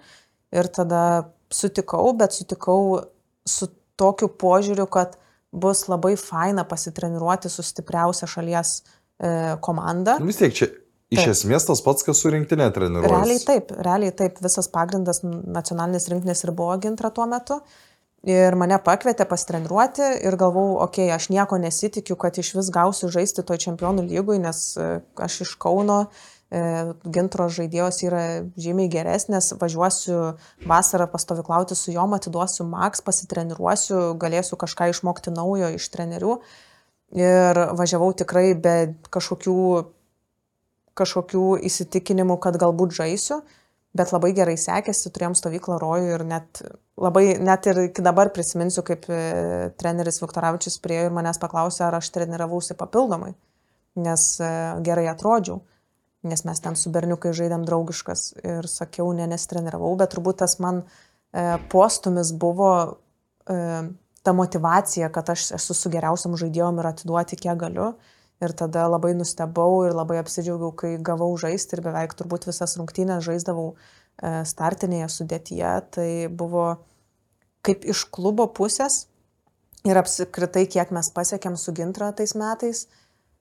ir 0.58 0.70
tada 0.74 1.02
sutikau, 1.54 2.10
bet 2.18 2.34
sutikau 2.36 3.04
su 3.48 3.70
tokiu 3.98 4.28
požiūriu, 4.28 4.86
kad 4.90 5.16
bus 5.52 5.86
labai 5.88 6.14
faina 6.20 6.64
pasitreniruoti 6.68 7.48
su 7.48 7.64
stipriausia 7.64 8.28
šalies 8.28 8.74
e, 8.82 8.97
komanda. 9.64 10.18
Nu 10.22 10.28
Vis 10.28 10.38
tiek 10.38 10.54
čia 10.54 10.68
iš 11.08 11.22
Taip. 11.22 11.32
esmės 11.32 11.66
tas 11.68 11.82
pats, 11.84 12.04
kas 12.06 12.20
su 12.20 12.30
rinktinė 12.32 12.68
treniruojas. 12.74 13.12
Realiai 13.12 13.44
taip, 13.44 13.74
realiai 13.84 14.14
taip, 14.16 14.40
visas 14.44 14.68
pagrindas 14.72 15.22
nacionalinės 15.24 16.08
rinktinės 16.12 16.44
ir 16.44 16.52
buvo 16.56 16.76
gintra 16.82 17.10
tuo 17.14 17.26
metu. 17.30 17.62
Ir 18.28 18.56
mane 18.58 18.76
pakvietė 18.82 19.28
pasitreniruoti 19.30 20.08
ir 20.26 20.34
galvau, 20.36 20.80
okei, 20.82 21.06
okay, 21.06 21.14
aš 21.14 21.28
nieko 21.30 21.56
nesitikiu, 21.62 22.16
kad 22.18 22.36
iš 22.42 22.50
vis 22.56 22.70
gausiu 22.74 23.12
žaisti 23.14 23.44
toj 23.46 23.60
čempionų 23.62 24.02
lygui, 24.08 24.40
nes 24.42 24.72
e, 24.74 24.88
aš 25.22 25.36
iš 25.44 25.52
Kauno 25.62 26.00
e, 26.50 26.62
gintro 27.06 27.46
žaidėjos 27.46 28.02
yra 28.02 28.24
žymiai 28.58 28.90
geresnės, 28.90 29.52
važiuosiu 29.62 30.18
vasarą 30.66 31.06
pastoviklauti 31.12 31.78
su 31.78 31.94
juom, 31.94 32.18
atiduosiu 32.18 32.66
maks, 32.66 33.06
pasitreniruosiu, 33.06 34.18
galėsiu 34.18 34.58
kažką 34.58 34.90
išmokti 34.96 35.32
naujo 35.38 35.70
iš 35.78 35.86
trenerių. 35.94 36.40
Ir 37.16 37.56
važiavau 37.78 38.10
tikrai 38.12 38.52
be 38.58 38.74
kažkokių 39.08 39.60
kažkokių 40.98 41.44
įsitikinimų, 41.68 42.38
kad 42.42 42.58
galbūt 42.60 42.96
žaisiu, 42.96 43.40
bet 43.96 44.12
labai 44.14 44.32
gerai 44.36 44.56
sekėsi, 44.60 45.12
turėjom 45.14 45.36
stovyklą 45.38 45.78
rojų 45.82 46.12
ir 46.16 46.24
net, 46.28 46.62
labai, 47.00 47.24
net 47.42 47.68
ir 47.70 47.84
iki 47.86 48.04
dabar 48.04 48.32
prisiminsiu, 48.34 48.84
kaip 48.86 49.08
e, 49.10 49.20
treneris 49.80 50.20
Viktoravičius 50.22 50.78
priejo 50.84 51.08
ir 51.08 51.16
manęs 51.16 51.40
paklausė, 51.42 51.86
ar 51.86 51.98
aš 52.00 52.10
treniravausi 52.14 52.76
papildomai, 52.78 53.32
nes 53.98 54.28
e, 54.42 54.50
gerai 54.86 55.08
atrodžiau, 55.12 55.62
nes 56.28 56.44
mes 56.44 56.64
ten 56.64 56.76
su 56.78 56.92
berniukai 56.94 57.32
žaidėm 57.36 57.64
draugiškas 57.68 58.26
ir 58.42 58.68
sakiau, 58.70 59.12
ne, 59.16 59.28
nesitreniravau, 59.30 59.94
bet 60.00 60.12
turbūt 60.14 60.42
tas 60.44 60.58
man 60.62 60.82
e, 60.84 61.56
postumis 61.72 62.34
buvo 62.36 62.72
e, 63.48 63.58
ta 64.28 64.32
motivacija, 64.36 65.08
kad 65.08 65.30
aš 65.30 65.52
esu 65.56 65.72
su 65.74 65.88
geriausiam 65.88 66.34
žaidėjom 66.36 66.82
ir 66.82 66.86
atiduoti 66.90 67.38
kiek 67.40 67.56
galiu. 67.56 67.94
Ir 68.44 68.52
tada 68.52 68.82
labai 68.86 69.14
nustebau 69.16 69.86
ir 69.88 69.96
labai 69.96 70.18
apsidžiaugiau, 70.20 70.68
kai 70.76 70.90
gavau 71.02 71.30
žaisti 71.40 71.74
ir 71.74 71.82
beveik 71.86 72.12
turbūt 72.18 72.44
visas 72.46 72.76
rungtynės 72.76 73.24
žaisdavau 73.24 73.72
e, 73.72 74.44
startinėje 74.46 75.08
sudėtyje. 75.16 75.72
Tai 75.96 76.10
buvo 76.42 76.66
kaip 77.64 77.88
iš 77.88 78.04
klubo 78.12 78.46
pusės 78.52 79.06
ir 79.88 79.96
apskritai, 79.96 80.68
kiek 80.68 80.92
mes 80.92 81.08
pasiekėm 81.16 81.56
su 81.56 81.72
Gintra 81.80 82.12
tais 82.12 82.36
metais. 82.36 82.84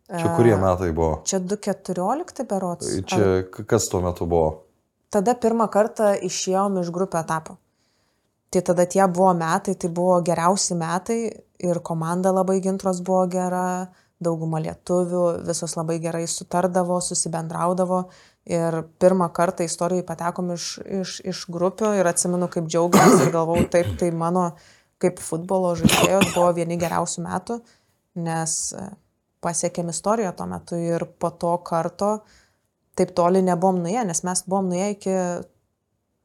Čia 0.07 0.33
kurie 0.39 0.55
metai 0.55 0.93
buvo? 0.95 1.19
Čia 1.27 1.43
2.14 1.43 2.47
berots. 2.47 2.95
Čia 3.11 3.43
kas 3.59 3.91
tuo 3.91 3.99
metu 4.07 4.23
buvo? 4.23 4.63
Tada 5.11 5.35
pirmą 5.35 5.67
kartą 5.67 6.15
išėjom 6.31 6.79
iš 6.79 6.95
grupio 6.95 7.19
etapo. 7.19 7.59
Tai 8.49 8.61
tada 8.63 8.85
tie 8.87 9.03
buvo 9.11 9.33
metai, 9.35 9.75
tai 9.75 9.89
buvo 9.91 10.21
geriausi 10.23 10.75
metai 10.79 11.19
ir 11.59 11.79
komanda 11.83 12.31
labai 12.31 12.61
gintros 12.63 13.01
buvo 13.03 13.25
gera, 13.31 13.89
dauguma 14.23 14.61
lietuvių, 14.63 15.23
visos 15.45 15.75
labai 15.77 15.99
gerai 16.01 16.23
sutardavo, 16.29 16.97
susibendraudavo 17.03 18.01
ir 18.49 18.79
pirmą 19.01 19.27
kartą 19.35 19.67
istorijai 19.67 20.05
patekom 20.07 20.53
iš, 20.55 20.77
iš, 21.01 21.19
iš 21.27 21.43
grupių 21.53 21.93
ir 21.99 22.09
atsimenu, 22.09 22.49
kaip 22.49 22.69
džiaugiamės 22.71 23.27
ir 23.27 23.33
galvau, 23.35 23.59
taip, 23.73 23.91
tai 23.99 24.09
mano 24.15 24.49
kaip 25.03 25.21
futbolo 25.21 25.75
žaidėjos 25.77 26.33
buvo 26.33 26.49
vieni 26.57 26.79
geriausių 26.81 27.23
metų, 27.27 27.59
nes 28.25 28.57
e, 28.73 28.87
pasiekėm 29.45 29.93
istoriją 29.93 30.33
tuo 30.37 30.49
metu 30.49 30.79
ir 30.81 31.05
po 31.21 31.29
to 31.29 31.53
karto 31.67 32.11
taip 32.97 33.13
toli 33.17 33.43
nebuvom 33.45 33.83
nuėję, 33.83 34.07
nes 34.09 34.23
mes 34.25 34.41
buvom 34.47 34.71
nuėję 34.71 34.89
iki 34.95 35.17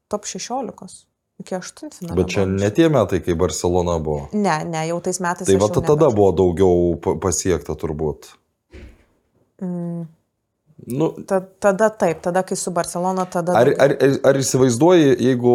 top 0.09 0.25
16, 0.25 1.03
iki 1.43 1.57
8 1.59 1.91
finalo. 1.91 2.17
Bet 2.21 2.31
čia 2.33 2.47
ne 2.49 2.71
tie 2.73 2.89
metai, 2.93 3.19
kai 3.25 3.35
Barcelona 3.37 3.99
buvo. 3.99 4.29
Ne, 4.33 4.57
ne, 4.65 4.87
jau 4.89 4.97
tais 5.03 5.19
metais. 5.23 5.47
Tai 5.47 5.59
va 5.61 5.69
tada 5.75 6.09
buvo 6.09 6.31
daugiau 6.39 6.97
pa- 7.03 7.17
pasiekta 7.27 7.75
turbūt. 7.79 8.31
Mm, 9.61 10.07
Nu, 10.87 11.13
ta, 11.27 11.39
tada 11.39 11.89
taip, 11.89 12.19
tada 12.21 12.41
kai 12.43 12.57
su 12.59 12.71
Barcelona, 12.71 13.25
tada... 13.25 13.53
ar, 13.55 13.69
ar, 13.79 13.93
ar, 14.03 14.15
ar 14.27 14.39
įsivaizduoji, 14.39 15.13
jeigu, 15.23 15.53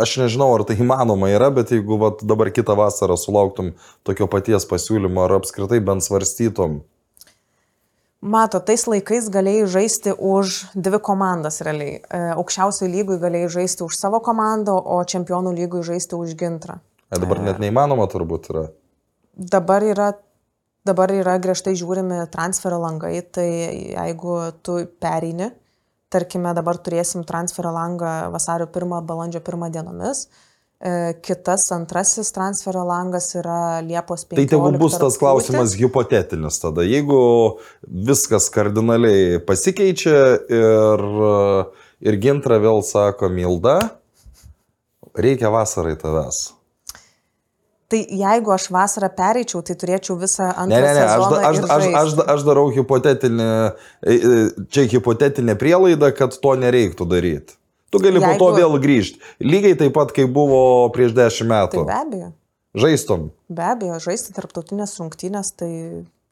aš 0.00 0.16
nežinau, 0.22 0.48
ar 0.56 0.64
tai 0.68 0.78
įmanoma 0.80 1.28
yra, 1.32 1.50
bet 1.52 1.74
jeigu 1.74 1.98
vat, 2.00 2.22
dabar 2.24 2.48
kitą 2.54 2.76
vasarą 2.78 3.18
sulauktum 3.20 3.74
tokio 4.06 4.28
paties 4.32 4.64
pasiūlymo, 4.70 5.26
ar 5.26 5.36
apskritai 5.40 5.82
bent 5.84 6.06
svarstytum, 6.06 6.80
Mato, 8.24 8.56
tais 8.64 8.86
laikais 8.88 9.26
galėjai 9.28 9.66
žaisti 9.68 10.12
už 10.16 10.54
dvi 10.72 11.00
komandas 11.04 11.60
realiai. 11.66 11.98
E, 12.00 12.20
Aukščiausiai 12.32 12.88
lygui 12.88 13.18
galėjai 13.20 13.50
žaisti 13.58 13.84
už 13.84 13.98
savo 14.00 14.20
komandą, 14.24 14.78
o 14.80 14.96
čempionų 15.04 15.52
lygui 15.58 15.82
žaisti 15.84 16.16
už 16.16 16.32
gintrą. 16.40 16.78
ai, 17.12 17.18
dabar 17.20 17.42
net 17.44 17.60
neįmanoma 17.60 18.06
turbūt 18.08 18.48
yra. 18.54 18.62
Dabar 19.36 19.84
yra, 19.84 20.08
dabar 20.88 21.12
yra 21.12 21.36
griežtai 21.36 21.76
žiūrimi 21.76 22.22
transferio 22.32 22.80
langai, 22.80 23.18
tai 23.28 23.46
jeigu 23.92 24.38
tu 24.64 24.78
pereini, 25.04 25.50
tarkime, 26.08 26.54
dabar 26.56 26.80
turėsim 26.80 27.26
transferio 27.28 27.74
langą 27.76 28.32
vasario 28.32 28.70
1, 28.72 29.04
balandžio 29.04 29.44
1 29.44 29.68
dienomis, 29.76 30.24
e, 30.24 30.53
kitas 31.24 31.64
antrasis 31.72 32.32
transferio 32.34 32.82
langas 32.84 33.30
yra 33.38 33.80
Liepos 33.80 34.26
15. 34.28 34.36
Tai 34.36 34.46
tegu 34.50 34.80
bus 34.80 34.98
tas 35.00 35.16
klausimas 35.20 35.76
hipotetinis 35.78 36.58
tada. 36.60 36.84
Jeigu 36.84 37.20
viskas 37.82 38.50
kardinaliai 38.52 39.38
pasikeičia 39.46 40.18
ir, 40.58 41.06
ir 42.04 42.18
gintra 42.20 42.58
vėl 42.60 42.82
sako, 42.84 43.32
Milda, 43.32 43.78
reikia 45.14 45.52
vasarai 45.54 45.96
tavęs. 46.00 46.44
Tai 47.94 48.00
jeigu 48.00 48.52
aš 48.54 48.70
vasarą 48.72 49.10
pereičiau, 49.14 49.60
tai 49.62 49.76
turėčiau 49.78 50.16
visą 50.18 50.48
antrą 50.50 50.72
Ne, 50.72 50.80
ne, 50.80 50.94
ne, 50.96 51.02
aš, 51.04 51.10
sezoną. 51.12 51.34
da, 51.34 51.48
aš, 51.48 51.56
ir 51.56 51.64
aš, 51.64 51.70
aš, 51.74 51.82
žaisti. 51.84 52.24
aš 52.34 52.46
darau 52.48 52.64
hipotetinį, 52.74 53.48
e, 53.50 54.14
e, 54.14 54.38
čia 54.72 54.86
hipotetinė 54.90 55.54
prielaida, 55.60 56.10
kad 56.16 56.34
to 56.40 56.54
nereiktų 56.58 57.06
daryti. 57.10 57.58
Tu 57.94 58.00
gali 58.02 58.18
po 58.18 58.32
to 58.40 58.48
Jeigu- 58.50 58.58
vėl 58.58 58.74
grįžti. 58.82 59.20
Lygiai 59.40 59.76
taip 59.78 59.94
pat, 59.94 60.10
kaip 60.16 60.32
buvo 60.34 60.90
prieš 60.94 61.14
dešimt 61.14 61.46
Tai 61.48 61.54
metų. 61.54 61.84
be 61.86 61.94
abejo, 62.00 62.32
Žaistum. 62.74 63.30
be 63.48 63.62
abejo, 63.62 64.00
žaisti 64.02 64.34
tarptautinės 64.34 64.96
rungtynės, 64.98 65.52
tai 65.56 65.70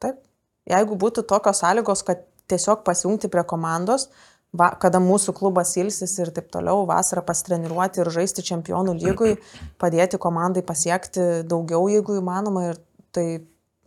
taip. 0.03 0.19
Jeigu 0.67 0.97
būtų 0.99 1.23
tokios 1.27 1.59
sąlygos, 1.63 2.03
kad 2.03 2.25
tiesiog 2.51 2.83
pasijungti 2.83 3.29
prie 3.31 3.43
komandos, 3.47 4.09
va, 4.53 4.69
kada 4.79 4.99
mūsų 4.99 5.33
klubas 5.33 5.71
ilsis 5.79 6.17
ir 6.19 6.31
taip 6.35 6.51
toliau, 6.51 6.85
vasarą 6.85 7.23
pasitreniruoti 7.25 7.99
ir 8.03 8.11
žaisti 8.11 8.43
čempionų 8.43 8.93
lygui, 9.01 9.37
padėti 9.79 10.19
komandai 10.19 10.61
pasiekti 10.61 11.43
daugiau, 11.47 11.87
jeigu 11.89 12.19
įmanoma, 12.21 12.69
ir 12.73 12.77
tai 13.11 13.25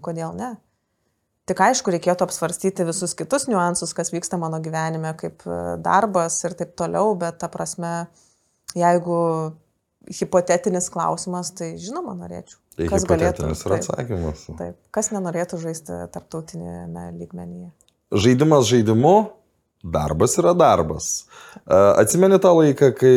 kodėl 0.02 0.34
ne? 0.34 0.56
Tik 1.47 1.61
aišku, 1.62 1.92
reikėtų 1.94 2.26
apsvarstyti 2.26 2.82
visus 2.88 3.12
kitus 3.14 3.44
niuansus, 3.47 3.92
kas 3.94 4.11
vyksta 4.11 4.34
mano 4.40 4.59
gyvenime, 4.62 5.12
kaip 5.18 5.44
e, 5.47 5.59
darbas 5.84 6.40
ir 6.49 6.57
taip 6.59 6.72
toliau, 6.78 7.12
bet 7.20 7.38
ta 7.38 7.47
prasme, 7.53 8.09
jeigu 8.74 9.18
hipotetinis 10.11 10.88
klausimas, 10.90 11.53
tai 11.55 11.72
žinoma 11.78 12.16
norėčiau. 12.18 12.59
Tai 12.76 12.88
Kas 12.90 13.07
galėtų- 13.09 13.47
yra 13.47 13.55
taip. 13.57 13.72
atsakymas. 13.78 14.42
Taip, 14.59 14.76
kas 14.92 15.09
nenorėtų 15.14 15.59
žaisti 15.62 16.01
tarptautinėme 16.12 17.07
lygmenyje? 17.20 17.70
Žaidimas 18.12 18.66
žaidimu, 18.68 19.14
darbas 19.86 20.34
yra 20.42 20.53
darbas. 20.55 21.26
E, 21.62 21.78
Atsimeni 22.03 22.38
tą 22.42 22.53
laiką, 22.59 22.90
kai 22.99 23.14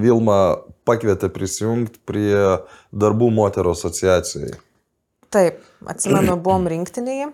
Vilma 0.00 0.38
pakvietė 0.88 1.28
prisijungti 1.32 2.00
prie 2.06 2.36
darbų 2.92 3.30
moterų 3.32 3.72
asociacijai. 3.76 4.52
Taip, 5.32 5.62
atsimenu, 5.88 6.36
buvom 6.44 6.68
rinktiniai, 6.70 7.30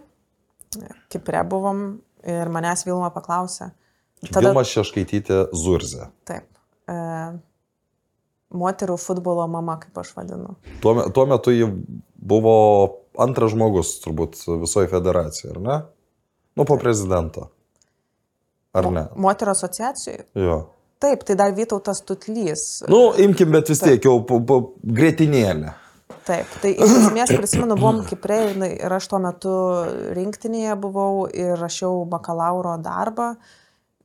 Kipre 1.09 1.41
buvom 1.49 1.87
Ir 2.27 2.51
manęs 2.53 2.85
Vilma 2.87 3.11
paklausė. 3.15 3.71
Tada... 4.29 4.49
Vilma 4.49 4.65
Šeškaitytė 4.67 5.49
Zurzė. 5.57 6.09
Taip. 6.29 6.49
E, 6.91 6.97
moterų 8.59 8.97
futbolo 8.99 9.45
mama, 9.51 9.79
kaip 9.83 10.01
aš 10.03 10.11
vadinu. 10.17 10.57
Tuo, 10.83 10.97
tuo 11.15 11.27
metu 11.31 11.55
ji 11.55 11.69
buvo 12.19 12.57
antras 13.19 13.55
žmogus, 13.55 13.97
turbūt, 14.03 14.41
visoje 14.65 14.91
federacijoje, 14.91 15.55
ar 15.55 15.63
ne? 15.63 15.79
Nu, 16.59 16.67
po 16.67 16.79
prezidento. 16.81 17.49
Ar 18.77 18.91
ne? 18.93 19.07
Moterų 19.19 19.55
asociacijai? 19.55 20.27
Jo. 20.39 20.59
Taip, 20.99 21.23
tai 21.23 21.37
dar 21.39 21.53
Vytautas 21.55 22.03
Tutlys. 22.03 22.83
Nu, 22.91 23.13
imkim, 23.23 23.53
bet 23.55 23.71
vis 23.71 23.79
tiek 23.85 24.03
jau 24.03 24.19
grėtinėlė. 24.83 25.71
Taip, 26.29 26.47
tai 26.63 26.71
iš 26.73 26.93
esmės 27.03 27.31
prisimenu, 27.37 27.77
buvom 27.79 28.03
Kiprė 28.09 28.39
ir 28.69 28.91
aš 28.97 29.05
tuo 29.13 29.19
metu 29.23 29.55
rinktinėje 30.17 30.75
buvau 30.81 31.29
ir 31.29 31.57
rašiau 31.61 32.05
bakalauro 32.09 32.75
darbą 32.85 33.35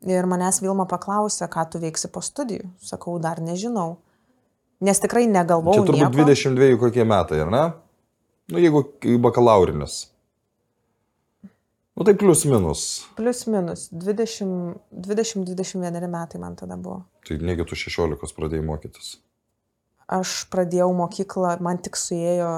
ir 0.08 0.26
manęs 0.28 0.62
Vilma 0.64 0.86
paklausė, 0.89 1.47
ką 1.51 1.64
tu 1.72 1.80
veiksi 1.84 2.08
po 2.12 2.22
studijų. 2.24 2.66
Sakau, 2.84 3.20
dar 3.24 3.38
nežinau. 3.43 3.97
Nes 4.84 4.99
tikrai 4.99 5.28
negalvojau. 5.32 5.80
Čia 5.80 5.88
turbūt 5.88 6.18
nieko. 6.18 6.28
22 6.28 6.80
kokie 6.82 7.04
metai, 7.08 7.39
ar 7.45 7.49
ne? 7.54 7.64
Nu, 8.51 8.58
jeigu 8.60 8.80
bakalaurinis. 9.24 9.93
Nu, 11.93 12.01
tai 12.04 12.14
plius 12.20 12.41
minus. 12.49 12.82
Plius 13.16 13.45
minus. 13.47 13.88
20-21 13.93 16.10
metai 16.10 16.39
man 16.41 16.56
tada 16.60 16.76
buvo. 16.76 17.06
Tai 17.28 17.36
negi 17.47 17.64
tu 17.70 17.76
16 17.80 18.36
pradėjai 18.36 18.66
mokytis. 18.66 19.08
Aš 20.12 20.43
pradėjau 20.51 20.89
mokyklą, 20.97 21.58
man 21.64 21.80
tik 21.84 21.95
suėjo 21.99 22.54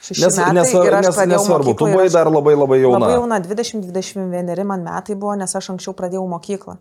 šeši 0.00 0.24
nes, 0.24 0.36
metai. 0.38 0.54
Nes, 0.56 0.74
nes, 1.08 1.18
nesvarbu, 1.34 1.74
tu 1.76 1.88
buvai 1.88 2.08
dar 2.12 2.30
labai 2.32 2.54
labai 2.56 2.78
jauna. 2.80 3.02
Labai 3.04 3.16
jauna, 3.18 3.40
20-21 3.44 4.64
man 4.68 4.86
metai 4.86 5.18
buvo, 5.18 5.34
nes 5.38 5.52
aš 5.54 5.74
anksčiau 5.74 5.96
pradėjau 5.98 6.24
mokyklą. 6.30 6.78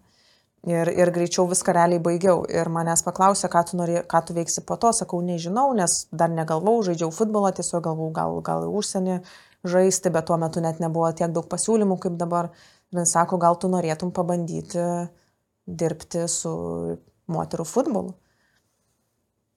Ir, 0.67 0.89
ir 0.89 1.11
greičiau 1.13 1.45
viską 1.47 1.75
realiai 1.75 2.01
baigiau. 2.03 2.41
Ir 2.49 2.67
manęs 2.73 3.03
paklausė, 3.05 3.47
ką 3.51 3.61
tu, 3.69 3.77
nori, 3.79 3.99
ką 4.09 4.23
tu 4.27 4.35
veiksi 4.35 4.63
po 4.67 4.75
to. 4.81 4.91
Sakau, 4.95 5.21
nežinau, 5.23 5.69
nes 5.77 5.99
dar 6.11 6.31
negalvau, 6.33 6.79
žaidžiau 6.83 7.11
futbolą, 7.13 7.53
tiesiog 7.55 7.85
galvau 7.85 8.09
gal, 8.15 8.39
gal 8.43 8.65
į 8.65 8.71
užsienį 8.79 9.19
žaisti, 9.67 10.11
bet 10.13 10.27
tuo 10.27 10.39
metu 10.41 10.63
net 10.63 10.81
nebuvo 10.83 11.11
tiek 11.15 11.31
daug 11.35 11.47
pasiūlymų 11.51 11.99
kaip 12.03 12.17
dabar. 12.19 12.51
Ir 12.91 13.03
jis 13.03 13.13
sako, 13.15 13.39
gal 13.39 13.55
tu 13.59 13.69
norėtum 13.71 14.11
pabandyti 14.15 14.83
dirbti 15.67 16.25
su 16.31 16.51
moterų 17.31 17.67
futbolu. 17.67 18.15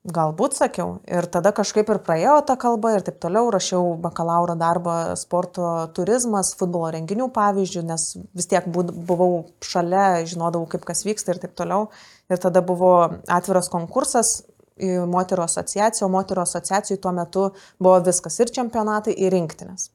Galbūt 0.00 0.54
sakiau. 0.56 0.94
Ir 1.04 1.26
tada 1.28 1.50
kažkaip 1.52 1.90
ir 1.92 1.98
praėjo 2.00 2.38
ta 2.48 2.54
kalba 2.56 2.94
ir 2.96 3.02
taip 3.04 3.18
toliau. 3.20 3.50
Rašiau 3.52 3.98
bakalauro 4.00 4.54
darbą 4.56 5.12
sporto 5.20 5.66
turizmas, 5.92 6.54
futbolo 6.56 6.88
renginių 6.94 7.26
pavyzdžių, 7.34 7.82
nes 7.84 8.06
vis 8.32 8.48
tiek 8.48 8.64
buvau 8.72 9.44
šalia, 9.60 10.22
žinodavau, 10.24 10.64
kaip 10.72 10.86
kas 10.88 11.04
vyksta 11.04 11.34
ir 11.34 11.42
taip 11.42 11.52
toliau. 11.58 11.90
Ir 12.32 12.40
tada 12.40 12.62
buvo 12.64 12.94
atviras 13.28 13.68
konkursas 13.68 14.38
moterų 14.80 15.44
asociaciją, 15.44 16.06
o 16.08 16.14
moterų 16.14 16.46
asociacijų 16.46 16.96
tuo 17.04 17.12
metu 17.12 17.42
buvo 17.76 17.98
viskas 18.06 18.40
ir 18.40 18.48
čempionatai, 18.56 19.12
ir 19.12 19.34
rinktinės. 19.36 19.90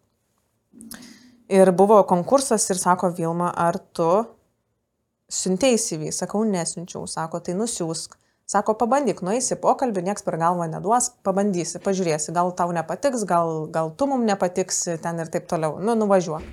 Ir 1.50 1.72
buvo 1.74 1.98
konkursas 2.06 2.70
ir 2.70 2.78
sako 2.78 3.10
Vilma, 3.18 3.50
ar 3.50 3.80
tu 3.94 4.12
siuntėjai 5.34 5.82
CV? 5.82 6.14
Sakau, 6.14 6.44
nesiunčiau. 6.46 7.08
Sako, 7.10 7.42
tai 7.42 7.58
nusiųsk. 7.58 8.20
Sako, 8.46 8.76
pabandyk, 8.78 9.24
nueisi 9.26 9.58
pokalbį, 9.58 10.04
nieks 10.06 10.22
per 10.26 10.38
galvą 10.38 10.68
neduos, 10.70 11.10
pabandysi, 11.26 11.80
pažiūrėsi, 11.82 12.30
gal 12.36 12.52
tau 12.54 12.70
nepatiks, 12.76 13.24
gal, 13.26 13.66
gal 13.74 13.90
tu 13.98 14.06
mum 14.12 14.22
nepatiksi 14.28 15.00
ten 15.02 15.22
ir 15.24 15.32
taip 15.34 15.48
toliau. 15.50 15.80
Nu, 15.82 15.96
nuvažiuok. 15.98 16.46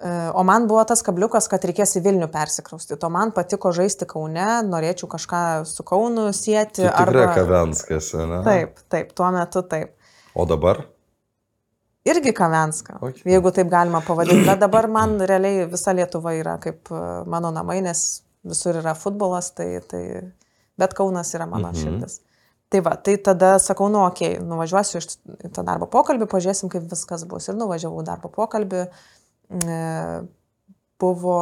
E, 0.00 0.12
o 0.32 0.44
man 0.48 0.64
buvo 0.70 0.80
tas 0.88 1.04
kabliukas, 1.04 1.50
kad 1.52 1.66
reikės 1.68 1.92
į 2.00 2.04
Vilnių 2.06 2.30
persikraustyti. 2.32 2.96
O 3.04 3.12
man 3.12 3.34
patiko 3.36 3.74
žaisti 3.76 4.08
Kaune, 4.08 4.46
norėčiau 4.70 5.10
kažką 5.12 5.42
su 5.68 5.84
Kaunu 5.84 6.30
sėti. 6.32 6.88
Arba... 6.88 7.28
Kavenskas, 7.36 8.14
ne? 8.16 8.40
Taip, 8.48 8.80
taip, 8.88 9.12
tuo 9.12 9.28
metu 9.36 9.60
taip. 9.68 9.92
O 10.32 10.48
dabar? 10.48 10.86
Irgi 12.08 12.32
Kavenska, 12.32 12.96
okay. 13.04 13.26
jeigu 13.28 13.52
taip 13.52 13.68
galima 13.68 14.00
pavadinti. 14.00 14.48
Bet 14.48 14.64
dabar 14.64 14.88
man 14.88 15.18
realiai 15.20 15.68
visa 15.68 15.92
Lietuva 15.92 16.32
yra 16.40 16.56
kaip 16.62 16.88
e, 16.88 17.06
mano 17.28 17.52
namai, 17.52 17.82
nes 17.84 18.22
visur 18.48 18.80
yra 18.80 18.96
futbolas, 18.96 19.52
tai, 19.52 19.74
tai 19.84 20.04
bet 20.80 20.96
Kaunas 20.96 21.32
yra 21.36 21.46
mano 21.50 21.70
mhm. 21.72 21.80
širdis. 21.80 22.20
Tai 22.70 22.80
va, 22.86 22.92
tai 22.94 23.16
tada 23.18 23.56
sakau, 23.58 23.88
nu, 23.90 24.04
okei, 24.06 24.36
okay, 24.36 24.46
nuvažiuosiu 24.46 25.00
iš 25.00 25.08
tą 25.50 25.64
darbo 25.66 25.88
pokalbį, 25.90 26.28
pažiūrėsim, 26.30 26.70
kaip 26.70 26.84
viskas 26.92 27.24
bus. 27.26 27.48
Ir 27.50 27.56
nuvažiavau 27.58 28.04
darbo 28.06 28.30
pokalbį. 28.30 28.84
E, 29.50 29.78
buvo, 31.02 31.38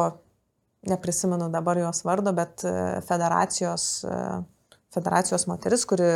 neprisimenu 0.89 1.51
dabar 1.53 1.77
jos 1.77 2.01
vardo, 2.07 2.33
bet 2.33 2.65
e, 2.65 2.71
federacijos, 3.05 3.85
e, 4.09 4.15
federacijos 4.95 5.45
moteris, 5.51 5.85
kuri 5.85 6.07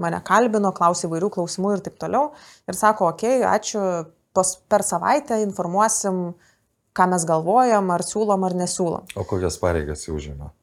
mane 0.00 0.22
kalbino, 0.24 0.72
klausė 0.72 1.04
įvairių 1.10 1.28
klausimų 1.36 1.74
ir 1.76 1.84
taip 1.84 2.00
toliau. 2.00 2.30
Ir 2.64 2.78
sako, 2.78 3.10
okei, 3.12 3.42
okay, 3.42 3.48
ačiū, 3.52 3.84
pos, 4.32 4.54
per 4.72 4.86
savaitę 4.88 5.42
informuosim, 5.44 6.24
ką 6.96 7.10
mes 7.12 7.28
galvojam, 7.28 7.92
ar 7.92 8.08
siūlom, 8.08 8.48
ar 8.48 8.56
nesiūlom. 8.56 9.12
O 9.20 9.28
kokias 9.28 9.60
pareigas 9.60 10.08
jau 10.08 10.16
žino? 10.16 10.54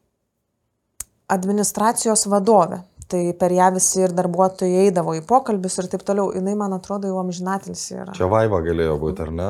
Administracijos 1.30 2.26
vadovė. 2.30 2.82
Tai 3.10 3.20
per 3.38 3.50
ją 3.50 3.72
visi 3.74 4.04
ir 4.04 4.12
darbuotojai 4.14 4.84
eidavo 4.84 5.16
į 5.18 5.24
pokalbius 5.26 5.80
ir 5.82 5.88
taip 5.90 6.04
toliau. 6.06 6.28
Jis, 6.36 6.46
man 6.58 6.76
atrodo, 6.76 7.10
jau 7.10 7.18
amžinatilis 7.22 7.88
yra. 7.96 8.14
Čia 8.14 8.28
Vaiva 8.30 8.60
galėjo 8.62 8.94
būti, 9.02 9.24
ar 9.24 9.32
ne? 9.34 9.48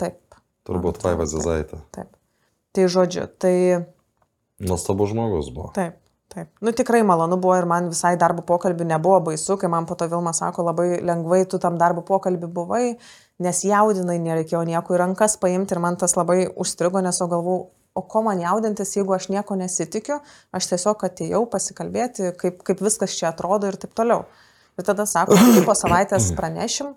Taip. 0.00 0.40
Turbūt 0.64 1.02
Vaiva 1.04 1.28
Zizaitė. 1.28 1.82
Taip. 1.92 2.08
Tai 2.72 2.88
žodžiu, 2.92 3.28
tai... 3.40 3.54
Nuostabus 4.64 5.12
žmogus 5.12 5.52
buvo. 5.52 5.68
Taip. 5.76 6.00
Taip. 6.32 6.50
Nu 6.60 6.72
tikrai 6.72 7.00
malonu 7.06 7.36
buvo 7.40 7.54
ir 7.56 7.64
man 7.68 7.86
visai 7.92 8.16
darbo 8.20 8.42
pokalbį 8.44 8.84
nebuvo 8.90 9.20
baisu, 9.30 9.54
kai 9.60 9.70
man 9.72 9.86
po 9.88 9.94
to 9.96 10.08
Vilma 10.10 10.34
sako, 10.36 10.66
labai 10.66 10.98
lengvai 11.00 11.44
tu 11.48 11.60
tam 11.62 11.78
darbo 11.80 12.02
pokalbį 12.04 12.50
buvai, 12.52 12.82
nes 13.40 13.60
jaudinai, 13.64 14.18
nereikėjo 14.20 14.64
nieko 14.68 14.96
į 14.96 15.00
rankas 15.00 15.38
paimti 15.40 15.72
ir 15.72 15.80
man 15.80 15.96
tas 15.96 16.16
labai 16.18 16.42
užstrigo, 16.50 17.00
nes 17.04 17.20
o 17.22 17.28
galvau, 17.30 17.56
o 17.96 18.02
ko 18.04 18.22
man 18.26 18.40
jaudintis, 18.42 18.92
jeigu 18.98 19.14
aš 19.16 19.30
nieko 19.32 19.56
nesitikiu, 19.58 20.20
aš 20.54 20.68
tiesiog 20.72 21.04
atėjau 21.08 21.44
pasikalbėti, 21.52 22.32
kaip, 22.40 22.60
kaip 22.66 22.82
viskas 22.84 23.16
čia 23.16 23.30
atrodo 23.30 23.70
ir 23.70 23.78
taip 23.80 23.96
toliau. 23.96 24.26
Ir 24.76 24.84
tada 24.84 25.06
sako, 25.08 25.38
tai 25.40 25.62
po 25.64 25.72
savaitės 25.78 26.28
pranešim, 26.36 26.92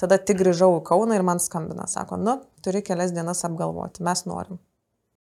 tada 0.00 0.18
tik 0.18 0.40
grįžau 0.42 0.72
į 0.80 0.82
Kauną 0.88 1.14
ir 1.14 1.24
man 1.26 1.38
skambina, 1.42 1.86
sako, 1.90 2.18
nu, 2.18 2.40
turi 2.64 2.82
kelias 2.82 3.14
dienas 3.14 3.44
apgalvoti, 3.46 4.02
mes 4.06 4.24
norim. 4.26 4.58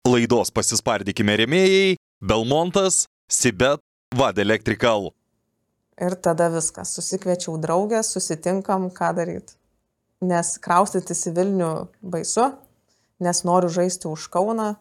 Laidos 0.06 0.52
pasispardykime 0.54 1.34
remėjai- 1.42 1.96
Belmontas, 2.30 3.06
Sibet, 3.26 3.82
Vad 4.14 4.38
Electrical. 4.38 5.10
Ir 5.98 6.14
tada 6.22 6.46
viskas, 6.52 6.92
susikviečiau 6.94 7.56
draugę, 7.58 8.04
susitinkam, 8.06 8.90
ką 8.94 9.10
daryti. 9.16 9.56
Nes 10.22 10.54
kraustytis 10.62 11.26
į 11.26 11.32
Vilnių 11.36 11.72
baisu, 12.00 12.52
nes 13.20 13.42
noriu 13.48 13.68
žaisti 13.72 14.06
už 14.06 14.28
Kauną, 14.32 14.76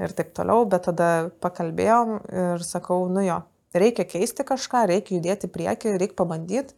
ir 0.00 0.14
taip 0.16 0.32
toliau, 0.36 0.64
bet 0.68 0.86
tada 0.88 1.30
pakalbėjom 1.44 2.14
ir 2.32 2.64
sakau, 2.66 3.04
nu 3.12 3.24
jo, 3.26 3.40
reikia 3.76 4.06
keisti 4.08 4.46
kažką, 4.46 4.86
reikia 4.90 5.18
judėti 5.18 5.50
prieki, 5.52 5.96
reikia 6.00 6.18
pabandyti. 6.18 6.76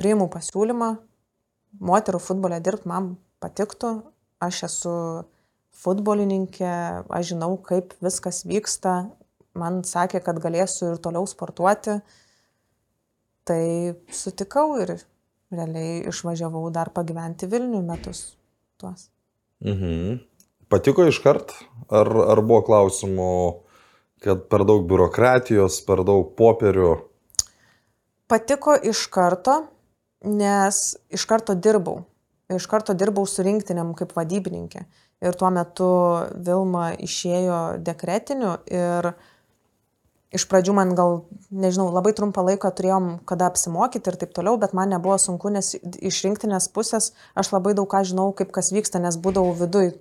Priimu 0.00 0.26
pasiūlymą, 0.32 0.94
moterų 1.84 2.20
futbolė 2.24 2.62
dirbti 2.64 2.88
man 2.88 3.12
patiktų, 3.44 3.92
aš 4.42 4.62
esu 4.70 4.94
futbolininkė, 5.82 6.72
aš 7.12 7.32
žinau, 7.34 7.54
kaip 7.64 7.94
viskas 8.04 8.42
vyksta, 8.48 9.12
man 9.58 9.82
sakė, 9.86 10.22
kad 10.24 10.40
galėsiu 10.42 10.94
ir 10.94 11.00
toliau 11.02 11.28
sportuoti. 11.28 12.00
Tai 13.42 13.64
sutikau 14.14 14.76
ir 14.78 14.94
realiai 15.52 16.04
išvažiavau 16.08 16.68
dar 16.74 16.92
pagyventi 16.94 17.48
Vilnių 17.50 17.82
metus 17.84 18.36
tuos. 18.78 19.08
Mhm. 19.62 20.20
Patiko 20.72 21.04
iškart? 21.04 21.50
Ar, 21.92 22.08
ar 22.32 22.40
buvo 22.40 22.62
klausimų, 22.64 23.32
kad 24.24 24.46
per 24.48 24.62
daug 24.64 24.86
biurokratijos, 24.88 25.82
per 25.84 26.00
daug 26.08 26.30
popierių? 26.38 26.94
Patiko 28.32 28.78
iš 28.80 29.02
karto, 29.12 29.58
nes 30.24 30.78
iš 31.12 31.26
karto 31.28 31.52
dirbau. 31.52 32.06
Iš 32.48 32.64
karto 32.70 32.96
dirbau 32.96 33.26
su 33.28 33.44
rinktiniam 33.44 33.90
kaip 33.98 34.14
vadybininkė. 34.16 34.86
Ir 35.22 35.36
tuo 35.36 35.50
metu 35.52 35.90
Vilma 36.40 36.86
išėjo 36.96 37.58
dekretiniu 37.84 38.54
ir 38.72 39.10
iš 40.32 40.48
pradžių 40.48 40.78
man 40.78 40.94
gal, 40.96 41.18
nežinau, 41.52 41.90
labai 41.92 42.14
trumpą 42.16 42.46
laiką 42.48 42.72
turėjom 42.72 43.10
kada 43.28 43.50
apsimokyti 43.52 44.08
ir 44.08 44.16
taip 44.24 44.32
toliau, 44.32 44.56
bet 44.56 44.72
man 44.72 44.96
nebuvo 44.96 45.18
sunku, 45.20 45.52
nes 45.52 45.74
iš 45.76 46.22
rinktinės 46.24 46.72
pusės 46.72 47.12
aš 47.36 47.52
labai 47.52 47.76
daug 47.76 47.90
ką 47.92 48.00
žinau, 48.08 48.30
kaip 48.32 48.56
kas 48.56 48.72
vyksta, 48.72 49.04
nes 49.04 49.20
būdavau 49.20 49.52
viduj 49.60 49.92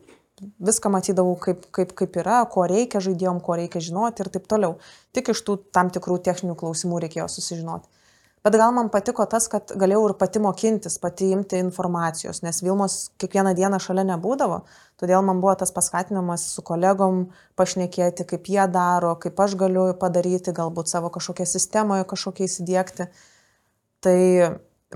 viską 0.41 0.91
matydavau, 0.93 1.35
kaip, 1.39 1.65
kaip, 1.75 1.95
kaip 1.97 2.19
yra, 2.21 2.41
ko 2.51 2.65
reikia 2.69 3.01
žaidėjom, 3.03 3.41
ko 3.45 3.57
reikia 3.59 3.81
žinoti 3.83 4.23
ir 4.23 4.29
taip 4.33 4.47
toliau. 4.51 4.77
Tik 5.15 5.33
iš 5.33 5.43
tų 5.47 5.57
tam 5.75 5.91
tikrų 5.93 6.19
techninių 6.25 6.57
klausimų 6.59 7.01
reikėjo 7.05 7.27
susižinoti. 7.31 7.89
Bet 8.41 8.55
gal 8.57 8.71
man 8.73 8.87
patiko 8.89 9.21
tas, 9.29 9.45
kad 9.51 9.69
galėjau 9.77 10.07
ir 10.07 10.13
pati 10.17 10.39
mokintis, 10.41 10.95
pati 11.01 11.27
imti 11.29 11.59
informacijos, 11.61 12.39
nes 12.41 12.63
Vilmos 12.65 12.95
kiekvieną 13.21 13.51
dieną 13.53 13.77
šalia 13.83 14.01
nebūdavo, 14.15 14.63
todėl 14.97 15.21
man 15.27 15.43
buvo 15.43 15.53
tas 15.61 15.69
paskatinimas 15.75 16.47
su 16.55 16.63
kolegom 16.65 17.27
pašnekėti, 17.59 18.25
kaip 18.31 18.49
jie 18.49 18.65
daro, 18.73 19.13
kaip 19.21 19.37
aš 19.45 19.53
galiu 19.61 19.85
padaryti, 20.01 20.55
galbūt 20.57 20.89
savo 20.89 21.13
kažkokią 21.13 21.45
sistemoje 21.53 22.07
kažkokią 22.09 22.49
įsidėkti. 22.49 23.07
Tai 24.01 24.17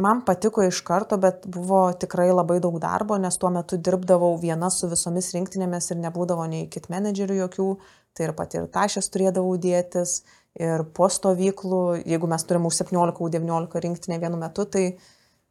man 0.02 0.22
patiko 0.26 0.64
iš 0.66 0.82
karto, 0.86 1.18
bet 1.22 1.46
buvo 1.52 1.88
tikrai 2.00 2.30
labai 2.32 2.60
daug 2.64 2.78
darbo, 2.82 3.18
nes 3.22 3.38
tuo 3.40 3.52
metu 3.54 3.78
dirbdavau 3.78 4.34
viena 4.42 4.70
su 4.74 4.90
visomis 4.92 5.32
rinktinėmis 5.36 5.92
ir 5.92 6.02
nebūdavo 6.04 6.48
nei 6.52 6.70
kit 6.72 6.90
menedžerių 6.92 7.38
jokių, 7.44 7.68
tai 8.16 8.30
ir 8.30 8.34
pati 8.38 8.62
ir 8.62 8.70
tašės 8.72 9.12
turėdavau 9.14 9.58
dėtis 9.62 10.22
ir 10.60 10.86
po 10.96 11.10
stovyklų, 11.12 11.84
jeigu 12.08 12.30
mes 12.32 12.48
turim 12.48 12.66
už 12.70 12.80
17-19 12.86 13.84
rinktinę 13.86 14.20
vienu 14.22 14.40
metu, 14.40 14.66
tai 14.66 14.86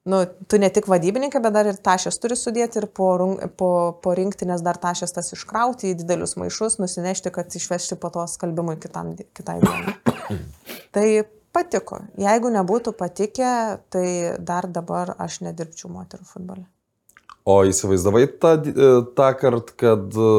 nu, 0.09 0.21
tu 0.49 0.61
ne 0.61 0.71
tik 0.73 0.89
vadybininkė, 0.89 1.41
bet 1.45 1.55
dar 1.57 1.69
ir 1.69 1.81
tašės 1.85 2.19
turi 2.21 2.37
sudėti 2.37 2.81
ir 2.83 2.89
po, 2.93 3.11
po, 3.61 3.71
po 4.05 4.17
rinktinės 4.17 4.65
dar 4.65 4.81
tašės 4.81 5.13
tas 5.17 5.33
iškrauti 5.37 5.93
į 5.93 5.99
didelius 6.01 6.37
maišus, 6.41 6.79
nusinešti, 6.81 7.33
kad 7.35 7.53
išvežti 7.53 8.01
po 8.01 8.13
to 8.15 8.27
skalbimui 8.33 8.77
kitam, 8.81 9.15
kitai 9.37 9.61
dienai. 9.65 9.97
tai 10.95 11.07
patiko. 11.55 12.03
Jeigu 12.21 12.51
nebūtų 12.55 12.95
patikę, 12.99 13.51
tai 13.93 14.07
dar 14.43 14.69
dabar 14.71 15.15
aš 15.23 15.41
nedirbčiau 15.47 15.93
moterų 15.95 16.27
futbole. 16.29 16.67
O 17.45 17.61
įsivaizdavai 17.69 18.27
tą, 18.41 18.55
e, 18.65 18.91
tą 19.17 19.29
kartą, 19.39 19.77
kad 19.81 20.17
e, 20.17 20.31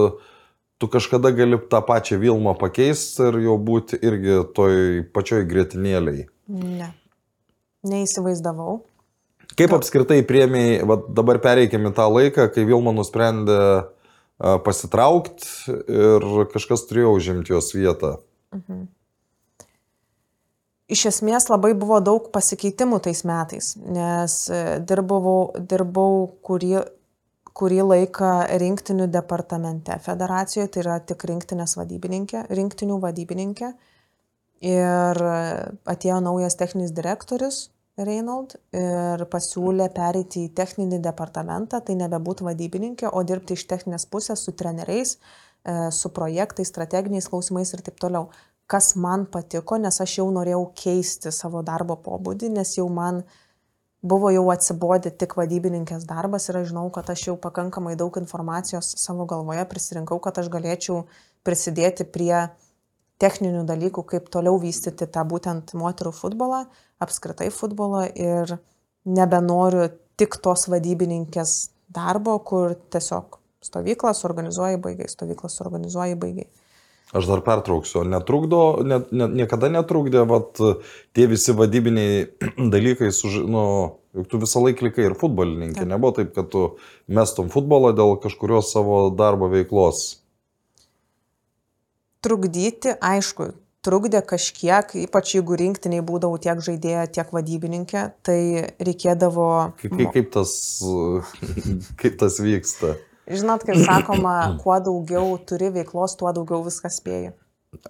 tu 0.81 0.89
kažkada 0.91 1.31
gali 1.35 1.59
tą 1.71 1.81
pačią 1.85 2.19
Vilmą 2.21 2.55
pakeisti 2.59 3.29
ir 3.29 3.39
jau 3.45 3.59
būti 3.61 3.99
irgi 4.01 4.41
toj 4.57 5.05
pačioj 5.15 5.45
grėtinėliai. 5.49 6.27
Ne. 6.49 6.91
Neįsivaizdavau. 7.85 8.79
Kaip 9.55 9.75
apskritai 9.77 10.19
priemiai, 10.27 10.81
va, 10.83 10.97
dabar 10.97 11.39
pereikime 11.43 11.93
tą 11.95 12.09
laiką, 12.11 12.49
kai 12.51 12.65
Vilma 12.67 12.91
nusprendė 12.95 13.59
pasitraukti 14.65 15.75
ir 15.87 16.25
kažkas 16.51 16.83
turėjo 16.89 17.13
užimti 17.15 17.53
jos 17.53 17.71
vietą. 17.77 18.17
Iš 20.85 21.07
esmės 21.09 21.47
labai 21.49 21.71
buvo 21.73 21.97
daug 22.03 22.27
pasikeitimų 22.33 22.99
tais 23.07 23.23
metais, 23.25 23.71
nes 23.81 24.35
e, 24.53 24.59
dirbau, 24.85 25.49
dirbau 25.57 26.27
kurį, 26.45 26.75
kurį 27.57 27.79
laiką 27.89 28.33
rinktinių 28.61 29.07
departamente 29.09 29.97
federacijoje, 30.05 30.69
tai 30.69 30.83
yra 30.83 30.99
tik 31.01 31.25
rinktinės 31.25 31.73
vadybininkė, 31.79 32.45
rinktinių 32.53 32.99
vadybininkė. 33.01 33.71
Ir 34.65 35.23
e, 35.31 35.39
atėjo 35.89 36.19
naujas 36.27 36.59
techninis 36.61 36.93
direktorius 36.93 37.65
Reinold 37.95 38.57
ir 38.75 39.21
pasiūlė 39.31 39.87
pereiti 39.95 40.45
į 40.45 40.53
techninį 40.55 40.99
departamentą, 41.03 41.79
tai 41.79 41.95
nebebūtų 41.95 42.49
vadybininkė, 42.49 43.07
o 43.07 43.21
dirbti 43.23 43.55
iš 43.55 43.63
techninės 43.71 44.03
pusės 44.11 44.43
su 44.43 44.51
treneriais, 44.51 45.15
e, 45.15 45.77
su 45.95 46.11
projektais, 46.11 46.67
strateginiais 46.69 47.29
klausimais 47.31 47.71
ir 47.73 47.81
taip 47.85 47.97
toliau 48.03 48.27
kas 48.67 48.95
man 48.97 49.25
patiko, 49.31 49.77
nes 49.77 49.99
aš 50.01 50.19
jau 50.19 50.27
norėjau 50.33 50.63
keisti 50.77 51.33
savo 51.33 51.61
darbo 51.65 51.97
pobūdį, 52.01 52.49
nes 52.57 52.75
jau 52.77 52.87
man 52.89 53.21
buvo 54.05 54.29
jau 54.33 54.45
atsibodi 54.53 55.11
tik 55.13 55.35
vadybininkės 55.37 56.05
darbas 56.09 56.49
ir 56.49 56.59
aš 56.61 56.69
žinau, 56.71 56.87
kad 56.93 57.09
aš 57.09 57.27
jau 57.29 57.35
pakankamai 57.41 57.95
daug 57.97 58.17
informacijos 58.21 58.91
savo 59.01 59.25
galvoje 59.29 59.65
prisirinkau, 59.69 60.19
kad 60.21 60.37
aš 60.41 60.49
galėčiau 60.53 61.05
prisidėti 61.45 62.05
prie 62.05 62.47
techninių 63.21 63.63
dalykų, 63.69 64.03
kaip 64.11 64.27
toliau 64.33 64.59
vystyti 64.61 65.07
tą 65.07 65.23
būtent 65.27 65.73
moterų 65.77 66.11
futbolą, 66.15 66.65
apskritai 67.01 67.47
futbolą 67.53 68.03
ir 68.11 68.57
nebenoriu 69.05 69.87
tik 70.19 70.37
tos 70.43 70.67
vadybininkės 70.71 71.55
darbo, 71.95 72.37
kur 72.43 72.75
tiesiog 72.91 73.39
stovyklą 73.65 74.13
suorganizuoji 74.13 74.81
baigai, 74.81 75.09
stovyklą 75.11 75.49
suorganizuoji 75.51 76.17
baigai. 76.19 76.47
Aš 77.13 77.27
dar 77.29 77.43
pertrauksiu, 77.45 78.01
netrukdo, 78.09 78.81
ne, 78.81 78.97
ne, 79.13 79.27
niekada 79.43 79.69
netrukdė, 79.69 80.23
vat, 80.25 80.57
tie 81.13 81.27
visi 81.29 81.53
vadybiniai 81.53 82.25
dalykai, 82.73 83.11
suž... 83.13 83.43
nu, 83.45 83.65
juk 84.15 84.29
tu 84.31 84.39
visą 84.41 84.63
laiką 84.63 84.87
likai 84.87 85.09
ir 85.09 85.17
futbolininkė, 85.19 85.83
Taip. 85.83 85.91
nebuvo 85.91 86.15
taip, 86.17 86.33
kad 86.35 86.49
tu 86.51 86.63
mestum 87.11 87.51
futbolą 87.53 87.93
dėl 87.95 88.15
kažkurios 88.23 88.71
savo 88.73 89.09
darbo 89.13 89.51
veiklos. 89.51 90.05
Trukdyti, 92.25 92.95
aišku, 93.05 93.51
trukdė 93.85 94.23
kažkiek, 94.25 94.95
ypač 95.05 95.35
jeigu 95.37 95.57
rinktiniai 95.61 96.03
būdavau 96.05 96.39
tiek 96.41 96.61
žaidėja, 96.63 97.05
tiek 97.19 97.29
vadybininkė, 97.35 98.05
tai 98.25 98.39
reikėdavo... 98.81 99.49
Kaip, 99.83 99.99
kaip, 100.15 100.31
tas, 100.33 100.55
kaip 102.01 102.17
tas 102.23 102.39
vyksta? 102.41 102.95
Žinot, 103.27 103.65
kaip 103.67 103.81
sakoma, 103.85 104.35
kuo 104.61 104.77
daugiau 104.83 105.35
turi 105.47 105.71
veiklos, 105.73 106.17
tuo 106.19 106.31
daugiau 106.35 106.61
viskas 106.65 106.99
spėji. 107.01 107.33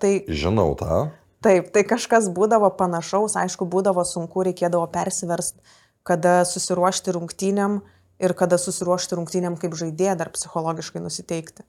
Tai 0.02 0.14
Žinau 0.32 0.74
tą. 0.80 1.10
taip, 1.46 1.70
tai 1.76 1.84
kažkas 1.86 2.32
būdavo 2.34 2.72
panašaus, 2.78 3.36
aišku, 3.38 3.68
būdavo 3.70 4.06
sunku, 4.08 4.46
reikėdavo 4.48 4.88
persiverst, 4.94 5.60
kada 6.08 6.40
susiruošti 6.48 7.14
rungtynėm 7.14 7.80
ir 8.24 8.34
kada 8.38 8.58
susiruošti 8.62 9.20
rungtynėm 9.20 9.60
kaip 9.62 9.76
žaidėja, 9.78 10.16
dar 10.18 10.32
psichologiškai 10.34 11.04
nusiteikti. 11.04 11.66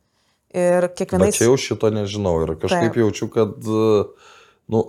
Ir 0.57 0.87
Bet 0.87 0.97
kiekvienais... 0.97 1.37
čia 1.37 1.51
jau 1.51 1.57
šito 1.61 1.91
nežinau 1.93 2.39
ir 2.45 2.55
kažkaip 2.57 2.95
Taip. 2.95 3.01
jaučiu, 3.03 3.29
kad 3.35 3.57
nu, 4.73 4.83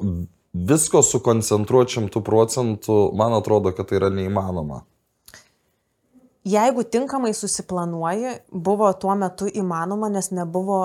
visko 0.53 1.01
sukoncentruoti 1.03 1.97
šimtų 1.97 2.21
procentų, 2.23 2.99
man 3.17 3.35
atrodo, 3.37 3.73
kad 3.75 3.89
tai 3.89 3.99
yra 3.99 4.11
neįmanoma. 4.13 4.83
Jeigu 6.47 6.83
tinkamai 6.87 7.33
susiplanuoji, 7.35 8.37
buvo 8.51 8.87
tuo 8.95 9.15
metu 9.19 9.49
įmanoma, 9.51 10.07
nes 10.13 10.29
nebuvo 10.31 10.79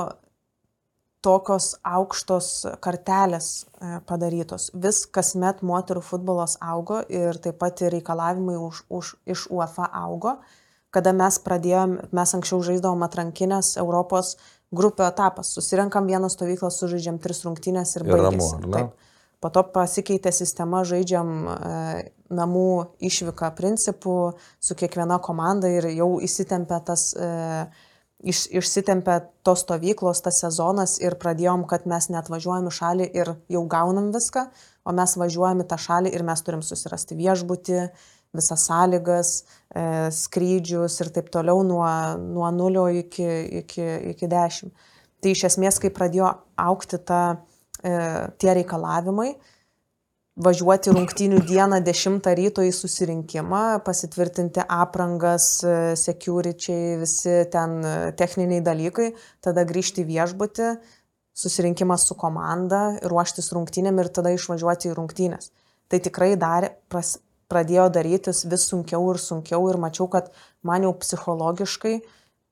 tokios 1.22 1.76
aukštos 1.86 2.48
kartelės 2.82 3.50
e, 3.62 4.00
padarytos. 4.08 4.70
Vis 4.74 5.04
kasmet 5.06 5.62
moterų 5.62 6.02
futbolas 6.02 6.56
augo 6.58 6.98
ir 7.06 7.38
taip 7.44 7.60
pat 7.62 7.84
ir 7.84 7.94
reikalavimai 7.94 8.56
už, 8.58 8.82
už, 8.90 9.12
iš 9.36 9.46
UEFA 9.54 9.86
augo. 10.02 10.40
Kada 10.92 11.14
mes 11.16 11.38
pradėjom, 11.40 11.94
mes 12.12 12.34
anksčiau 12.36 12.58
žaisdavom 12.66 13.06
atrankinės 13.06 13.76
Europos 13.80 14.34
grupių 14.74 15.06
etapas. 15.06 15.54
Susirenkam 15.54 16.10
vieną 16.10 16.28
stovyklą, 16.32 16.72
sužaidžiam 16.74 17.22
tris 17.22 17.44
rungtynės 17.46 17.96
ir 17.96 18.08
Ir 18.58 18.74
ramu, 18.74 18.90
Po 19.42 19.50
to 19.50 19.64
pasikeitė 19.74 20.30
sistema, 20.30 20.84
žaidžiam 20.86 21.30
e, 21.50 21.54
namų 22.30 22.66
išvyką 23.02 23.48
principų 23.58 24.16
su 24.62 24.76
kiekviena 24.78 25.18
komanda 25.24 25.70
ir 25.70 25.88
jau 25.90 26.12
įsitempė 26.22 26.78
tas, 26.86 27.08
e, 27.18 27.30
iš, 28.22 28.44
išsitempė 28.54 29.18
tos 29.42 29.64
stovyklos, 29.66 30.22
tas 30.22 30.38
sezonas 30.44 30.94
ir 31.02 31.18
pradėjom, 31.18 31.66
kad 31.66 31.88
mes 31.90 32.06
net 32.14 32.30
važiuojam 32.30 32.70
į 32.70 32.76
šalį 32.78 33.10
ir 33.18 33.34
jau 33.50 33.66
gaunam 33.66 34.12
viską, 34.14 34.46
o 34.86 34.94
mes 34.94 35.18
važiuojam 35.18 35.66
į 35.66 35.68
tą 35.74 35.80
šalį 35.88 36.14
ir 36.14 36.26
mes 36.30 36.46
turim 36.46 36.62
susirasti 36.62 37.18
viešbutį, 37.18 37.82
visas 38.32 38.66
sąlygas, 38.70 39.36
e, 39.74 39.84
skrydžius 40.14 41.02
ir 41.02 41.10
taip 41.18 41.34
toliau 41.34 41.66
nuo, 41.66 41.84
nuo 42.22 42.48
nulio 42.54 42.86
iki, 43.02 43.26
iki, 43.62 43.88
iki 44.14 44.30
dešimt. 44.30 44.90
Tai 45.22 45.34
iš 45.34 45.48
esmės, 45.50 45.82
kai 45.82 45.90
pradėjo 45.94 46.30
aukti 46.58 46.98
ta 46.98 47.42
tie 47.82 48.54
reikalavimai, 48.54 49.32
važiuoti 50.40 50.92
rungtynių 50.94 51.42
dieną 51.44 51.82
10 51.84 52.28
ryto 52.38 52.64
į 52.64 52.72
susirinkimą, 52.72 53.82
pasitvirtinti 53.84 54.64
aprangas, 54.64 55.60
e, 55.64 55.96
securičiai, 55.96 56.96
visi 57.02 57.42
ten 57.52 57.82
e, 57.84 58.12
techniniai 58.16 58.62
dalykai, 58.64 59.12
tada 59.44 59.66
grįžti 59.68 60.02
į 60.02 60.08
viešbutį, 60.08 60.70
susirinkimas 61.36 62.06
su 62.08 62.16
komanda, 62.16 62.98
ruoštis 63.08 63.52
rungtynėm 63.52 64.00
ir 64.00 64.08
tada 64.08 64.32
išvažiuoti 64.32 64.88
į 64.88 64.96
rungtynės. 64.96 65.52
Tai 65.92 66.00
tikrai 66.00 66.32
darė, 66.40 66.72
pras, 66.88 67.18
pradėjo 67.52 67.90
darytis 67.92 68.46
vis 68.48 68.64
sunkiau 68.70 69.10
ir 69.12 69.20
sunkiau 69.20 69.68
ir 69.68 69.76
mačiau, 69.76 70.08
kad 70.08 70.32
man 70.64 70.86
jau 70.86 70.94
psichologiškai, 70.96 71.98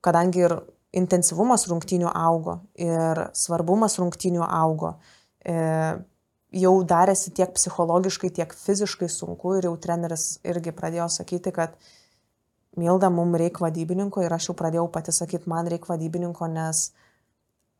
kadangi 0.04 0.44
ir 0.44 0.56
intensyvumas 0.96 1.64
rungtynių 1.70 2.12
augo 2.12 2.58
ir 2.76 3.22
svarbumas 3.36 3.96
rungtynių 4.00 4.44
augo, 4.44 4.98
e, 4.98 5.19
jau 5.46 6.72
darėsi 6.84 7.30
tiek 7.36 7.52
psichologiškai, 7.54 8.30
tiek 8.34 8.52
fiziškai 8.54 9.08
sunku 9.08 9.56
ir 9.58 9.68
jau 9.70 9.76
treneris 9.80 10.38
irgi 10.44 10.72
pradėjo 10.76 11.08
sakyti, 11.20 11.52
kad 11.54 11.76
Milda, 12.78 13.08
mums 13.10 13.34
reikia 13.40 13.64
vadybininko 13.64 14.22
ir 14.22 14.30
aš 14.32 14.50
jau 14.50 14.54
pradėjau 14.54 14.86
pati 14.94 15.10
sakyti, 15.12 15.48
man 15.50 15.66
reikia 15.66 15.90
vadybininko, 15.90 16.46
nes 16.46 16.92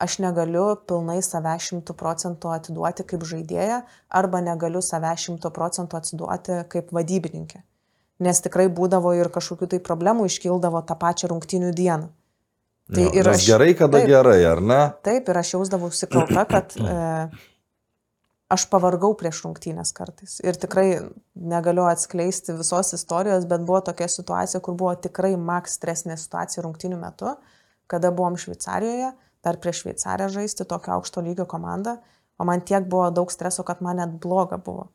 aš 0.03 0.17
negaliu 0.25 0.73
pilnai 0.89 1.21
save 1.23 1.53
šimtų 1.63 1.95
procentų 1.95 2.51
atiduoti 2.57 3.05
kaip 3.07 3.23
žaidėja 3.29 3.83
arba 4.11 4.41
negaliu 4.43 4.83
save 4.83 5.13
šimtų 5.25 5.53
procentų 5.55 5.99
atiduoti 6.01 6.57
kaip 6.73 6.91
vadybininkė. 6.97 7.61
Nes 8.21 8.41
tikrai 8.45 8.67
būdavo 8.69 9.13
ir 9.17 9.31
kažkokių 9.33 9.69
tai 9.75 9.79
problemų 9.85 10.27
iškildavo 10.29 10.83
tą 10.89 10.97
pačią 11.01 11.31
rungtynių 11.33 11.71
dieną. 11.77 12.09
Tai 12.91 13.05
Jo, 13.07 13.13
ir 13.15 13.29
aš- 13.31 13.47
gerai, 13.47 13.71
kada 13.79 14.01
taip. 14.01 14.09
gerai, 14.11 14.41
ar 14.45 14.61
ne? 14.61 14.81
Taip, 15.07 15.29
ir 15.31 15.39
aš 15.39 15.53
jausdavausi 15.55 16.09
kalta, 16.11 16.43
kad 16.51 16.75
e, 16.81 17.31
aš 18.51 18.67
pavargau 18.71 19.13
prieš 19.19 19.45
rungtynės 19.45 19.93
kartais. 19.97 20.39
Ir 20.43 20.59
tikrai 20.59 20.87
negaliu 21.35 21.87
atskleisti 21.89 22.57
visos 22.59 22.93
istorijos, 22.97 23.47
bet 23.51 23.65
buvo 23.67 23.81
tokia 23.87 24.09
situacija, 24.11 24.61
kur 24.65 24.77
buvo 24.79 24.95
tikrai 24.99 25.37
maks 25.39 25.79
stresinė 25.79 26.19
situacija 26.19 26.65
rungtynių 26.67 26.99
metu, 27.01 27.37
kada 27.91 28.11
buvom 28.15 28.39
Šveicarijoje, 28.39 29.13
dar 29.47 29.59
prieš 29.63 29.85
Šveicariją 29.85 30.31
žaisti 30.41 30.67
tokio 30.69 30.97
aukšto 30.99 31.23
lygio 31.25 31.47
komandą, 31.51 31.99
o 32.41 32.47
man 32.49 32.65
tiek 32.67 32.87
buvo 32.91 33.09
daug 33.15 33.31
streso, 33.33 33.65
kad 33.67 33.83
man 33.85 34.03
net 34.03 34.19
bloga 34.23 34.59
buvo. 34.59 34.89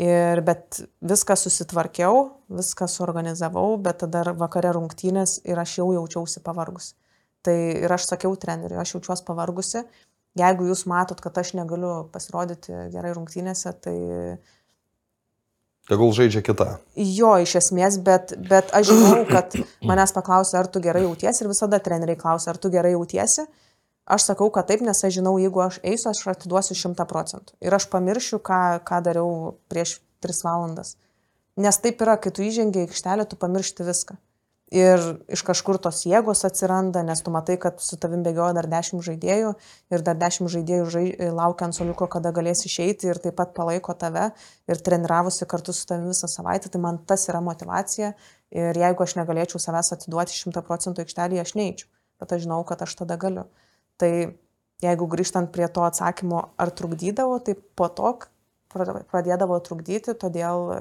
Ir 0.00 0.40
bet 0.46 0.78
viską 1.02 1.34
susitvarkiau, 1.36 2.20
viską 2.60 2.86
suorganizavau, 2.88 3.74
bet 3.82 4.00
tada 4.04 4.22
vakare 4.38 4.70
rungtynės 4.76 5.40
ir 5.44 5.58
aš 5.58 5.80
jau 5.80 5.90
jaučiausi 5.96 6.42
pavargusi. 6.46 6.94
Tai 7.44 7.56
ir 7.56 7.92
aš 7.92 8.06
sakiau 8.12 8.36
treneriui, 8.36 8.78
aš 8.80 8.94
jaučiuosi 8.96 9.24
pavargusi. 9.26 9.82
Jeigu 10.38 10.68
jūs 10.68 10.84
matot, 10.86 11.18
kad 11.20 11.38
aš 11.42 11.54
negaliu 11.58 12.04
pasirodyti 12.12 12.74
gerai 12.92 13.14
rungtynėse, 13.16 13.72
tai 13.82 13.96
Tegul 15.90 16.12
žaidžia 16.14 16.38
kita. 16.46 16.76
jo 16.94 17.32
iš 17.42 17.56
esmės, 17.58 17.96
bet, 17.98 18.36
bet 18.46 18.70
aš 18.76 18.92
žinau, 18.92 19.24
kad 19.26 19.56
manęs 19.82 20.14
paklausia, 20.14 20.60
ar 20.60 20.68
tu 20.70 20.78
gerai 20.84 21.02
jautiesi 21.02 21.42
ir 21.42 21.50
visada 21.50 21.80
treneriai 21.82 22.20
klausia, 22.20 22.52
ar 22.52 22.60
tu 22.62 22.70
gerai 22.70 22.92
jautiesi. 22.94 23.48
Aš 24.10 24.28
sakau, 24.30 24.52
kad 24.54 24.68
taip, 24.70 24.84
nes 24.86 25.02
aš 25.06 25.16
žinau, 25.18 25.34
jeigu 25.42 25.62
aš 25.64 25.80
eisiu, 25.82 26.12
aš 26.12 26.22
atiduosiu 26.30 26.78
šimtą 26.78 27.06
procentų. 27.10 27.56
Ir 27.62 27.74
aš 27.74 27.88
pamiršiu, 27.90 28.38
ką, 28.38 28.80
ką 28.86 29.02
dariau 29.06 29.56
prieš 29.70 29.98
tris 30.22 30.42
valandas. 30.46 30.94
Nes 31.58 31.78
taip 31.82 32.02
yra, 32.06 32.16
kai 32.22 32.32
tu 32.34 32.46
įžengi 32.46 32.84
į 32.84 32.88
aikštelę, 32.88 33.26
tu 33.26 33.38
pamiršti 33.38 33.86
viską. 33.86 34.18
Ir 34.70 35.02
iš 35.26 35.42
kažkur 35.42 35.80
tos 35.82 36.04
jėgos 36.06 36.44
atsiranda, 36.46 37.00
nes 37.02 37.18
tu 37.26 37.32
matai, 37.34 37.56
kad 37.58 37.80
su 37.82 37.96
tavim 37.98 38.20
bėgioja 38.22 38.54
dar 38.54 38.68
dešimt 38.70 39.02
žaidėjų 39.02 39.48
ir 39.90 40.04
dar 40.06 40.18
dešimt 40.20 40.52
žaidėjų 40.52 40.84
žai, 40.94 41.02
laukia 41.34 41.66
ant 41.66 41.74
soliuko, 41.74 42.06
kada 42.12 42.30
galės 42.30 42.62
išeiti 42.68 43.10
ir 43.10 43.18
taip 43.18 43.34
pat 43.40 43.50
palaiko 43.56 43.96
tave 43.98 44.28
ir 44.70 44.82
treniravosi 44.86 45.48
kartu 45.50 45.74
su 45.74 45.88
tavimi 45.90 46.12
visą 46.12 46.30
savaitę, 46.30 46.70
tai 46.70 46.78
man 46.84 47.00
tas 47.02 47.26
yra 47.26 47.40
motivacija. 47.42 48.12
Ir 48.54 48.78
jeigu 48.78 49.02
aš 49.02 49.16
negalėčiau 49.18 49.58
savęs 49.62 49.90
atiduoti 49.96 50.38
šimtą 50.38 50.62
procentų 50.66 51.02
aikštelėje, 51.02 51.42
aš 51.42 51.54
neįčiau. 51.58 51.90
Bet 52.22 52.36
aš 52.36 52.44
žinau, 52.46 52.60
kad 52.68 52.86
aš 52.86 52.94
tada 53.02 53.18
galiu. 53.18 53.48
Tai 53.98 54.12
jeigu 54.84 55.08
grįžtant 55.10 55.50
prie 55.50 55.66
to 55.66 55.82
atsakymo, 55.86 56.44
ar 56.54 56.70
trukdydavo, 56.70 57.40
tai 57.42 57.56
po 57.58 57.90
to 57.90 58.14
pra- 58.70 59.02
pradėdavo 59.10 59.58
trukdyti, 59.66 60.14
todėl 60.14 60.70
e, 60.74 60.80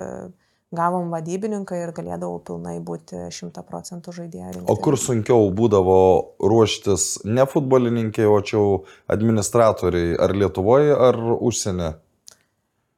gavom 0.76 1.10
vadybininką 1.14 1.78
ir 1.82 1.92
galėdavau 1.98 2.40
pilnai 2.46 2.78
būti 2.86 3.28
šimtą 3.34 3.64
procentų 3.66 4.14
žaidėja. 4.14 4.66
O 4.70 4.76
kur 4.78 4.98
sunkiau 5.02 5.50
būdavo 5.56 5.98
ruoštis 6.42 7.26
ne 7.26 7.46
futbolininkai, 7.50 8.28
o 8.30 8.38
čia 8.46 8.62
administratoriai, 9.10 10.14
ar 10.22 10.36
Lietuvoje, 10.38 10.94
ar 10.94 11.18
užsienė? 11.40 11.96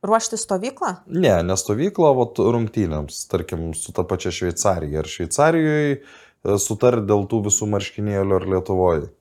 Ruošti 0.04 0.40
stovyklą? 0.42 0.96
Ne, 1.14 1.36
ne 1.46 1.56
stovykla, 1.60 2.12
o 2.12 2.26
rungtynėms, 2.58 3.22
tarkim, 3.32 3.70
su 3.78 3.94
ta 3.96 4.04
pačia 4.08 4.34
Šveicarija. 4.34 5.04
Ar 5.04 5.08
Šveicarijoje 5.08 6.58
sutar 6.60 7.00
dėl 7.06 7.28
tų 7.30 7.44
visų 7.48 7.70
marškinėlių, 7.72 8.40
ar 8.40 8.48
Lietuvoje? 8.56 9.12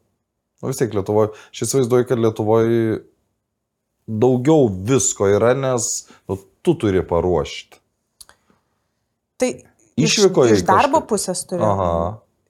Nu 0.60 0.72
vis 0.72 0.80
tiek 0.80 0.96
Lietuvoje, 0.96 1.34
aš 1.52 1.66
įsivaizduoju, 1.68 2.08
kad 2.08 2.24
Lietuvoje 2.24 3.02
daugiau 4.10 4.66
visko 4.88 5.28
yra, 5.30 5.52
nes 5.54 5.90
nu, 6.26 6.40
tu 6.64 6.74
turi 6.80 7.04
paruošti. 7.06 7.79
Tai 9.40 9.50
Išvyko 10.00 10.46
iš, 10.48 10.58
iš 10.60 10.66
darbo 10.68 11.00
kažkaip- 11.00 11.08
pusės 11.12 11.46
turiu. 11.48 11.64
Aha. 11.66 11.92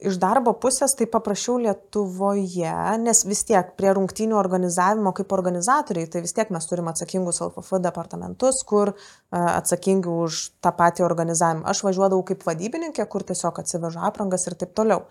Iš 0.01 0.15
darbo 0.17 0.55
pusės 0.57 0.95
tai 0.97 1.05
paprašiau 1.05 1.59
Lietuvoje, 1.61 2.73
nes 3.03 3.19
vis 3.29 3.43
tiek 3.45 3.75
prie 3.77 3.91
rungtynių 3.93 4.33
organizavimo 4.39 5.11
kaip 5.13 5.29
organizatoriai, 5.35 6.09
tai 6.09 6.23
vis 6.25 6.33
tiek 6.33 6.49
mes 6.49 6.65
turime 6.65 6.89
atsakingus 6.89 7.37
LFF 7.45 7.77
departamentus, 7.83 8.63
kur 8.65 8.95
e, 8.95 8.95
atsakingi 9.37 10.09
už 10.09 10.39
tą 10.59 10.71
patį 10.73 11.05
organizavimą. 11.05 11.67
Aš 11.69 11.83
važiuodavau 11.85 12.25
kaip 12.25 12.41
vadybininkė, 12.47 13.05
kur 13.13 13.21
tiesiog 13.29 13.61
atsiveža 13.61 14.01
aprangas 14.09 14.47
ir 14.49 14.57
taip 14.57 14.73
toliau. 14.73 15.03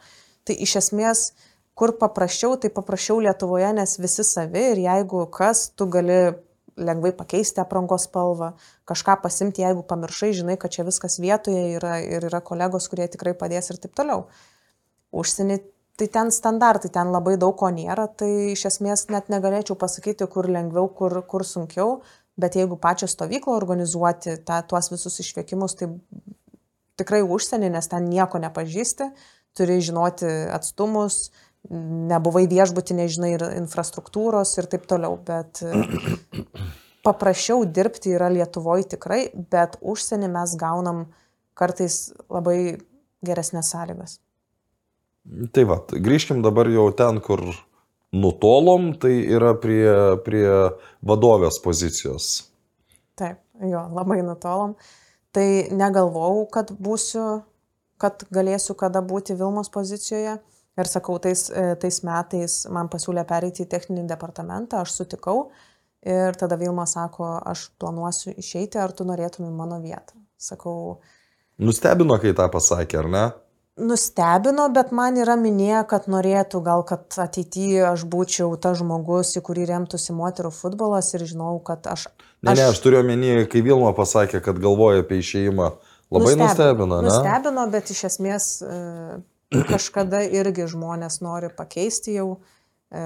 Tai 0.44 0.54
iš 0.58 0.74
esmės, 0.82 1.32
kur 1.78 1.94
paprasčiau, 2.00 2.58
tai 2.58 2.72
paprasčiau 2.74 3.20
Lietuvoje, 3.22 3.70
nes 3.78 3.94
visi 4.02 4.26
savi 4.26 4.72
ir 4.72 4.82
jeigu 4.88 5.22
kas, 5.30 5.68
tu 5.70 5.86
gali 5.86 6.34
lengvai 6.76 7.12
pakeisti 7.16 7.62
aprangos 7.62 8.06
spalvą, 8.08 8.52
kažką 8.88 9.16
pasimti, 9.24 9.64
jeigu 9.64 9.82
pamiršai, 9.86 10.32
žinai, 10.36 10.56
kad 10.60 10.74
čia 10.74 10.86
viskas 10.86 11.18
vietoje 11.22 11.76
yra 11.78 11.98
ir 12.04 12.26
yra 12.30 12.40
kolegos, 12.44 12.88
kurie 12.92 13.08
tikrai 13.10 13.34
padės 13.38 13.72
ir 13.72 13.80
taip 13.82 13.94
toliau. 13.98 14.26
Užsienį, 15.10 15.58
tai 16.00 16.08
ten 16.12 16.30
standartai, 16.32 16.92
ten 16.94 17.10
labai 17.12 17.36
daug 17.40 17.56
ko 17.60 17.68
nėra, 17.74 18.06
tai 18.08 18.30
iš 18.54 18.66
esmės 18.70 19.08
net 19.12 19.28
negalėčiau 19.32 19.76
pasakyti, 19.80 20.28
kur 20.32 20.48
lengviau, 20.48 20.88
kur, 20.96 21.18
kur 21.28 21.44
sunkiau, 21.44 22.00
bet 22.40 22.56
jeigu 22.56 22.78
pačią 22.80 23.10
stovyklą 23.10 23.58
organizuoti, 23.58 24.38
tą, 24.46 24.62
tuos 24.70 24.88
visus 24.92 25.20
išvykimus, 25.20 25.76
tai 25.76 25.90
tikrai 27.00 27.20
užsienį, 27.24 27.72
nes 27.74 27.90
ten 27.90 28.08
nieko 28.08 28.40
nepažįsti, 28.40 29.10
turi 29.56 29.80
žinoti 29.82 30.28
atstumus, 30.54 31.30
nebuvai 31.68 32.46
viešbutį, 32.50 32.96
nežinai 33.02 33.34
ir 33.34 33.44
infrastruktūros 33.58 34.56
ir 34.58 34.68
taip 34.70 34.86
toliau, 34.90 35.18
bet 35.26 35.62
paprasčiau 37.06 37.66
dirbti 37.68 38.14
yra 38.16 38.30
Lietuvoje 38.32 38.88
tikrai, 38.96 39.22
bet 39.52 39.76
užsienį 39.80 40.30
mes 40.32 40.56
gaunam 40.60 41.06
kartais 41.58 42.10
labai 42.32 42.80
geresnės 43.26 43.72
sąlygas. 43.74 44.18
Tai 45.52 45.66
va, 45.68 45.82
grįžkim 45.92 46.40
dabar 46.42 46.70
jau 46.72 46.86
ten, 46.96 47.20
kur 47.20 47.44
nutolom, 48.16 48.94
tai 48.98 49.20
yra 49.28 49.52
prie, 49.60 50.16
prie 50.24 50.48
vadovės 51.06 51.60
pozicijos. 51.62 52.30
Taip, 53.20 53.38
jo, 53.60 53.84
labai 53.94 54.22
nutolom. 54.24 54.74
Tai 55.36 55.46
negalvojau, 55.76 56.46
kad 56.50 56.72
būsiu, 56.74 57.42
kad 58.00 58.24
galėsiu 58.34 58.74
kada 58.74 59.04
būti 59.04 59.36
Vilmos 59.38 59.70
pozicijoje. 59.70 60.40
Ir 60.80 60.88
sakau, 60.88 61.18
tais, 61.22 61.46
e, 61.52 61.74
tais 61.80 62.00
metais 62.06 62.56
man 62.72 62.88
pasiūlė 62.92 63.26
pereiti 63.28 63.66
į 63.66 63.70
techninį 63.72 64.06
departamentą, 64.10 64.80
aš 64.84 64.96
sutikau. 65.00 65.50
Ir 66.00 66.36
tada 66.40 66.56
Vilma 66.56 66.86
sako, 66.88 67.34
aš 67.44 67.68
planuosiu 67.80 68.32
išeiti, 68.32 68.80
ar 68.80 68.94
tu 68.96 69.04
norėtum 69.04 69.50
į 69.50 69.52
mano 69.52 69.76
vietą. 69.82 70.16
Sakau, 70.40 71.00
Nustebino, 71.60 72.16
kai 72.16 72.32
tą 72.32 72.46
pasakė, 72.48 73.02
ar 73.02 73.08
ne? 73.12 73.24
nustebino, 73.80 74.66
bet 74.74 74.92
man 74.96 75.18
yra 75.20 75.36
minėję, 75.40 75.82
kad 75.90 76.06
norėtų 76.10 76.60
gal, 76.64 76.82
kad 76.86 77.16
ateityje 77.24 77.84
aš 77.90 78.04
būčiau 78.10 78.52
tas 78.60 78.78
žmogus, 78.80 79.32
į 79.38 79.44
kurį 79.46 79.68
remtųsi 79.70 80.14
moterų 80.16 80.52
futbolas 80.54 81.12
ir 81.16 81.24
žinau, 81.28 81.54
kad 81.64 81.86
aš... 81.90 82.08
Ne, 82.44 82.54
ne, 82.54 82.68
aš 82.70 82.80
turiu 82.84 83.00
omeny, 83.02 83.46
kai 83.50 83.62
Vilma 83.64 83.92
pasakė, 83.96 84.42
kad 84.44 84.60
galvoja 84.60 85.04
apie 85.04 85.20
išėjimą. 85.22 85.70
Labai 86.10 86.34
nustebino, 86.40 86.98
ne? 86.98 87.06
Nustebino, 87.08 87.66
bet 87.70 87.92
iš 87.94 88.04
esmės 88.08 88.46
e, 88.66 88.78
kažkada 89.50 90.22
irgi 90.26 90.68
žmonės 90.70 91.20
nori 91.24 91.50
pakeisti 91.54 92.16
jau 92.18 92.28
e, 92.90 93.02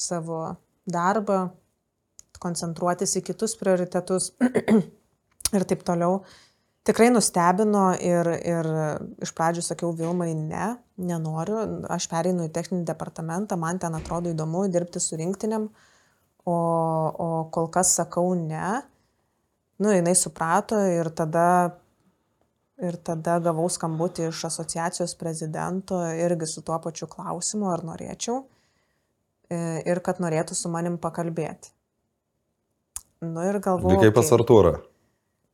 savo 0.00 0.44
darbą, 0.88 1.50
koncentruotis 2.42 3.18
į 3.20 3.24
kitus 3.28 3.54
prioritetus 3.60 4.32
ir 5.56 5.68
taip 5.68 5.84
toliau. 5.86 6.22
Tikrai 6.82 7.12
nustebino 7.14 7.92
ir, 8.02 8.26
ir 8.42 8.68
iš 9.22 9.30
pradžių 9.38 9.62
sakiau 9.62 9.92
Vilmai, 9.94 10.32
ne, 10.34 10.72
nenoriu, 10.98 11.60
aš 11.86 12.08
pereinu 12.10 12.48
į 12.48 12.50
techninį 12.56 12.88
departamentą, 12.88 13.54
man 13.54 13.78
ten 13.78 13.94
atrodo 13.94 14.32
įdomu 14.32 14.64
dirbti 14.72 14.98
su 14.98 15.18
rinktiniam, 15.20 15.68
o, 16.42 16.56
o 16.56 17.28
kol 17.54 17.70
kas 17.70 17.94
sakau 18.00 18.32
ne. 18.34 18.80
Nu, 19.78 19.92
jinai 19.94 20.16
suprato 20.18 20.80
ir 20.90 21.12
tada, 21.14 21.46
ir 22.82 22.98
tada 23.06 23.38
gavau 23.42 23.68
skambutį 23.70 24.28
iš 24.30 24.46
asociacijos 24.48 25.14
prezidento 25.20 26.00
irgi 26.18 26.48
su 26.50 26.64
tuo 26.66 26.78
pačiu 26.82 27.08
klausimu, 27.10 27.70
ar 27.72 27.84
norėčiau 27.86 28.40
e, 28.42 29.58
ir 29.86 30.02
kad 30.04 30.20
norėtų 30.22 30.58
su 30.58 30.72
manim 30.72 30.98
pakalbėti. 31.02 31.72
Nu 33.22 33.44
ir 33.46 33.60
galvoju. 33.62 34.00
Lygiai 34.00 34.14
pas 34.14 34.32
Artūrą. 34.34 34.74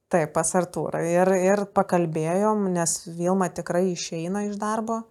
Taip, 0.08 0.32
pas 0.32 0.50
Artūrą. 0.56 1.02
Ir, 1.04 1.28
ir 1.36 1.66
pakalbėjom, 1.76 2.70
nes 2.72 3.02
Vilma 3.12 3.50
tikrai 3.52 3.90
išeina 3.92 4.46
iš 4.48 4.56
darbo. 4.60 5.02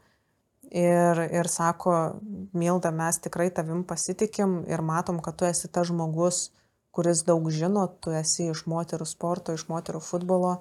Ir, 0.67 1.21
ir 1.31 1.47
sako, 1.47 2.17
Milda, 2.57 2.89
mes 2.91 3.21
tikrai 3.23 3.51
tavim 3.55 3.85
pasitikim 3.87 4.63
ir 4.67 4.81
matom, 4.83 5.21
kad 5.23 5.37
tu 5.39 5.45
esi 5.47 5.69
tas 5.71 5.87
žmogus, 5.87 6.49
kuris 6.91 7.21
daug 7.27 7.45
žino, 7.53 7.85
tu 8.01 8.11
esi 8.17 8.49
iš 8.49 8.65
moterų 8.67 9.05
sporto, 9.07 9.53
iš 9.53 9.67
moterų 9.69 10.01
futbolo 10.03 10.57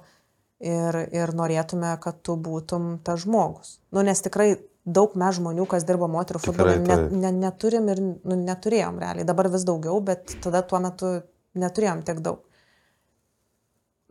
ir, 0.62 0.98
ir 1.12 1.32
norėtume, 1.36 1.92
kad 2.02 2.22
tu 2.24 2.36
būtum 2.40 2.96
tas 3.04 3.22
žmogus. 3.24 3.76
Nu, 3.92 4.02
nes 4.06 4.22
tikrai 4.24 4.54
daug 4.86 5.16
mes 5.18 5.36
žmonių, 5.36 5.66
kas 5.68 5.84
dirba 5.86 6.08
moterų 6.10 6.42
futbole, 6.44 6.76
ne, 6.80 6.98
ne, 7.10 7.32
neturim 7.42 7.88
ir 7.92 8.00
nu, 8.02 8.38
neturėjom 8.38 9.00
realiai. 9.02 9.26
Dabar 9.28 9.50
vis 9.52 9.66
daugiau, 9.66 10.00
bet 10.04 10.36
tada 10.44 10.62
tuo 10.62 10.80
metu 10.82 11.12
neturėjom 11.58 12.04
tiek 12.06 12.22
daug. 12.24 12.42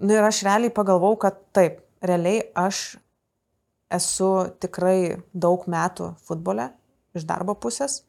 Nu 0.03 0.17
ir 0.17 0.27
aš 0.27 0.43
realiai 0.43 0.73
pagalvojau, 0.75 1.19
kad 1.23 1.39
taip, 1.55 1.79
realiai 2.03 2.43
aš 2.59 2.97
esu 3.95 4.31
tikrai 4.59 5.21
daug 5.31 5.63
metų 5.71 6.11
futbole 6.27 6.67
iš 7.15 7.23
darbo 7.29 7.55
pusės. 7.55 8.01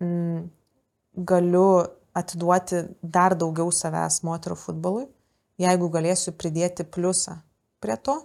Mm, 0.00 0.46
galiu 1.28 1.68
atiduoti 2.16 2.86
dar 3.02 3.36
daugiau 3.36 3.68
savęs 3.74 4.22
moterų 4.24 4.56
futbolui, 4.56 5.04
jeigu 5.60 5.90
galėsiu 5.92 6.32
pridėti 6.38 6.86
pliusą 6.88 7.36
prie 7.82 7.96
to, 8.02 8.16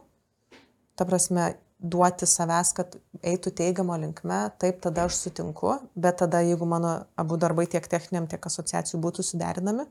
ta 0.98 1.06
prasme, 1.10 1.54
duoti 1.84 2.28
savęs, 2.30 2.72
kad 2.78 2.96
eitų 3.26 3.52
teigiamo 3.58 3.98
linkme, 4.00 4.40
taip 4.62 4.80
tada 4.86 5.08
aš 5.10 5.18
sutinku, 5.26 5.76
bet 6.00 6.22
tada 6.22 6.40
jeigu 6.46 6.68
mano 6.70 6.94
abu 7.20 7.38
darbai 7.38 7.66
tiek 7.68 7.88
techniniam, 7.92 8.28
tiek 8.32 8.46
asociacijų 8.48 9.02
būtų 9.04 9.26
suderinami. 9.28 9.86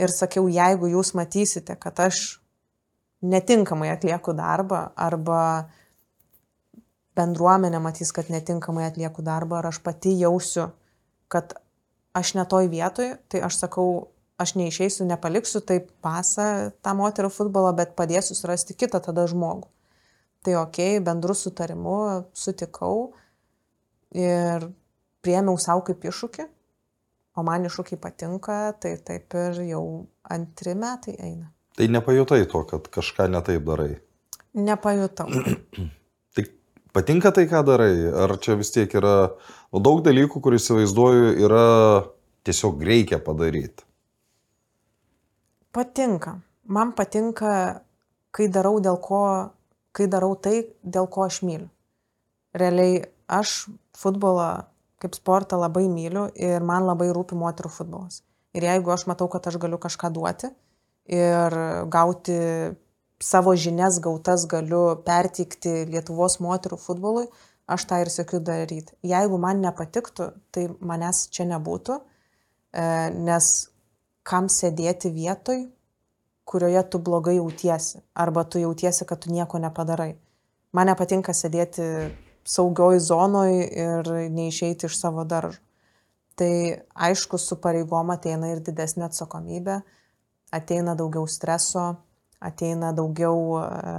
Ir 0.00 0.10
sakiau, 0.10 0.48
jeigu 0.50 0.90
jūs 0.90 1.12
matysite, 1.14 1.76
kad 1.78 2.00
aš 2.02 2.40
netinkamai 3.22 3.90
atlieku 3.92 4.34
darbą 4.34 4.88
arba 4.96 5.70
bendruomenė 7.18 7.80
matys, 7.82 8.10
kad 8.16 8.30
netinkamai 8.32 8.88
atlieku 8.88 9.22
darbą, 9.22 9.60
ar 9.60 9.70
aš 9.70 9.80
pati 9.84 10.16
jausiu, 10.18 10.70
kad 11.30 11.54
aš 12.16 12.34
netoj 12.38 12.70
vietoj, 12.72 13.12
tai 13.30 13.42
aš 13.46 13.60
sakau, 13.62 14.09
aš 14.40 14.54
neišeisiu, 14.56 15.04
nepaliksiu 15.08 15.60
taip 15.66 15.90
pasą 16.04 16.70
tą 16.84 16.94
moterų 16.96 17.30
futbolą, 17.34 17.74
bet 17.76 17.92
padėsiu 17.98 18.36
surasti 18.38 18.76
kitą 18.78 19.02
tada 19.04 19.26
žmogų. 19.30 19.68
Tai 20.40 20.56
ok, 20.62 20.78
bendru 21.04 21.36
sutarimu 21.36 22.24
sutikau 22.32 23.10
ir 24.16 24.64
priemiau 25.20 25.60
savo 25.60 25.84
kaip 25.84 26.06
iššūkį, 26.08 26.46
o 27.36 27.44
man 27.44 27.68
iššūkiai 27.68 28.00
patinka, 28.00 28.60
tai 28.80 28.94
taip 29.04 29.36
ir 29.36 29.60
jau 29.68 29.84
antri 30.32 30.74
metai 30.78 31.18
eina. 31.18 31.50
Tai 31.76 31.88
nepajutai 31.92 32.46
to, 32.48 32.62
kad 32.72 32.88
kažką 32.92 33.28
netaip 33.32 33.66
darai. 33.68 33.92
Nepajutau. 34.56 35.28
Tik 36.36 36.48
patinka 36.96 37.34
tai, 37.36 37.44
ką 37.50 37.60
darai? 37.68 37.92
Ar 38.24 38.34
čia 38.40 38.56
vis 38.58 38.72
tiek 38.74 38.96
yra 38.96 39.14
nu, 39.28 39.84
daug 39.84 40.00
dalykų, 40.08 40.40
kur 40.40 40.56
įsivaizduoju, 40.56 41.36
yra 41.44 41.68
tiesiog 42.48 42.80
reikia 42.88 43.20
padaryti? 43.22 43.89
Patinka. 45.72 46.40
Man 46.70 46.92
patinka, 46.98 47.82
kai 48.34 48.48
darau, 48.48 48.80
dėl 48.82 48.98
ko, 49.02 49.22
kai 49.96 50.06
darau 50.10 50.34
tai, 50.36 50.64
dėl 50.82 51.06
ko 51.10 51.26
aš 51.26 51.42
myliu. 51.46 51.68
Realiai 52.54 53.04
aš 53.30 53.70
futbolą 53.98 54.50
kaip 55.00 55.16
sportą 55.16 55.58
labai 55.60 55.86
myliu 55.88 56.26
ir 56.36 56.64
man 56.66 56.84
labai 56.88 57.08
rūpi 57.14 57.38
moterų 57.38 57.70
futbolas. 57.72 58.20
Ir 58.54 58.66
jeigu 58.66 58.92
aš 58.92 59.06
matau, 59.08 59.30
kad 59.30 59.46
aš 59.46 59.56
galiu 59.62 59.78
kažką 59.80 60.10
duoti 60.12 60.50
ir 61.10 61.56
gauti 61.90 62.36
savo 63.20 63.54
žinias 63.56 64.00
gautas 64.02 64.46
galiu 64.50 64.82
perteikti 65.06 65.86
Lietuvos 65.90 66.38
moterų 66.40 66.78
futbolui, 66.80 67.26
aš 67.70 67.86
tą 67.88 68.00
ir 68.02 68.10
sėkiu 68.12 68.40
daryti. 68.44 68.96
Jeigu 69.06 69.38
man 69.38 69.60
nepatiktų, 69.64 70.30
tai 70.52 70.66
manęs 70.80 71.28
čia 71.34 71.46
nebūtų, 71.50 72.00
e, 72.72 72.86
nes 73.14 73.50
kam 74.26 74.48
sėdėti 74.52 75.10
vietoj, 75.14 75.64
kurioje 76.44 76.82
tu 76.90 76.98
blogai 76.98 77.36
jautiesi, 77.36 78.00
arba 78.14 78.44
tu 78.44 78.60
jautiesi, 78.62 79.06
kad 79.06 79.22
tu 79.22 79.30
nieko 79.32 79.60
nepadarai. 79.62 80.14
Man 80.74 80.90
nepatinka 80.90 81.34
sėdėti 81.34 81.84
saugioj 82.46 83.00
zonoj 83.02 83.52
ir 83.84 84.10
neišeiti 84.34 84.88
iš 84.88 84.98
savo 84.98 85.24
daržo. 85.24 85.60
Tai 86.38 86.52
aišku, 86.94 87.36
su 87.38 87.58
pareigom 87.60 88.10
ateina 88.14 88.54
ir 88.54 88.62
didesnė 88.64 89.04
atsakomybė, 89.10 89.80
ateina 90.56 90.94
daugiau 90.96 91.26
streso, 91.28 91.84
ateina 92.40 92.94
daugiau, 92.96 93.60
e, 93.60 93.96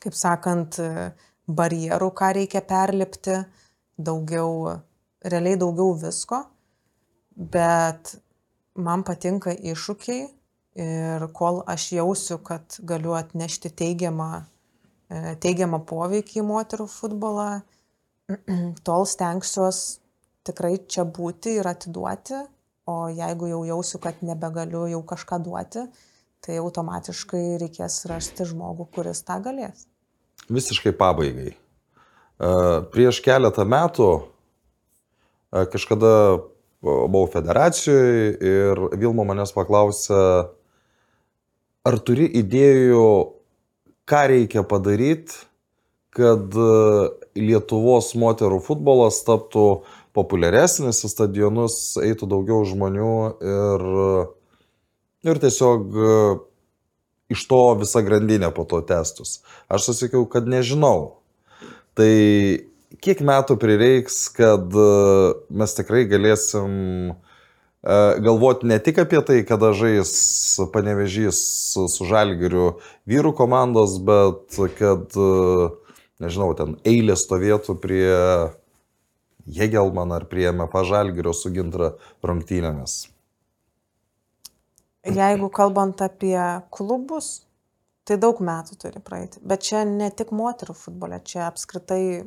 kaip 0.00 0.16
sakant, 0.16 0.78
barjerų, 1.44 2.08
ką 2.16 2.30
reikia 2.38 2.64
perlipti, 2.64 3.36
daugiau, 4.00 4.78
realiai 5.24 5.58
daugiau 5.60 5.92
visko, 6.00 6.40
bet 7.36 8.14
man 8.74 9.04
patinka 9.06 9.54
iššūkiai 9.54 10.24
ir 10.84 11.26
kol 11.36 11.62
aš 11.70 11.92
jausiu, 11.94 12.38
kad 12.42 12.78
galiu 12.82 13.14
atnešti 13.14 13.70
teigiamą, 13.70 14.44
e, 15.08 15.36
teigiamą 15.42 15.80
poveikį 15.86 16.40
į 16.42 16.46
moterų 16.48 16.88
futbolą, 16.90 17.50
tol 18.86 19.06
stengsiuos 19.06 20.00
tikrai 20.44 20.76
čia 20.90 21.06
būti 21.06 21.58
ir 21.60 21.68
atiduoti, 21.70 22.42
o 22.90 22.96
jeigu 23.08 23.48
jau 23.48 23.62
jausiu, 23.64 24.00
kad 24.02 24.20
nebegaliu 24.26 24.84
jau 24.90 25.00
kažką 25.06 25.38
duoti, 25.44 25.86
tai 26.44 26.58
automatiškai 26.60 27.56
reikės 27.62 28.02
rasti 28.10 28.44
žmogų, 28.44 28.90
kuris 28.92 29.22
tą 29.24 29.38
galės. 29.44 29.86
Visiškai 30.52 30.92
pabaigai. 30.98 31.54
E, 31.54 32.50
prieš 32.92 33.22
keletą 33.24 33.64
metų 33.64 34.08
e, 34.18 35.64
kažkada 35.72 36.10
buvau 36.84 37.24
federacijoje 37.32 38.28
ir 38.44 38.82
Vilmo 39.00 39.24
manęs 39.26 39.54
paklausė, 39.56 40.20
ar 41.84 41.98
turi 42.04 42.28
idėjų, 42.40 43.08
ką 44.08 44.22
reikia 44.32 44.64
padaryti, 44.68 45.44
kad 46.14 46.54
e, 46.54 46.70
Lietuvos 47.34 48.12
moterų 48.20 48.60
futbolas 48.62 49.22
taptų 49.26 49.68
populiaresnis, 50.14 51.00
į 51.02 51.10
stadionus 51.10 51.78
eitų 51.98 52.28
daugiau 52.30 52.60
žmonių 52.68 53.14
ir, 53.42 53.86
ir 55.26 55.40
tiesiog 55.42 55.96
iš 57.34 57.42
to 57.50 57.60
visa 57.80 58.02
grandinė 58.04 58.52
po 58.54 58.66
to 58.68 58.80
testus. 58.86 59.40
Aš 59.66 59.90
sakiau, 59.98 60.26
kad 60.30 60.46
nežinau. 60.50 61.18
Tai 61.98 62.14
kiek 63.02 63.22
metų 63.24 63.56
prireiks, 63.60 64.26
kad 64.34 64.74
mes 65.50 65.76
tikrai 65.78 66.04
galėsim 66.10 67.14
galvoti 68.24 68.68
ne 68.70 68.78
tik 68.80 68.98
apie 69.02 69.20
tai, 69.26 69.38
kada 69.44 69.72
žais 69.76 70.12
panevežys 70.72 71.40
su 71.74 72.06
žalgiriu 72.08 72.78
vyrų 73.08 73.34
komandos, 73.36 73.98
bet 74.00 74.56
kad, 74.78 75.16
nežinau, 76.22 76.52
ten 76.56 76.78
eilė 76.88 77.16
stovėtų 77.20 77.76
prie 77.82 78.12
Jegelman 79.44 80.14
ar 80.16 80.24
prie 80.24 80.46
MFA 80.48 80.86
Žalgirio 80.88 81.34
su 81.36 81.50
Gintra 81.52 81.90
rungtynėmis. 82.24 83.10
Jeigu 85.04 85.50
kalbant 85.52 86.00
apie 86.00 86.38
klubus, 86.72 87.42
tai 88.08 88.16
daug 88.16 88.40
metų 88.40 88.78
turi 88.80 89.02
praeiti. 89.04 89.42
Bet 89.44 89.66
čia 89.68 89.82
ne 89.84 90.08
tik 90.08 90.32
moterų 90.32 90.72
futbole, 90.72 91.20
čia 91.28 91.44
apskritai 91.50 92.24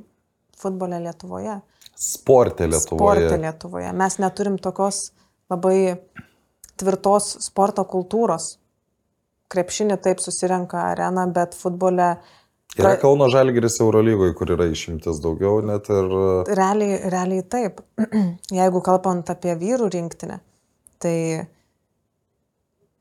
futbole 0.59 0.99
Lietuvoje. 1.03 1.59
Sportė 1.97 2.67
Lietuvoje. 2.69 3.01
Sportė 3.01 3.41
Lietuvoje. 3.41 3.91
Mes 3.97 4.17
neturim 4.21 4.57
tokios 4.61 5.11
labai 5.51 5.97
tvirtos 6.77 7.35
sporto 7.45 7.85
kultūros. 7.89 8.55
Krepšinį 9.47 9.95
taip 10.03 10.19
susirenka 10.19 10.89
arena, 10.91 11.23
bet 11.31 11.55
futbole 11.55 12.17
Yra 12.77 12.93
Kauno 13.01 13.25
Žalgiris 13.31 13.79
Eurolygoje, 13.81 14.35
kur 14.37 14.51
yra 14.53 14.67
išimtis 14.69 15.17
daugiau 15.23 15.61
net 15.65 15.87
ir... 15.89 16.11
Realiai, 16.51 16.99
realiai 17.09 17.45
taip. 17.49 17.79
Jeigu 18.59 18.81
kalbant 18.85 19.31
apie 19.33 19.55
vyrų 19.57 19.87
rinktinę, 19.95 20.37
tai 21.01 21.15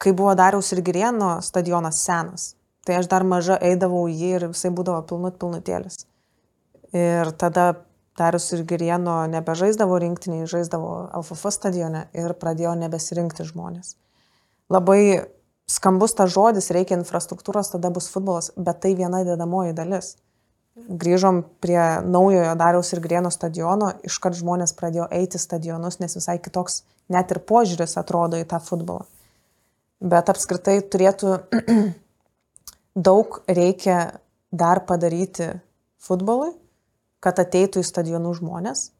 kai 0.00 0.14
buvo 0.16 0.32
Dariaus 0.38 0.72
ir 0.72 0.80
Girieno 0.86 1.34
stadionas 1.44 2.00
senas, 2.06 2.54
tai 2.88 2.96
aš 3.02 3.10
dar 3.12 3.26
maža 3.28 3.58
eidavau 3.60 4.06
į 4.08 4.16
jį 4.16 4.32
ir 4.38 4.48
visai 4.54 4.72
būdavo 4.72 5.02
pilnut 5.10 5.36
pilnutėlis. 5.42 6.06
Ir 6.94 7.32
tada 7.38 7.86
Darius 8.16 8.48
ir 8.56 8.64
Girieno 8.64 9.18
nebežaisdavo 9.28 9.98
rinktiniai, 10.00 10.48
žaisdavo 10.48 10.92
LFF 11.18 11.52
stadione 11.52 12.06
ir 12.16 12.32
pradėjo 12.40 12.72
nebesirinkti 12.80 13.44
žmonės. 13.44 13.96
Labai 14.72 15.26
skambus 15.68 16.16
tas 16.16 16.32
žodis, 16.32 16.70
reikia 16.72 16.96
infrastruktūros, 16.96 17.74
tada 17.74 17.90
bus 17.92 18.08
futbolas, 18.12 18.52
bet 18.56 18.80
tai 18.84 18.94
viena 18.98 19.22
dedamoji 19.26 19.76
dalis. 19.76 20.14
Grįžom 20.76 21.42
prie 21.64 21.80
naujojo 22.04 22.56
Dariaus 22.60 22.92
ir 22.92 23.00
Grieno 23.04 23.30
stadiono, 23.32 23.94
iškart 24.04 24.36
žmonės 24.40 24.74
pradėjo 24.76 25.06
eiti 25.18 25.40
stadionus, 25.40 26.00
nes 26.00 26.16
visai 26.18 26.36
kitoks 26.40 26.82
net 27.12 27.32
ir 27.32 27.40
požiūris 27.48 27.96
atrodo 28.00 28.40
į 28.40 28.48
tą 28.48 28.60
futbolą. 28.60 29.06
Bet 30.00 30.28
apskritai 30.28 30.82
turėtų 30.92 31.38
daug 33.08 33.40
reikia 33.48 34.20
dar 34.52 34.82
padaryti 34.88 35.54
futbolui, 35.96 36.52
kad 37.24 37.40
ateitų 37.42 37.82
į 37.82 37.88
stadionų 37.88 38.34
žmonės, 38.40 38.90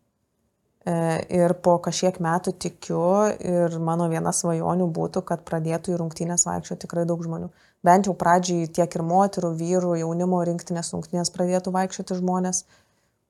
E, 0.87 0.93
ir 1.35 1.51
po 1.67 1.73
kažkiek 1.83 2.21
metų 2.23 2.53
tikiu 2.63 2.99
ir 3.43 3.73
mano 3.83 4.05
viena 4.07 4.31
svajonių 4.31 4.87
būtų, 4.95 5.25
kad 5.27 5.41
pradėtų 5.49 5.97
į 5.97 5.97
rungtynės 5.99 6.47
vaikščioti 6.47 6.85
tikrai 6.85 7.03
daug 7.11 7.25
žmonių. 7.27 7.49
Bent 7.87 8.07
jau 8.07 8.15
pradžiai 8.15 8.69
tiek 8.71 8.95
ir 8.95 9.03
moterų, 9.03 9.51
vyrų, 9.59 9.97
jaunimo 10.05 10.45
rinktinės 10.47 10.93
rungtynės 10.95 11.33
pradėtų 11.35 11.73
vaikščioti 11.75 12.21
žmonės, 12.21 12.63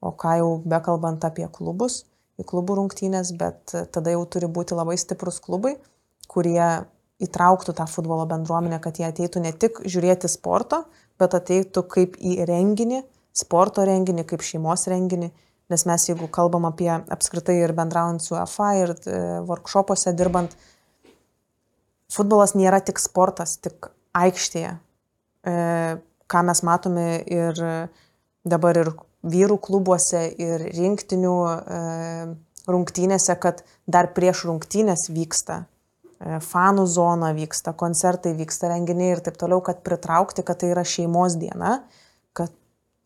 o 0.04 0.12
ką 0.12 0.34
jau 0.42 0.50
bekalbant 0.68 1.24
apie 1.24 1.48
klubus, 1.48 2.02
į 2.36 2.44
klubų 2.44 2.76
rungtynės, 2.82 3.32
bet 3.40 3.72
tada 3.72 4.12
jau 4.12 4.26
turi 4.28 4.52
būti 4.52 4.76
labai 4.76 5.00
stiprus 5.00 5.40
klubai, 5.40 5.78
kurie 6.28 6.60
įtrauktų 7.24 7.72
tą 7.72 7.88
futbolo 7.88 8.28
bendruomenę, 8.28 8.82
kad 8.84 9.00
jie 9.00 9.08
ateitų 9.08 9.46
ne 9.46 9.56
tik 9.56 9.80
žiūrėti 9.88 10.28
sporto, 10.28 10.84
bet 11.16 11.32
ateitų 11.40 11.88
kaip 11.88 12.20
į 12.20 12.42
renginį, 12.52 13.00
sporto 13.36 13.84
renginį, 13.84 14.24
kaip 14.28 14.44
šeimos 14.44 14.86
renginį 14.90 15.30
Nes 15.66 15.82
mes, 15.82 16.04
jeigu 16.06 16.28
kalbam 16.30 16.68
apie 16.68 16.92
apskritai 16.94 17.56
ir 17.58 17.72
bendraujant 17.74 18.22
su 18.22 18.36
AFA 18.38 18.68
ir 18.78 18.92
e, 18.94 19.16
workshopuose 19.48 20.12
dirbant, 20.14 20.52
futbolas 22.12 22.54
nėra 22.54 22.78
tik 22.86 23.02
sportas, 23.02 23.56
tik 23.58 23.88
aikštėje. 24.14 24.76
E, 24.76 25.56
ką 26.30 26.42
mes 26.46 26.62
matome 26.66 27.08
ir 27.26 27.58
dabar 28.46 28.78
ir 28.78 28.92
vyrų 29.26 29.58
klubuose, 29.66 30.22
ir 30.38 30.68
rinktinių 30.76 31.36
e, 31.50 31.82
rungtynėse, 32.70 33.34
kad 33.42 33.64
dar 33.90 34.12
prieš 34.14 34.44
rungtynės 34.46 35.08
vyksta 35.10 35.64
e, 35.64 36.38
fanų 36.46 36.86
zona 36.94 37.32
vyksta, 37.34 37.74
koncertai 37.74 38.36
vyksta, 38.38 38.70
renginiai 38.70 39.16
ir 39.16 39.26
taip 39.26 39.42
toliau, 39.42 39.58
kad 39.66 39.82
pritraukti, 39.82 40.46
kad 40.46 40.62
tai 40.62 40.70
yra 40.76 40.86
šeimos 40.86 41.40
diena, 41.42 41.80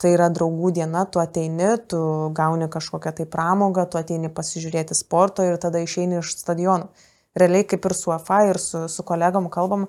tai 0.01 0.15
yra 0.17 0.31
draugų 0.33 0.73
diena, 0.79 1.05
tu 1.05 1.21
ateini, 1.21 1.75
tu 1.91 2.01
gauni 2.37 2.71
kažkokią 2.73 3.13
tai 3.19 3.27
pramogą, 3.29 3.85
tu 3.91 4.01
ateini 4.01 4.31
pasižiūrėti 4.33 4.97
sporto 4.97 5.45
ir 5.45 5.59
tada 5.61 5.83
išeini 5.85 6.23
iš 6.23 6.35
stadionų. 6.41 6.89
Realiai 7.39 7.67
kaip 7.69 7.85
ir 7.87 7.95
su 7.95 8.13
AFA 8.15 8.41
ir 8.49 8.59
su, 8.59 8.87
su 8.89 9.05
kolegom 9.07 9.51
kalbam, 9.53 9.87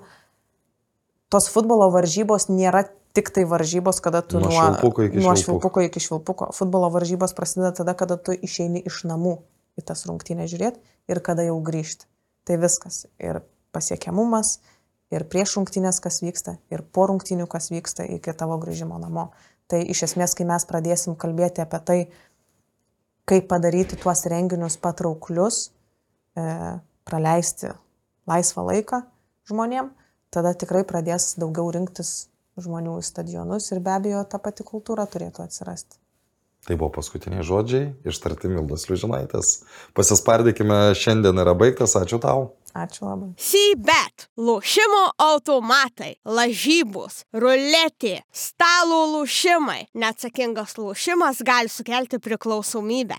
tos 1.32 1.48
futbolo 1.50 1.88
varžybos 1.94 2.50
nėra 2.52 2.84
tik 3.16 3.32
tai 3.32 3.44
varžybos, 3.48 4.00
kada 4.04 4.22
tu 4.24 4.40
Nuo 4.40 4.52
švilpuko 4.52 5.08
iki 5.08 5.20
nuo 5.20 5.32
švilpuko. 5.32 5.40
švilpuko 5.42 5.86
iki 5.88 6.00
švilpuko. 6.00 6.50
Futbolo 6.56 6.88
varžybos 6.92 7.34
prasideda 7.36 7.72
tada, 7.76 7.96
kada 7.96 8.16
tu 8.16 8.36
išeini 8.36 8.84
iš 8.88 9.02
namų 9.08 9.38
į 9.80 9.84
tas 9.88 10.04
rungtynės 10.08 10.52
žiūrėti 10.52 10.80
ir 11.12 11.20
kada 11.24 11.44
jau 11.48 11.58
grįžti. 11.64 12.08
Tai 12.48 12.58
viskas. 12.60 13.06
Ir 13.20 13.42
pasiekiamumas, 13.72 14.58
ir 15.12 15.24
prieš 15.28 15.56
rungtynės, 15.58 16.00
kas 16.04 16.22
vyksta, 16.24 16.56
ir 16.72 16.82
po 16.82 17.06
rungtynių, 17.10 17.46
kas 17.50 17.70
vyksta 17.72 18.06
iki 18.16 18.32
tavo 18.36 18.58
grįžimo 18.60 18.98
namo. 19.00 19.30
Tai 19.72 19.80
iš 19.88 20.02
esmės, 20.10 20.34
kai 20.36 20.44
mes 20.44 20.66
pradėsim 20.68 21.16
kalbėti 21.16 21.62
apie 21.64 21.78
tai, 21.88 21.98
kaip 23.28 23.46
padaryti 23.48 23.96
tuos 23.96 24.26
renginius 24.28 24.76
patrauklius, 24.82 25.70
e, 26.36 26.44
praleisti 27.08 27.72
laisvą 28.28 28.66
laiką 28.68 29.00
žmonėm, 29.48 29.88
tada 30.28 30.52
tikrai 30.52 30.84
pradės 30.84 31.32
daugiau 31.40 31.72
rinktis 31.72 32.12
žmonių 32.60 32.98
į 33.00 33.08
stadionus 33.08 33.70
ir 33.72 33.80
be 33.80 33.96
abejo 33.96 34.22
ta 34.28 34.40
pati 34.42 34.66
kultūra 34.66 35.06
turėtų 35.08 35.46
atsirasti. 35.46 35.96
Tai 36.62 36.76
buvo 36.78 36.92
paskutiniai 36.94 37.42
žodžiai 37.42 37.88
ištarti 38.06 38.46
Mildos 38.52 38.84
Liužinaitės. 38.86 39.48
Pasispardykime, 39.98 40.92
šiandien 40.94 41.40
yra 41.42 41.56
baigtas, 41.58 41.96
ačiū 41.98 42.20
tau. 42.22 42.52
Ačiū 42.72 43.04
labai. 43.04 43.34
Sybet, 43.36 44.28
lošimo 44.40 45.02
automatai, 45.20 46.14
lažybos, 46.24 47.22
ruletė, 47.36 48.22
stalo 48.32 49.02
lošimai. 49.12 49.90
Neatsakingas 49.92 50.78
lošimas 50.80 51.42
gali 51.44 51.68
sukelti 51.68 52.20
priklausomybę. 52.22 53.18